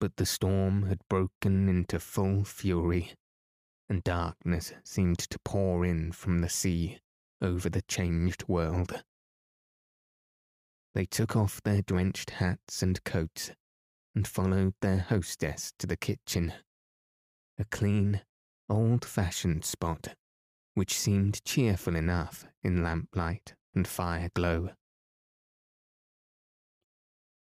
but 0.00 0.16
the 0.16 0.26
storm 0.26 0.88
had 0.88 0.98
broken 1.08 1.68
into 1.68 2.00
full 2.00 2.42
fury, 2.42 3.12
and 3.88 4.02
darkness 4.02 4.72
seemed 4.82 5.20
to 5.20 5.38
pour 5.44 5.84
in 5.84 6.10
from 6.10 6.40
the 6.40 6.48
sea 6.48 6.98
over 7.40 7.70
the 7.70 7.82
changed 7.82 8.48
world. 8.48 9.04
They 10.92 11.06
took 11.06 11.36
off 11.36 11.62
their 11.62 11.82
drenched 11.82 12.30
hats 12.30 12.82
and 12.82 13.02
coats 13.04 13.52
and 14.14 14.26
followed 14.26 14.74
their 14.80 14.98
hostess 14.98 15.72
to 15.78 15.86
the 15.86 15.96
kitchen, 15.96 16.52
a 17.58 17.64
clean, 17.64 18.22
old 18.68 19.04
fashioned 19.04 19.64
spot 19.64 20.14
which 20.74 20.96
seemed 20.96 21.44
cheerful 21.44 21.96
enough 21.96 22.46
in 22.62 22.82
lamplight 22.82 23.54
and 23.74 23.86
fire 23.86 24.30
glow. 24.34 24.70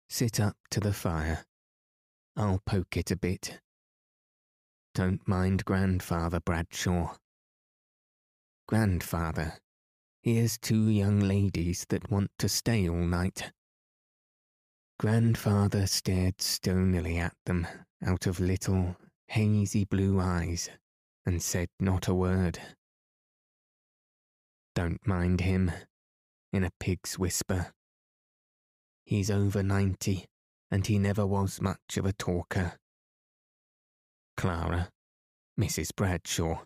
Sit 0.10 0.40
up 0.40 0.58
to 0.72 0.80
the 0.80 0.92
fire 0.92 1.46
I'll 2.38 2.62
poke 2.66 2.96
it 2.96 3.12
a 3.12 3.18
bit. 3.18 3.60
Don't 4.96 5.28
mind 5.28 5.66
Grandfather 5.66 6.40
Bradshaw. 6.40 7.16
Grandfather, 8.68 9.58
here's 10.22 10.58
two 10.58 10.90
young 10.90 11.20
ladies 11.20 11.86
that 11.90 12.10
want 12.10 12.32
to 12.40 12.48
stay 12.48 12.88
all 12.88 13.06
night. 13.06 13.52
Grandfather 15.02 15.88
stared 15.88 16.44
stonily 16.44 17.18
at 17.18 17.34
them 17.48 17.66
out 18.06 18.28
of 18.28 18.40
little, 18.40 18.96
hazy 19.30 19.84
blue 19.84 20.20
eyes 20.20 20.70
and 21.26 21.42
said 21.42 21.70
not 21.80 22.08
a 22.08 22.14
word. 22.14 22.60
Don't 24.76 25.00
mind 25.08 25.42
him, 25.42 25.72
in 26.54 26.64
a 26.64 26.70
pig's 26.80 27.18
whisper. 27.18 27.74
He's 29.04 29.32
over 29.32 29.64
ninety 29.64 30.28
and 30.70 30.86
he 30.86 31.00
never 31.00 31.26
was 31.26 31.60
much 31.60 31.98
of 31.98 32.06
a 32.06 32.14
talker. 32.14 32.74
Clara, 34.38 34.92
Mrs. 35.60 35.96
Bradshaw, 35.96 36.60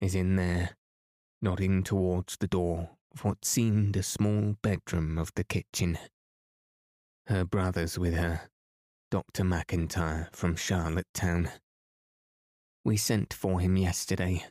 is 0.00 0.14
in 0.14 0.36
there, 0.36 0.78
nodding 1.42 1.82
towards 1.82 2.38
the 2.38 2.48
door 2.48 2.92
of 3.12 3.22
what 3.22 3.44
seemed 3.44 3.98
a 3.98 4.02
small 4.02 4.56
bedroom 4.62 5.18
of 5.18 5.30
the 5.34 5.44
kitchen. 5.44 5.98
Her 7.28 7.44
brother's 7.44 7.98
with 7.98 8.14
her, 8.14 8.42
Dr. 9.10 9.42
McIntyre 9.42 10.32
from 10.32 10.54
Charlottetown. 10.54 11.50
We 12.84 12.96
sent 12.96 13.34
for 13.34 13.58
him 13.58 13.76
yesterday. 13.76 14.44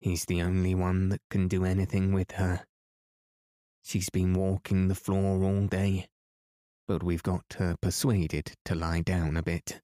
He's 0.00 0.26
the 0.26 0.42
only 0.42 0.74
one 0.74 1.08
that 1.08 1.22
can 1.30 1.48
do 1.48 1.64
anything 1.64 2.12
with 2.12 2.32
her. 2.32 2.66
She's 3.82 4.10
been 4.10 4.34
walking 4.34 4.88
the 4.88 4.94
floor 4.94 5.42
all 5.42 5.66
day, 5.66 6.08
but 6.86 7.02
we've 7.02 7.22
got 7.22 7.44
her 7.56 7.74
persuaded 7.80 8.52
to 8.66 8.74
lie 8.74 9.00
down 9.00 9.38
a 9.38 9.42
bit. 9.42 9.80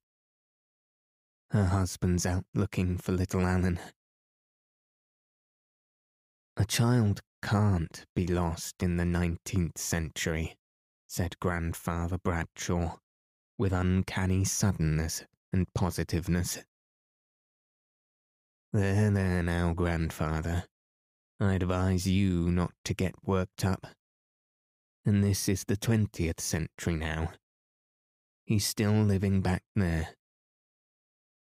Her 1.49 1.65
husband's 1.65 2.27
out 2.27 2.45
looking 2.53 2.97
for 2.97 3.13
little 3.13 3.41
Alan. 3.41 3.79
A 6.55 6.65
child 6.65 7.21
can't 7.41 8.05
be 8.15 8.27
lost 8.27 8.83
in 8.83 8.97
the 8.97 9.05
nineteenth 9.05 9.79
century, 9.79 10.55
said 11.07 11.39
Grandfather 11.39 12.17
Bradshaw, 12.17 12.97
with 13.57 13.73
uncanny 13.73 14.43
suddenness 14.43 15.23
and 15.53 15.73
positiveness. 15.73 16.59
There, 18.73 19.09
there 19.11 19.43
now, 19.43 19.73
Grandfather. 19.73 20.65
I 21.39 21.53
advise 21.53 22.07
you 22.07 22.51
not 22.51 22.71
to 22.85 22.93
get 22.93 23.13
worked 23.23 23.63
up 23.65 23.87
and 25.05 25.23
this 25.23 25.47
is 25.47 25.63
the 25.63 25.77
20th 25.77 26.39
century 26.39 26.95
now. 26.95 27.31
He's 28.43 28.65
still 28.65 28.91
living 28.91 29.41
back 29.41 29.63
there. 29.75 30.09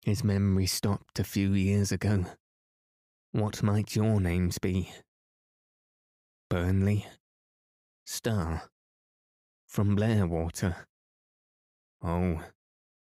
His 0.02 0.22
memory 0.24 0.66
stopped 0.66 1.18
a 1.18 1.24
few 1.24 1.52
years 1.52 1.92
ago. 1.92 2.26
What 3.32 3.62
might 3.62 3.96
your 3.96 4.20
names 4.20 4.58
be? 4.58 4.92
Burnley? 6.48 7.06
Starr? 8.06 8.69
From 9.70 9.94
Blairwater? 9.94 10.74
Oh, 12.02 12.42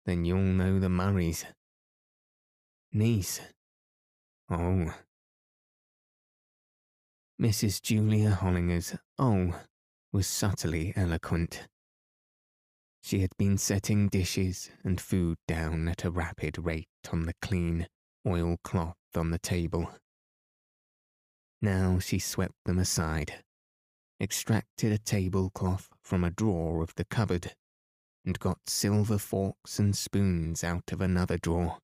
then 0.05 0.27
you'll 0.27 0.43
know 0.43 0.79
the 0.79 0.91
Murrays. 0.91 1.47
Niece? 2.93 3.41
Oh. 4.51 4.93
Mrs. 7.41 7.81
Julia 7.81 8.33
Hollinger's 8.33 8.95
oh 9.19 9.59
was 10.13 10.27
subtly 10.27 10.93
eloquent. 10.95 11.69
She 13.03 13.21
had 13.21 13.35
been 13.39 13.57
setting 13.57 14.09
dishes 14.09 14.71
and 14.85 15.01
food 15.01 15.39
down 15.49 15.89
at 15.89 16.05
a 16.05 16.11
rapid 16.11 16.59
rate 16.59 16.89
on 17.11 17.25
the 17.25 17.35
clean 17.41 17.89
oilcloth 18.27 18.95
on 19.15 19.31
the 19.31 19.39
table. 19.39 19.91
Now 21.63 21.99
she 21.99 22.19
swept 22.19 22.57
them 22.67 22.79
aside, 22.79 23.43
extracted 24.21 24.93
a 24.93 24.99
tablecloth 24.99 25.89
from 26.03 26.25
a 26.25 26.31
drawer 26.31 26.83
of 26.83 26.95
the 26.97 27.05
cupboard, 27.05 27.55
and 28.25 28.39
got 28.39 28.59
silver 28.67 29.19
forks 29.19 29.79
and 29.79 29.97
spoons 29.97 30.65
out 30.65 30.93
of 30.93 31.01
another 31.01 31.39
drawer, 31.39 31.79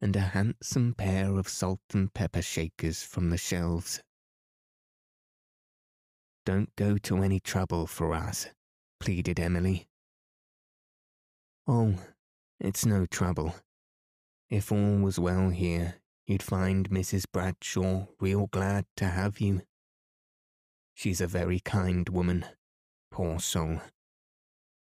and 0.00 0.16
a 0.16 0.20
handsome 0.20 0.94
pair 0.94 1.36
of 1.38 1.48
salt 1.48 1.80
and 1.92 2.14
pepper 2.14 2.42
shakers 2.42 3.02
from 3.02 3.30
the 3.30 3.36
shelves. 3.36 4.00
Don't 6.44 6.74
go 6.76 6.98
to 6.98 7.22
any 7.22 7.38
trouble 7.38 7.86
for 7.86 8.14
us, 8.14 8.48
pleaded 8.98 9.38
Emily. 9.38 9.86
Oh, 11.68 11.94
it's 12.58 12.84
no 12.84 13.06
trouble. 13.06 13.54
If 14.50 14.72
all 14.72 14.96
was 14.96 15.18
well 15.18 15.50
here, 15.50 15.96
you'd 16.26 16.42
find 16.42 16.90
Mrs. 16.90 17.24
Bradshaw 17.32 18.06
real 18.20 18.48
glad 18.48 18.86
to 18.96 19.06
have 19.06 19.40
you. 19.40 19.62
She's 20.94 21.20
a 21.20 21.26
very 21.26 21.60
kind 21.60 22.08
woman, 22.08 22.44
poor 23.10 23.40
soul. 23.40 23.80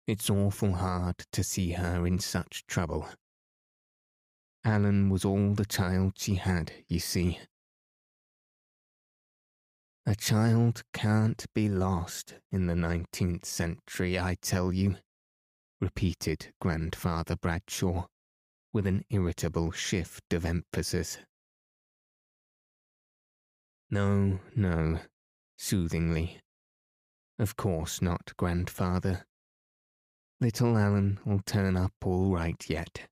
It's 0.08 0.30
awful 0.30 0.74
hard 0.74 1.18
to 1.34 1.44
see 1.44 1.72
her 1.72 2.08
in 2.08 2.20
such 2.20 2.66
trouble. 2.66 3.08
Alan 4.64 5.10
was 5.10 5.26
all 5.26 5.54
the 5.54 5.66
child 5.66 6.14
she 6.18 6.36
had, 6.36 6.72
you 6.88 7.00
see. 7.00 7.40
A 10.06 10.16
child 10.16 10.84
can't 10.94 11.46
be 11.54 11.68
lost 11.68 12.36
in 12.52 12.68
the 12.68 12.76
nineteenth 12.76 13.44
century, 13.44 14.18
I 14.18 14.38
tell 14.42 14.72
you, 14.72 14.96
repeated 15.82 16.54
Grandfather 16.62 17.36
Bradshaw, 17.36 18.08
with 18.72 18.88
an 18.88 19.04
irritable 19.10 19.72
shift 19.72 20.34
of 20.34 20.46
emphasis. 20.46 21.18
No, 23.90 24.40
no, 24.56 25.00
soothingly. 25.58 26.40
Of 27.40 27.56
course 27.56 28.02
not, 28.02 28.34
Grandfather. 28.38 29.26
Little 30.40 30.78
Alan 30.78 31.20
will 31.26 31.42
turn 31.46 31.76
up 31.76 31.94
all 32.06 32.32
right 32.32 32.64
yet. 32.70 33.08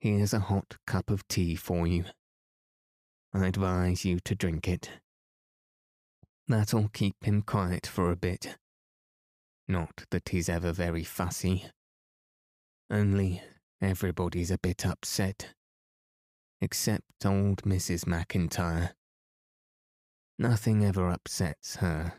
Here's 0.00 0.34
a 0.34 0.40
hot 0.40 0.76
cup 0.86 1.10
of 1.10 1.26
tea 1.28 1.56
for 1.56 1.86
you. 1.86 2.04
I 3.32 3.46
advise 3.46 4.04
you 4.04 4.20
to 4.20 4.34
drink 4.34 4.68
it. 4.68 4.90
That'll 6.46 6.88
keep 6.88 7.16
him 7.24 7.42
quiet 7.42 7.86
for 7.86 8.10
a 8.10 8.16
bit. 8.16 8.56
Not 9.66 10.04
that 10.10 10.28
he's 10.28 10.50
ever 10.50 10.72
very 10.72 11.04
fussy. 11.04 11.64
Only 12.90 13.42
everybody's 13.80 14.50
a 14.50 14.58
bit 14.58 14.84
upset. 14.84 15.54
Except 16.60 17.24
old 17.24 17.62
Mrs. 17.62 18.04
McIntyre. 18.04 18.90
Nothing 20.38 20.84
ever 20.84 21.08
upsets 21.08 21.76
her. 21.76 22.14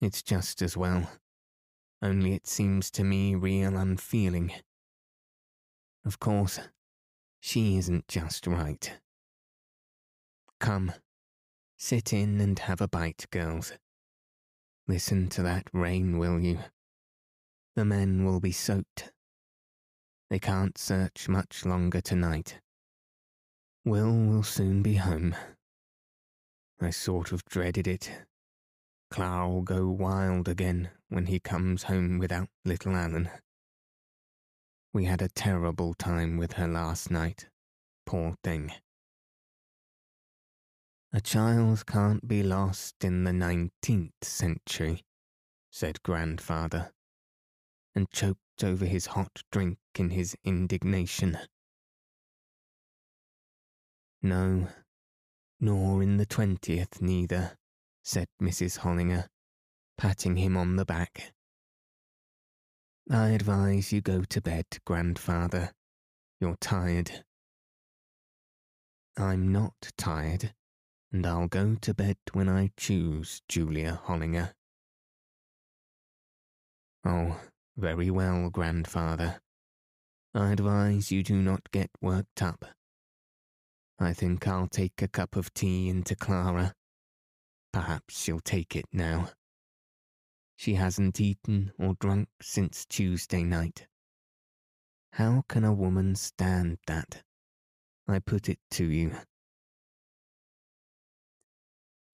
It's 0.00 0.22
just 0.22 0.62
as 0.62 0.76
well. 0.76 1.10
Only 2.02 2.34
it 2.34 2.46
seems 2.46 2.90
to 2.92 3.04
me 3.04 3.34
real 3.34 3.76
unfeeling. 3.76 4.52
Of 6.04 6.18
course, 6.18 6.58
she 7.40 7.76
isn't 7.76 8.08
just 8.08 8.46
right. 8.46 8.92
Come, 10.58 10.92
Sit 11.84 12.12
in 12.12 12.40
and 12.40 12.56
have 12.60 12.80
a 12.80 12.86
bite, 12.86 13.26
girls. 13.32 13.72
Listen 14.86 15.28
to 15.30 15.42
that 15.42 15.68
rain, 15.72 16.16
will 16.16 16.38
you? 16.38 16.60
The 17.74 17.84
men 17.84 18.24
will 18.24 18.38
be 18.38 18.52
soaked. 18.52 19.10
They 20.30 20.38
can't 20.38 20.78
search 20.78 21.28
much 21.28 21.66
longer 21.66 22.00
tonight. 22.00 22.60
Will 23.84 24.14
will 24.14 24.44
soon 24.44 24.84
be 24.84 24.94
home. 24.94 25.34
I 26.82 26.90
sort 26.90 27.30
of 27.30 27.44
dreaded 27.44 27.86
it. 27.86 28.10
Clara'll 29.12 29.62
go 29.62 29.88
wild 29.88 30.48
again 30.48 30.90
when 31.08 31.26
he 31.26 31.38
comes 31.38 31.84
home 31.84 32.18
without 32.18 32.48
little 32.64 32.96
Alan. 32.96 33.30
We 34.92 35.04
had 35.04 35.22
a 35.22 35.28
terrible 35.28 35.94
time 35.94 36.36
with 36.38 36.54
her 36.54 36.66
last 36.66 37.08
night, 37.08 37.48
poor 38.04 38.34
thing. 38.42 38.72
A 41.12 41.20
child 41.20 41.86
can't 41.86 42.26
be 42.26 42.42
lost 42.42 43.04
in 43.04 43.22
the 43.22 43.32
nineteenth 43.32 44.24
century, 44.24 45.04
said 45.70 46.02
Grandfather, 46.02 46.92
and 47.94 48.10
choked 48.10 48.64
over 48.64 48.86
his 48.86 49.06
hot 49.06 49.44
drink 49.52 49.78
in 49.96 50.10
his 50.10 50.36
indignation. 50.44 51.38
No, 54.20 54.66
nor 55.62 56.02
in 56.02 56.16
the 56.16 56.26
twentieth 56.26 57.00
neither, 57.00 57.56
said 58.02 58.26
Mrs. 58.42 58.80
Hollinger, 58.80 59.28
patting 59.96 60.36
him 60.36 60.56
on 60.56 60.74
the 60.74 60.84
back. 60.84 61.32
I 63.08 63.28
advise 63.28 63.92
you 63.92 64.00
go 64.00 64.24
to 64.24 64.40
bed, 64.40 64.66
Grandfather. 64.84 65.70
You're 66.40 66.56
tired. 66.60 67.24
I'm 69.16 69.52
not 69.52 69.92
tired, 69.96 70.52
and 71.12 71.24
I'll 71.24 71.46
go 71.46 71.76
to 71.80 71.94
bed 71.94 72.16
when 72.32 72.48
I 72.48 72.72
choose, 72.76 73.40
Julia 73.48 74.00
Hollinger. 74.06 74.54
Oh, 77.04 77.40
very 77.76 78.10
well, 78.10 78.50
grandfather. 78.50 79.40
I 80.34 80.50
advise 80.50 81.12
you 81.12 81.22
do 81.22 81.40
not 81.40 81.70
get 81.70 81.90
worked 82.00 82.42
up. 82.42 82.64
I 84.02 84.12
think 84.12 84.48
I'll 84.48 84.66
take 84.66 85.00
a 85.00 85.08
cup 85.08 85.36
of 85.36 85.54
tea 85.54 85.88
into 85.88 86.16
Clara. 86.16 86.74
Perhaps 87.72 88.20
she'll 88.20 88.40
take 88.40 88.74
it 88.74 88.86
now. 88.92 89.30
She 90.56 90.74
hasn't 90.74 91.20
eaten 91.20 91.72
or 91.78 91.94
drunk 91.98 92.28
since 92.40 92.84
Tuesday 92.84 93.42
night. 93.44 93.86
How 95.14 95.44
can 95.48 95.64
a 95.64 95.72
woman 95.72 96.16
stand 96.16 96.78
that? 96.86 97.22
I 98.08 98.18
put 98.18 98.48
it 98.48 98.58
to 98.72 98.84
you. 98.84 99.14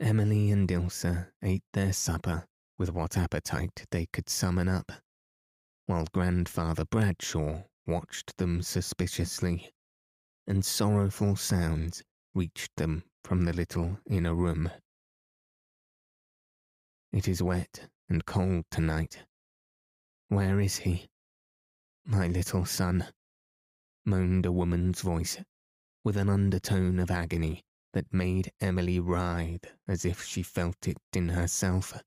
Emily 0.01 0.51
and 0.51 0.71
Ilse 0.71 1.07
ate 1.43 1.65
their 1.73 1.93
supper 1.93 2.47
with 2.79 2.93
what 2.93 3.17
appetite 3.17 3.87
they 3.91 4.07
could 4.07 4.29
summon 4.29 4.69
up, 4.69 4.93
while 5.87 6.07
Grandfather 6.13 6.85
Bradshaw 6.85 7.65
watched 7.87 8.37
them 8.37 8.63
suspiciously, 8.63 9.73
and 10.49 10.65
sorrowful 10.65 11.37
sounds 11.37 12.03
reached 12.35 12.75
them 12.77 13.05
from 13.23 13.43
the 13.43 13.53
little 13.53 13.99
inner 14.09 14.35
room. 14.35 14.71
It 17.13 17.29
is 17.29 17.43
wet 17.43 17.91
and 18.09 18.25
cold 18.25 18.65
tonight. 18.71 19.25
Where 20.29 20.59
is 20.59 20.79
he? 20.79 21.11
My 22.07 22.27
little 22.29 22.65
son, 22.65 23.09
moaned 24.07 24.47
a 24.47 24.53
woman's 24.53 25.03
voice, 25.03 25.39
with 26.03 26.17
an 26.17 26.31
undertone 26.31 26.99
of 26.99 27.11
agony 27.11 27.63
that 27.93 28.15
made 28.15 28.51
Emily 28.59 28.99
writhe 28.99 29.67
as 29.87 30.07
if 30.07 30.25
she 30.25 30.43
felt 30.43 30.89
it 30.89 30.97
in 31.13 31.29
herself. 31.31 32.03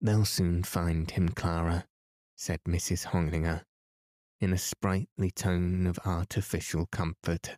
They'll 0.00 0.24
soon 0.24 0.62
find 0.62 1.10
him, 1.10 1.28
Clara, 1.28 1.86
said 2.34 2.60
Mrs. 2.66 3.06
Hollinger, 3.06 3.64
in 4.40 4.52
a 4.52 4.58
sprightly 4.58 5.30
tone 5.30 5.86
of 5.86 5.98
artificial 6.04 6.86
comfort. 6.86 7.56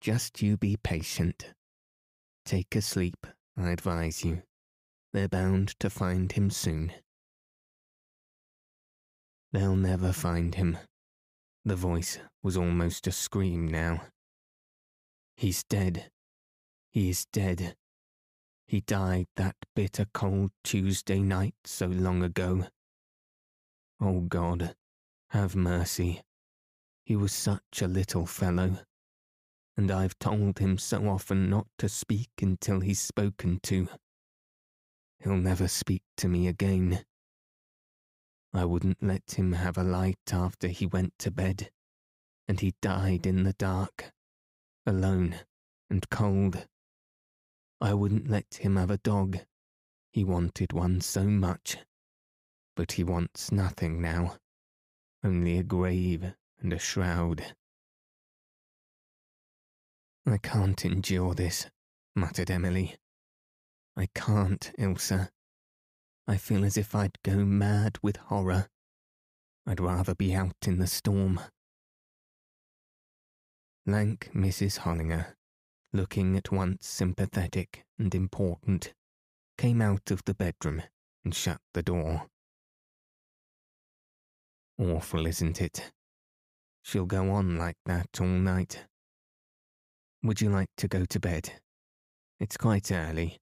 Just 0.00 0.42
you 0.42 0.56
be 0.56 0.76
patient. 0.76 1.52
Take 2.44 2.74
a 2.74 2.82
sleep, 2.82 3.26
I 3.56 3.70
advise 3.70 4.24
you. 4.24 4.42
They're 5.12 5.28
bound 5.28 5.78
to 5.80 5.90
find 5.90 6.30
him 6.32 6.50
soon. 6.50 6.92
They'll 9.52 9.76
never 9.76 10.12
find 10.12 10.54
him. 10.54 10.78
The 11.64 11.76
voice 11.76 12.18
was 12.42 12.56
almost 12.56 13.06
a 13.06 13.12
scream 13.12 13.68
now. 13.68 14.02
He's 15.36 15.64
dead. 15.64 16.10
He 16.90 17.10
is 17.10 17.26
dead. 17.32 17.76
He 18.66 18.80
died 18.82 19.26
that 19.36 19.56
bitter 19.74 20.06
cold 20.12 20.50
Tuesday 20.64 21.20
night 21.20 21.54
so 21.64 21.86
long 21.86 22.22
ago. 22.22 22.66
Oh 24.00 24.20
God, 24.20 24.74
have 25.30 25.54
mercy. 25.54 26.22
He 27.04 27.16
was 27.16 27.32
such 27.32 27.82
a 27.82 27.88
little 27.88 28.26
fellow, 28.26 28.78
and 29.76 29.90
I've 29.90 30.18
told 30.18 30.58
him 30.58 30.78
so 30.78 31.08
often 31.08 31.48
not 31.48 31.66
to 31.78 31.88
speak 31.88 32.30
until 32.40 32.80
he's 32.80 33.00
spoken 33.00 33.60
to. 33.64 33.88
He'll 35.20 35.36
never 35.36 35.68
speak 35.68 36.02
to 36.18 36.28
me 36.28 36.48
again. 36.48 37.04
I 38.54 38.64
wouldn't 38.64 39.02
let 39.02 39.38
him 39.38 39.52
have 39.52 39.76
a 39.76 39.82
light 39.84 40.32
after 40.32 40.68
he 40.68 40.86
went 40.86 41.12
to 41.18 41.30
bed, 41.30 41.70
and 42.46 42.60
he 42.60 42.74
died 42.80 43.26
in 43.26 43.42
the 43.42 43.52
dark 43.52 44.12
alone 44.86 45.36
and 45.90 46.08
cold. 46.08 46.66
I 47.80 47.94
wouldn't 47.94 48.28
let 48.28 48.58
him 48.60 48.76
have 48.76 48.90
a 48.90 48.98
dog. 48.98 49.38
He 50.12 50.24
wanted 50.24 50.72
one 50.72 51.00
so 51.00 51.24
much. 51.24 51.76
But 52.74 52.92
he 52.92 53.04
wants 53.04 53.52
nothing 53.52 54.00
now. 54.00 54.36
Only 55.24 55.58
a 55.58 55.62
grave 55.62 56.34
and 56.60 56.72
a 56.72 56.78
shroud. 56.78 57.54
I 60.26 60.38
can't 60.38 60.84
endure 60.84 61.34
this, 61.34 61.66
muttered 62.14 62.50
Emily. 62.50 62.96
I 63.96 64.08
can't, 64.14 64.70
Ilse. 64.78 65.30
I 66.26 66.36
feel 66.36 66.64
as 66.64 66.76
if 66.76 66.94
I'd 66.94 67.18
go 67.24 67.44
mad 67.44 67.98
with 68.02 68.16
horror. 68.16 68.68
I'd 69.66 69.80
rather 69.80 70.14
be 70.14 70.34
out 70.34 70.66
in 70.66 70.78
the 70.78 70.86
storm. 70.86 71.40
Lank 73.86 74.30
Mrs. 74.34 74.80
Hollinger, 74.80 75.34
looking 75.92 76.36
at 76.36 76.52
once 76.52 76.86
sympathetic 76.86 77.84
and 77.98 78.14
important, 78.14 78.92
came 79.56 79.80
out 79.80 80.10
of 80.10 80.22
the 80.26 80.34
bedroom 80.34 80.82
and 81.24 81.34
shut 81.34 81.60
the 81.72 81.82
door. 81.82 82.26
Awful, 84.78 85.26
isn't 85.26 85.60
it? 85.60 85.90
She'll 86.82 87.06
go 87.06 87.30
on 87.30 87.56
like 87.56 87.76
that 87.86 88.08
all 88.20 88.26
night. 88.26 88.86
Would 90.22 90.40
you 90.40 90.50
like 90.50 90.70
to 90.76 90.88
go 90.88 91.04
to 91.04 91.20
bed? 91.20 91.52
It's 92.38 92.56
quite 92.56 92.92
early, 92.92 93.38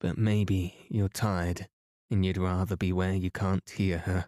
but 0.00 0.18
maybe 0.18 0.86
you're 0.88 1.08
tired 1.08 1.68
and 2.10 2.26
you'd 2.26 2.36
rather 2.36 2.76
be 2.76 2.92
where 2.92 3.14
you 3.14 3.30
can't 3.30 3.68
hear 3.70 3.98
her. 3.98 4.26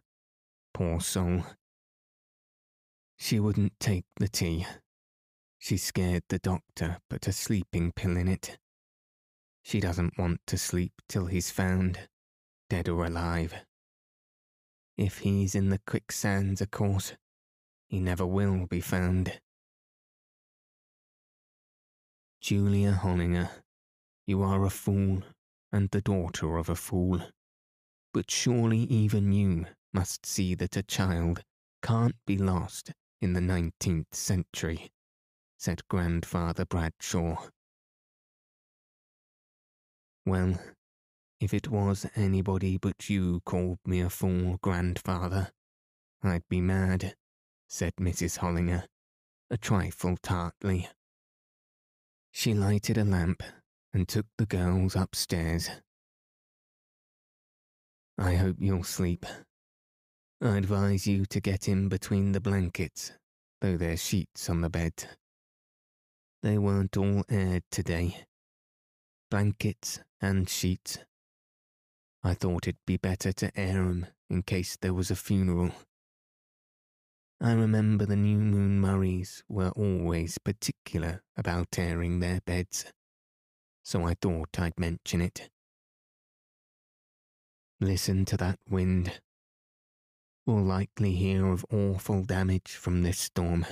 Poor 0.73 1.01
soul. 1.01 1.45
She 3.19 3.41
wouldn't 3.41 3.79
take 3.81 4.05
the 4.17 4.29
tea. 4.29 4.67
She 5.59 5.77
scared 5.77 6.23
the 6.29 6.39
doctor 6.39 6.99
put 7.11 7.27
a 7.27 7.33
sleeping 7.33 7.93
pill 7.93 8.17
in 8.17 8.29
it. 8.29 8.59
She 9.63 9.81
doesn't 9.81 10.19
want 10.19 10.41
to 10.47 10.59
sleep 10.59 10.93
till 11.09 11.27
he's 11.27 11.51
found, 11.51 12.09
dead 12.69 12.89
or 12.89 13.05
alive. 13.05 13.55
If 14.97 15.19
he's 15.19 15.55
in 15.55 15.71
the 15.71 15.81
quicksands, 15.87 16.61
of 16.61 16.71
course, 16.71 17.15
he 17.89 18.01
never 18.01 18.25
will 18.25 18.67
be 18.67 18.81
found. 18.81 19.41
Julia 22.41 22.93
Hollinger, 23.03 23.51
you 24.27 24.43
are 24.43 24.65
a 24.65 24.71
fool 24.71 25.23
and 25.73 25.91
the 25.91 26.01
daughter 26.01 26.57
of 26.57 26.69
a 26.69 26.77
fool. 26.77 27.21
But 28.13 28.31
surely 28.31 28.81
even 28.85 29.33
you 29.33 29.67
must 29.93 30.25
see 30.25 30.55
that 30.55 30.77
a 30.77 30.83
child 30.83 31.43
can't 31.83 32.17
be 32.27 32.39
lost 32.39 32.93
in 33.21 33.33
the 33.33 33.41
nineteenth 33.41 34.15
century, 34.15 34.93
said 35.59 35.89
Grandfather 35.89 36.65
Bradshaw. 36.65 37.49
Well, 40.25 40.59
if 41.41 41.53
it 41.53 41.69
was 41.69 42.07
anybody 42.17 42.79
but 42.79 43.11
you 43.11 43.41
called 43.45 43.79
me 43.85 44.01
a 44.01 44.09
fool, 44.09 44.59
grandfather, 44.63 45.51
I'd 46.23 46.49
be 46.49 46.61
mad, 46.61 47.17
said 47.69 47.95
Mrs. 48.01 48.39
Hollinger, 48.39 48.85
a 49.51 49.59
trifle 49.59 50.17
tartly. 50.23 50.89
She 52.33 52.55
lighted 52.55 52.97
a 52.97 53.05
lamp 53.05 53.43
and 53.93 54.09
took 54.09 54.27
the 54.39 54.47
girls 54.47 54.97
upstairs. 54.97 55.71
I 58.17 58.37
hope 58.37 58.57
you'll 58.59 58.85
sleep. 58.85 59.27
I 60.41 60.57
advise 60.57 61.07
you 61.07 61.27
to 61.27 61.41
get 61.41 61.69
in 61.69 61.89
between 61.89 62.33
the 62.33 62.41
blankets, 62.41 63.13
though 63.61 63.77
there's 63.77 64.03
sheets 64.03 64.49
on 64.49 64.61
the 64.61 64.71
bed. 64.71 64.93
They 66.43 66.59
weren't 66.59 66.97
all 66.97 67.25
aired 67.29 67.65
today. 67.71 68.25
Blankets 69.31 70.01
and 70.21 70.49
sheets 70.49 70.99
I 72.27 72.33
thought 72.33 72.67
it'd 72.67 72.87
be 72.87 72.97
better 72.97 73.35
to 73.35 73.55
air 73.55 73.83
'em 73.83 74.07
in 74.31 74.45
case 74.45 74.79
there 74.79 74.95
was 74.95 75.11
a 75.11 75.17
funeral. 75.17 75.73
I 77.39 77.53
remember 77.53 78.07
the 78.07 78.17
New 78.17 78.39
Moon 78.39 78.81
Murrays 78.81 79.45
were 79.47 79.73
always 79.73 80.39
particular 80.39 81.23
about 81.37 81.79
airing 81.79 82.21
their 82.21 82.41
beds, 82.41 82.87
so 83.83 84.05
I 84.05 84.15
thought 84.15 84.59
I'd 84.59 84.81
mention 84.81 85.21
it. 85.21 85.51
Listen 87.79 88.25
to 88.25 88.39
that 88.39 88.59
wind. 88.67 89.21
We'll 90.47 90.65
likely 90.65 91.17
hear 91.17 91.47
of 91.47 91.67
awful 91.71 92.25
damage 92.25 92.75
from 92.75 93.03
this 93.03 93.19
storm. 93.19 93.67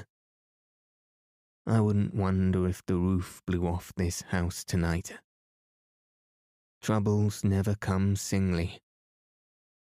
I 1.67 1.81
wouldn't 1.81 2.15
wonder 2.15 2.69
if 2.69 2.85
the 2.85 2.97
roof 2.97 3.41
blew 3.47 3.67
off 3.67 3.95
this 3.95 4.21
house 4.23 4.63
tonight. 4.63 5.19
Troubles 6.83 7.45
never 7.45 7.77
come 7.77 8.17
singly. 8.17 8.81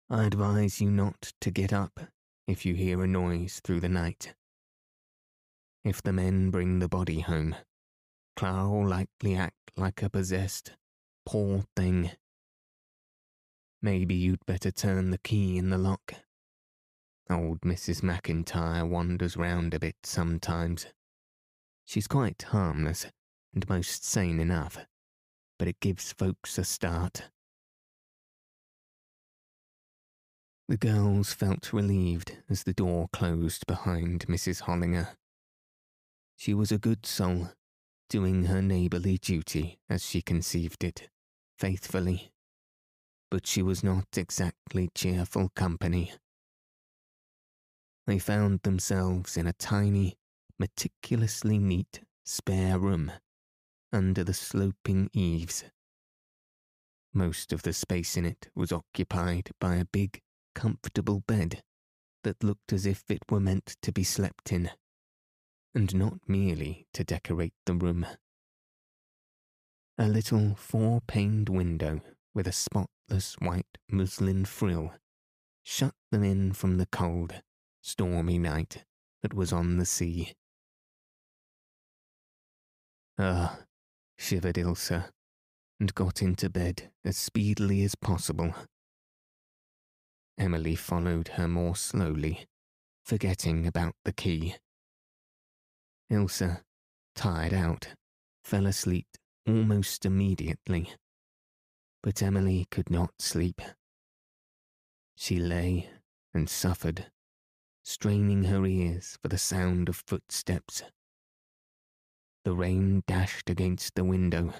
I 0.09 0.23
advise 0.23 0.81
you 0.81 0.89
not 0.89 1.33
to 1.39 1.51
get 1.51 1.71
up 1.71 1.99
if 2.47 2.65
you 2.65 2.73
hear 2.73 3.03
a 3.03 3.07
noise 3.07 3.61
through 3.63 3.81
the 3.81 3.87
night. 3.87 4.33
If 5.83 6.01
the 6.01 6.11
men 6.11 6.49
bring 6.49 6.79
the 6.79 6.89
body 6.89 7.19
home, 7.19 7.55
Clara'll 8.35 8.87
likely 8.87 9.35
act 9.35 9.69
like 9.77 10.01
a 10.01 10.09
possessed, 10.09 10.71
poor 11.27 11.63
thing. 11.75 12.09
Maybe 13.83 14.15
you'd 14.15 14.43
better 14.47 14.71
turn 14.71 15.11
the 15.11 15.19
key 15.19 15.59
in 15.59 15.69
the 15.69 15.77
lock. 15.77 16.15
Old 17.29 17.61
Mrs. 17.61 18.01
McIntyre 18.01 18.89
wanders 18.89 19.37
round 19.37 19.75
a 19.75 19.79
bit 19.79 19.97
sometimes. 20.01 20.87
She's 21.85 22.07
quite 22.07 22.41
harmless 22.41 23.05
and 23.53 23.69
most 23.69 24.03
sane 24.03 24.39
enough 24.39 24.79
but 25.60 25.68
it 25.68 25.80
gives 25.81 26.14
folks 26.14 26.57
a 26.57 26.64
start. 26.64 27.30
The 30.69 30.77
girls 30.77 31.34
felt 31.34 31.73
relieved 31.73 32.38
as 32.49 32.64
the 32.64 32.73
door 32.73 33.10
closed 33.11 33.68
behind 33.68 34.26
Mrs. 34.27 34.64
Hollinger. 34.64 35.10
She 36.38 36.53
was 36.53 36.72
a 36.72 36.77
good 36.77 37.06
soul, 37.06 37.49
doing 38.10 38.45
her 38.45 38.61
neighbourly 38.61 39.18
duty 39.18 39.80
as 39.90 40.06
she 40.06 40.22
conceived 40.22 40.84
it, 40.84 41.10
faithfully. 41.57 42.31
But 43.30 43.45
she 43.45 43.61
was 43.61 43.84
not 43.84 44.06
exactly 44.15 44.90
cheerful 44.95 45.49
company. 45.56 46.14
They 48.07 48.19
found 48.19 48.61
themselves 48.61 49.36
in 49.36 49.45
a 49.45 49.53
tiny, 49.53 50.18
meticulously 50.57 51.60
neat 51.60 52.02
spare 52.23 52.80
room 52.80 53.11
under 53.91 54.23
the 54.23 54.33
sloping 54.33 55.09
eaves. 55.13 55.63
Most 57.13 57.51
of 57.51 57.63
the 57.63 57.73
space 57.73 58.17
in 58.17 58.25
it 58.25 58.49
was 58.55 58.71
occupied 58.71 59.49
by 59.59 59.75
a 59.75 59.85
big, 59.85 60.21
comfortable 60.53 61.21
bed 61.21 61.63
that 62.23 62.43
looked 62.43 62.73
as 62.73 62.85
if 62.85 63.03
it 63.09 63.23
were 63.29 63.39
meant 63.39 63.77
to 63.81 63.91
be 63.91 64.03
slept 64.03 64.51
in, 64.51 64.69
and 65.73 65.95
not 65.95 66.19
merely 66.27 66.87
to 66.93 67.03
decorate 67.03 67.53
the 67.65 67.73
room. 67.73 68.05
A 69.97 70.07
little 70.07 70.55
four 70.55 71.01
paned 71.01 71.49
window 71.49 72.01
with 72.33 72.47
a 72.47 72.51
spotless 72.51 73.35
white 73.39 73.77
muslin 73.89 74.45
frill 74.45 74.93
shut 75.63 75.93
them 76.11 76.23
in 76.23 76.53
from 76.53 76.77
the 76.77 76.85
cold, 76.85 77.41
stormy 77.81 78.37
night 78.37 78.85
that 79.21 79.33
was 79.33 79.51
on 79.51 79.77
the 79.77 79.85
sea. 79.85 80.33
Ah, 83.17 83.59
shivered 84.19 84.57
Ilse, 84.57 84.91
and 85.79 85.95
got 85.95 86.21
into 86.21 86.49
bed 86.49 86.91
as 87.05 87.17
speedily 87.17 87.83
as 87.83 87.95
possible. 87.95 88.53
Emily 90.37 90.75
followed 90.75 91.29
her 91.29 91.47
more 91.47 91.75
slowly, 91.75 92.45
forgetting 93.05 93.65
about 93.65 93.95
the 94.03 94.11
key. 94.11 94.55
Ilse, 96.09 96.43
tired 97.15 97.53
out, 97.53 97.87
fell 98.43 98.65
asleep 98.65 99.07
almost 99.47 100.05
immediately. 100.05 100.91
But 102.03 102.21
Emily 102.21 102.67
could 102.69 102.89
not 102.89 103.13
sleep. 103.19 103.61
She 105.15 105.39
lay 105.39 105.89
and 106.33 106.49
suffered, 106.49 107.07
straining 107.83 108.45
her 108.45 108.65
ears 108.65 109.17
for 109.21 109.29
the 109.29 109.37
sound 109.37 109.89
of 109.89 110.03
footsteps 110.05 110.83
the 112.43 112.53
rain 112.53 113.03
dashed 113.07 113.49
against 113.49 113.95
the 113.95 114.03
window, 114.03 114.53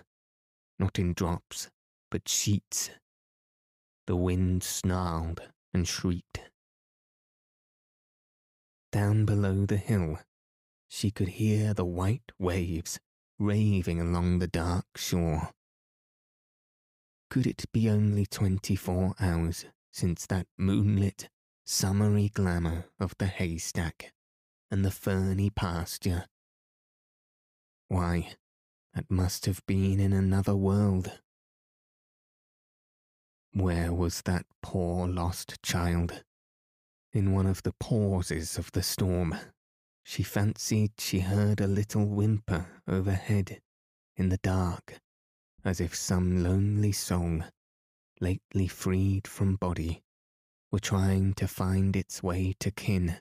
not 0.78 1.00
in 1.00 1.14
drops, 1.14 1.70
but 2.12 2.28
sheets. 2.28 2.90
The 4.08 4.16
wind 4.16 4.64
snarled 4.64 5.42
and 5.74 5.88
shrieked. 5.88 6.42
Down 8.92 9.26
below 9.26 9.66
the 9.66 9.78
hill, 9.78 10.20
she 10.90 11.12
could 11.12 11.30
hear 11.30 11.74
the 11.74 11.86
white 11.86 12.32
waves 12.40 13.00
raving 13.38 14.02
along 14.02 14.40
the 14.40 14.48
dark 14.48 14.86
shore. 14.96 15.52
Could 17.30 17.46
it 17.46 17.66
be 17.72 17.90
only 17.90 18.26
twenty 18.26 18.76
four 18.76 19.14
hours 19.20 19.66
since 19.92 20.26
that 20.26 20.48
moonlit, 20.58 21.30
summery 21.66 22.30
glamour 22.30 22.86
of 23.00 23.16
the 23.20 23.28
haystack 23.28 24.12
and 24.72 24.84
the 24.84 24.92
ferny 24.92 25.50
pasture 25.50 26.26
why, 27.90 28.32
that 28.94 29.10
must 29.12 29.46
have 29.46 29.62
been 29.68 30.00
in 30.00 30.14
another 30.14 30.56
world. 30.56 31.20
Where 33.52 33.92
was 33.92 34.22
that 34.22 34.46
poor 34.62 35.08
lost 35.08 35.62
child? 35.62 36.24
In 37.12 37.34
one 37.34 37.48
of 37.48 37.64
the 37.64 37.74
pauses 37.74 38.58
of 38.58 38.72
the 38.72 38.84
storm, 38.84 39.36
she 40.04 40.22
fancied 40.22 40.92
she 41.00 41.20
heard 41.20 41.60
a 41.60 41.68
little 41.68 42.06
whimper 42.06 42.68
overhead 42.88 43.60
in 44.16 44.30
the 44.30 44.38
dark, 44.38 45.00
as 45.66 45.82
if 45.82 45.96
some 45.96 46.44
lonely 46.44 46.92
soul, 46.92 47.42
lately 48.22 48.68
freed 48.68 49.28
from 49.28 49.56
body, 49.56 50.04
were 50.72 50.80
trying 50.80 51.34
to 51.34 51.48
find 51.48 51.96
its 51.96 52.22
way 52.22 52.54
to 52.60 52.70
kin. 52.70 53.18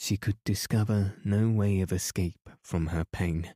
She 0.00 0.16
could 0.16 0.38
discover 0.44 1.16
no 1.24 1.50
way 1.50 1.80
of 1.80 1.92
escape 1.92 2.48
from 2.62 2.86
her 2.86 3.04
pain. 3.04 3.52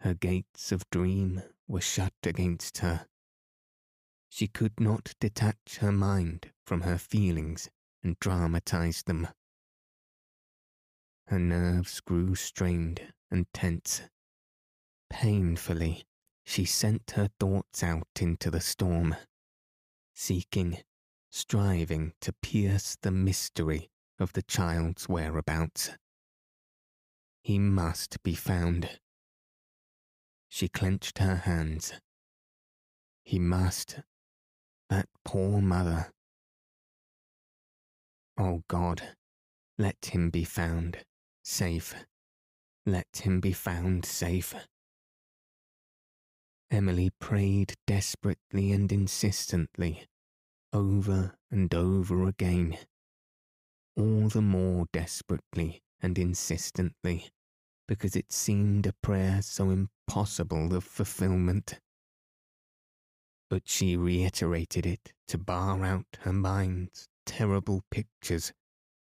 Her 0.00 0.12
gates 0.12 0.72
of 0.72 0.90
dream 0.90 1.42
were 1.68 1.80
shut 1.80 2.12
against 2.24 2.78
her. 2.78 3.06
She 4.28 4.48
could 4.48 4.80
not 4.80 5.14
detach 5.20 5.76
her 5.76 5.92
mind 5.92 6.50
from 6.66 6.80
her 6.80 6.98
feelings 6.98 7.70
and 8.02 8.18
dramatize 8.18 9.04
them. 9.04 9.28
Her 11.28 11.38
nerves 11.38 12.00
grew 12.00 12.34
strained 12.34 13.12
and 13.30 13.46
tense. 13.54 14.02
Painfully, 15.08 16.04
she 16.44 16.64
sent 16.64 17.12
her 17.12 17.30
thoughts 17.38 17.84
out 17.84 18.08
into 18.20 18.50
the 18.50 18.60
storm, 18.60 19.14
seeking, 20.14 20.82
striving 21.30 22.14
to 22.22 22.32
pierce 22.42 22.96
the 23.00 23.12
mystery 23.12 23.88
of 24.18 24.32
the 24.32 24.42
child's 24.42 25.08
whereabouts. 25.08 25.90
He 27.42 27.58
must 27.58 28.22
be 28.22 28.34
found. 28.34 28.98
She 30.48 30.68
clenched 30.68 31.18
her 31.18 31.36
hands. 31.36 31.92
He 33.24 33.38
must. 33.38 34.00
That 34.90 35.08
poor 35.24 35.60
mother. 35.60 36.10
Oh 38.38 38.62
God, 38.68 39.02
let 39.78 40.10
him 40.12 40.30
be 40.30 40.44
found, 40.44 40.98
safe. 41.44 41.94
Let 42.86 43.06
him 43.22 43.40
be 43.40 43.52
found 43.52 44.04
safe. 44.04 44.54
Emily 46.70 47.10
prayed 47.20 47.74
desperately 47.86 48.72
and 48.72 48.90
insistently, 48.90 50.06
over 50.72 51.36
and 51.50 51.74
over 51.74 52.26
again 52.26 52.78
all 53.98 54.28
the 54.28 54.40
more 54.40 54.86
desperately 54.92 55.82
and 56.00 56.18
insistently 56.18 57.30
because 57.88 58.14
it 58.14 58.30
seemed 58.30 58.86
a 58.86 58.92
prayer 59.02 59.40
so 59.42 59.70
impossible 59.70 60.74
of 60.74 60.84
fulfillment. 60.84 61.80
But 63.50 63.62
she 63.64 63.96
reiterated 63.96 64.86
it 64.86 65.12
to 65.28 65.38
bar 65.38 65.84
out 65.84 66.18
her 66.20 66.32
mind's 66.32 67.08
terrible 67.26 67.82
pictures 67.90 68.52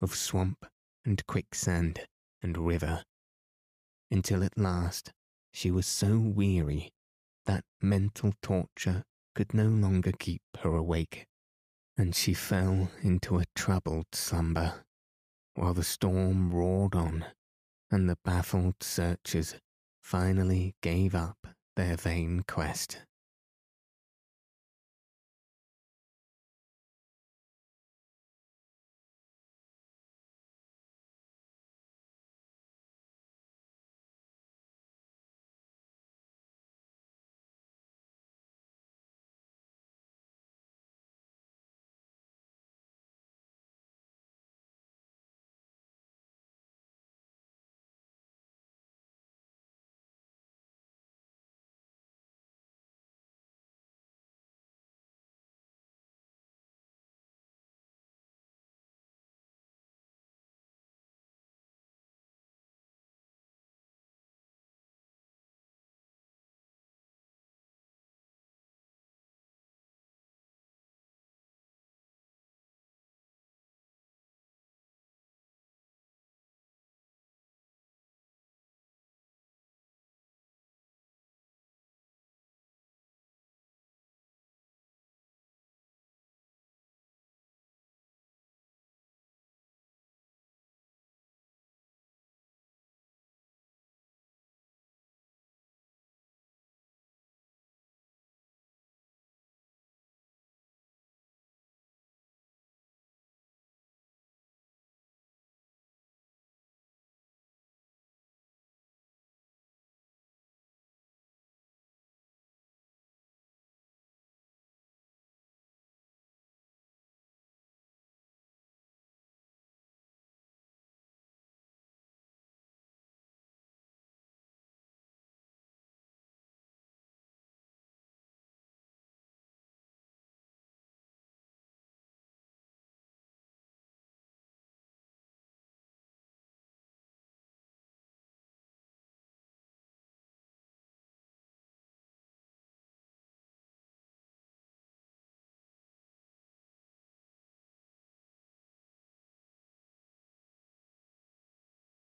of 0.00 0.14
swamp 0.14 0.66
and 1.04 1.26
quicksand 1.26 2.00
and 2.42 2.56
river, 2.58 3.02
until 4.10 4.44
at 4.44 4.58
last 4.58 5.12
she 5.52 5.70
was 5.70 5.86
so 5.86 6.18
weary 6.18 6.92
that 7.46 7.64
mental 7.80 8.34
torture 8.42 9.02
could 9.34 9.54
no 9.54 9.66
longer 9.66 10.12
keep 10.12 10.42
her 10.62 10.76
awake 10.76 11.26
and 11.96 12.14
she 12.14 12.34
fell 12.34 12.90
into 13.02 13.38
a 13.38 13.44
troubled 13.54 14.06
slumber, 14.12 14.84
while 15.54 15.74
the 15.74 15.84
storm 15.84 16.52
roared 16.52 16.94
on, 16.94 17.24
and 17.90 18.08
the 18.08 18.18
baffled 18.24 18.82
searchers 18.82 19.54
finally 20.02 20.74
gave 20.82 21.14
up 21.14 21.46
their 21.76 21.96
vain 21.96 22.44
quest. 22.46 22.98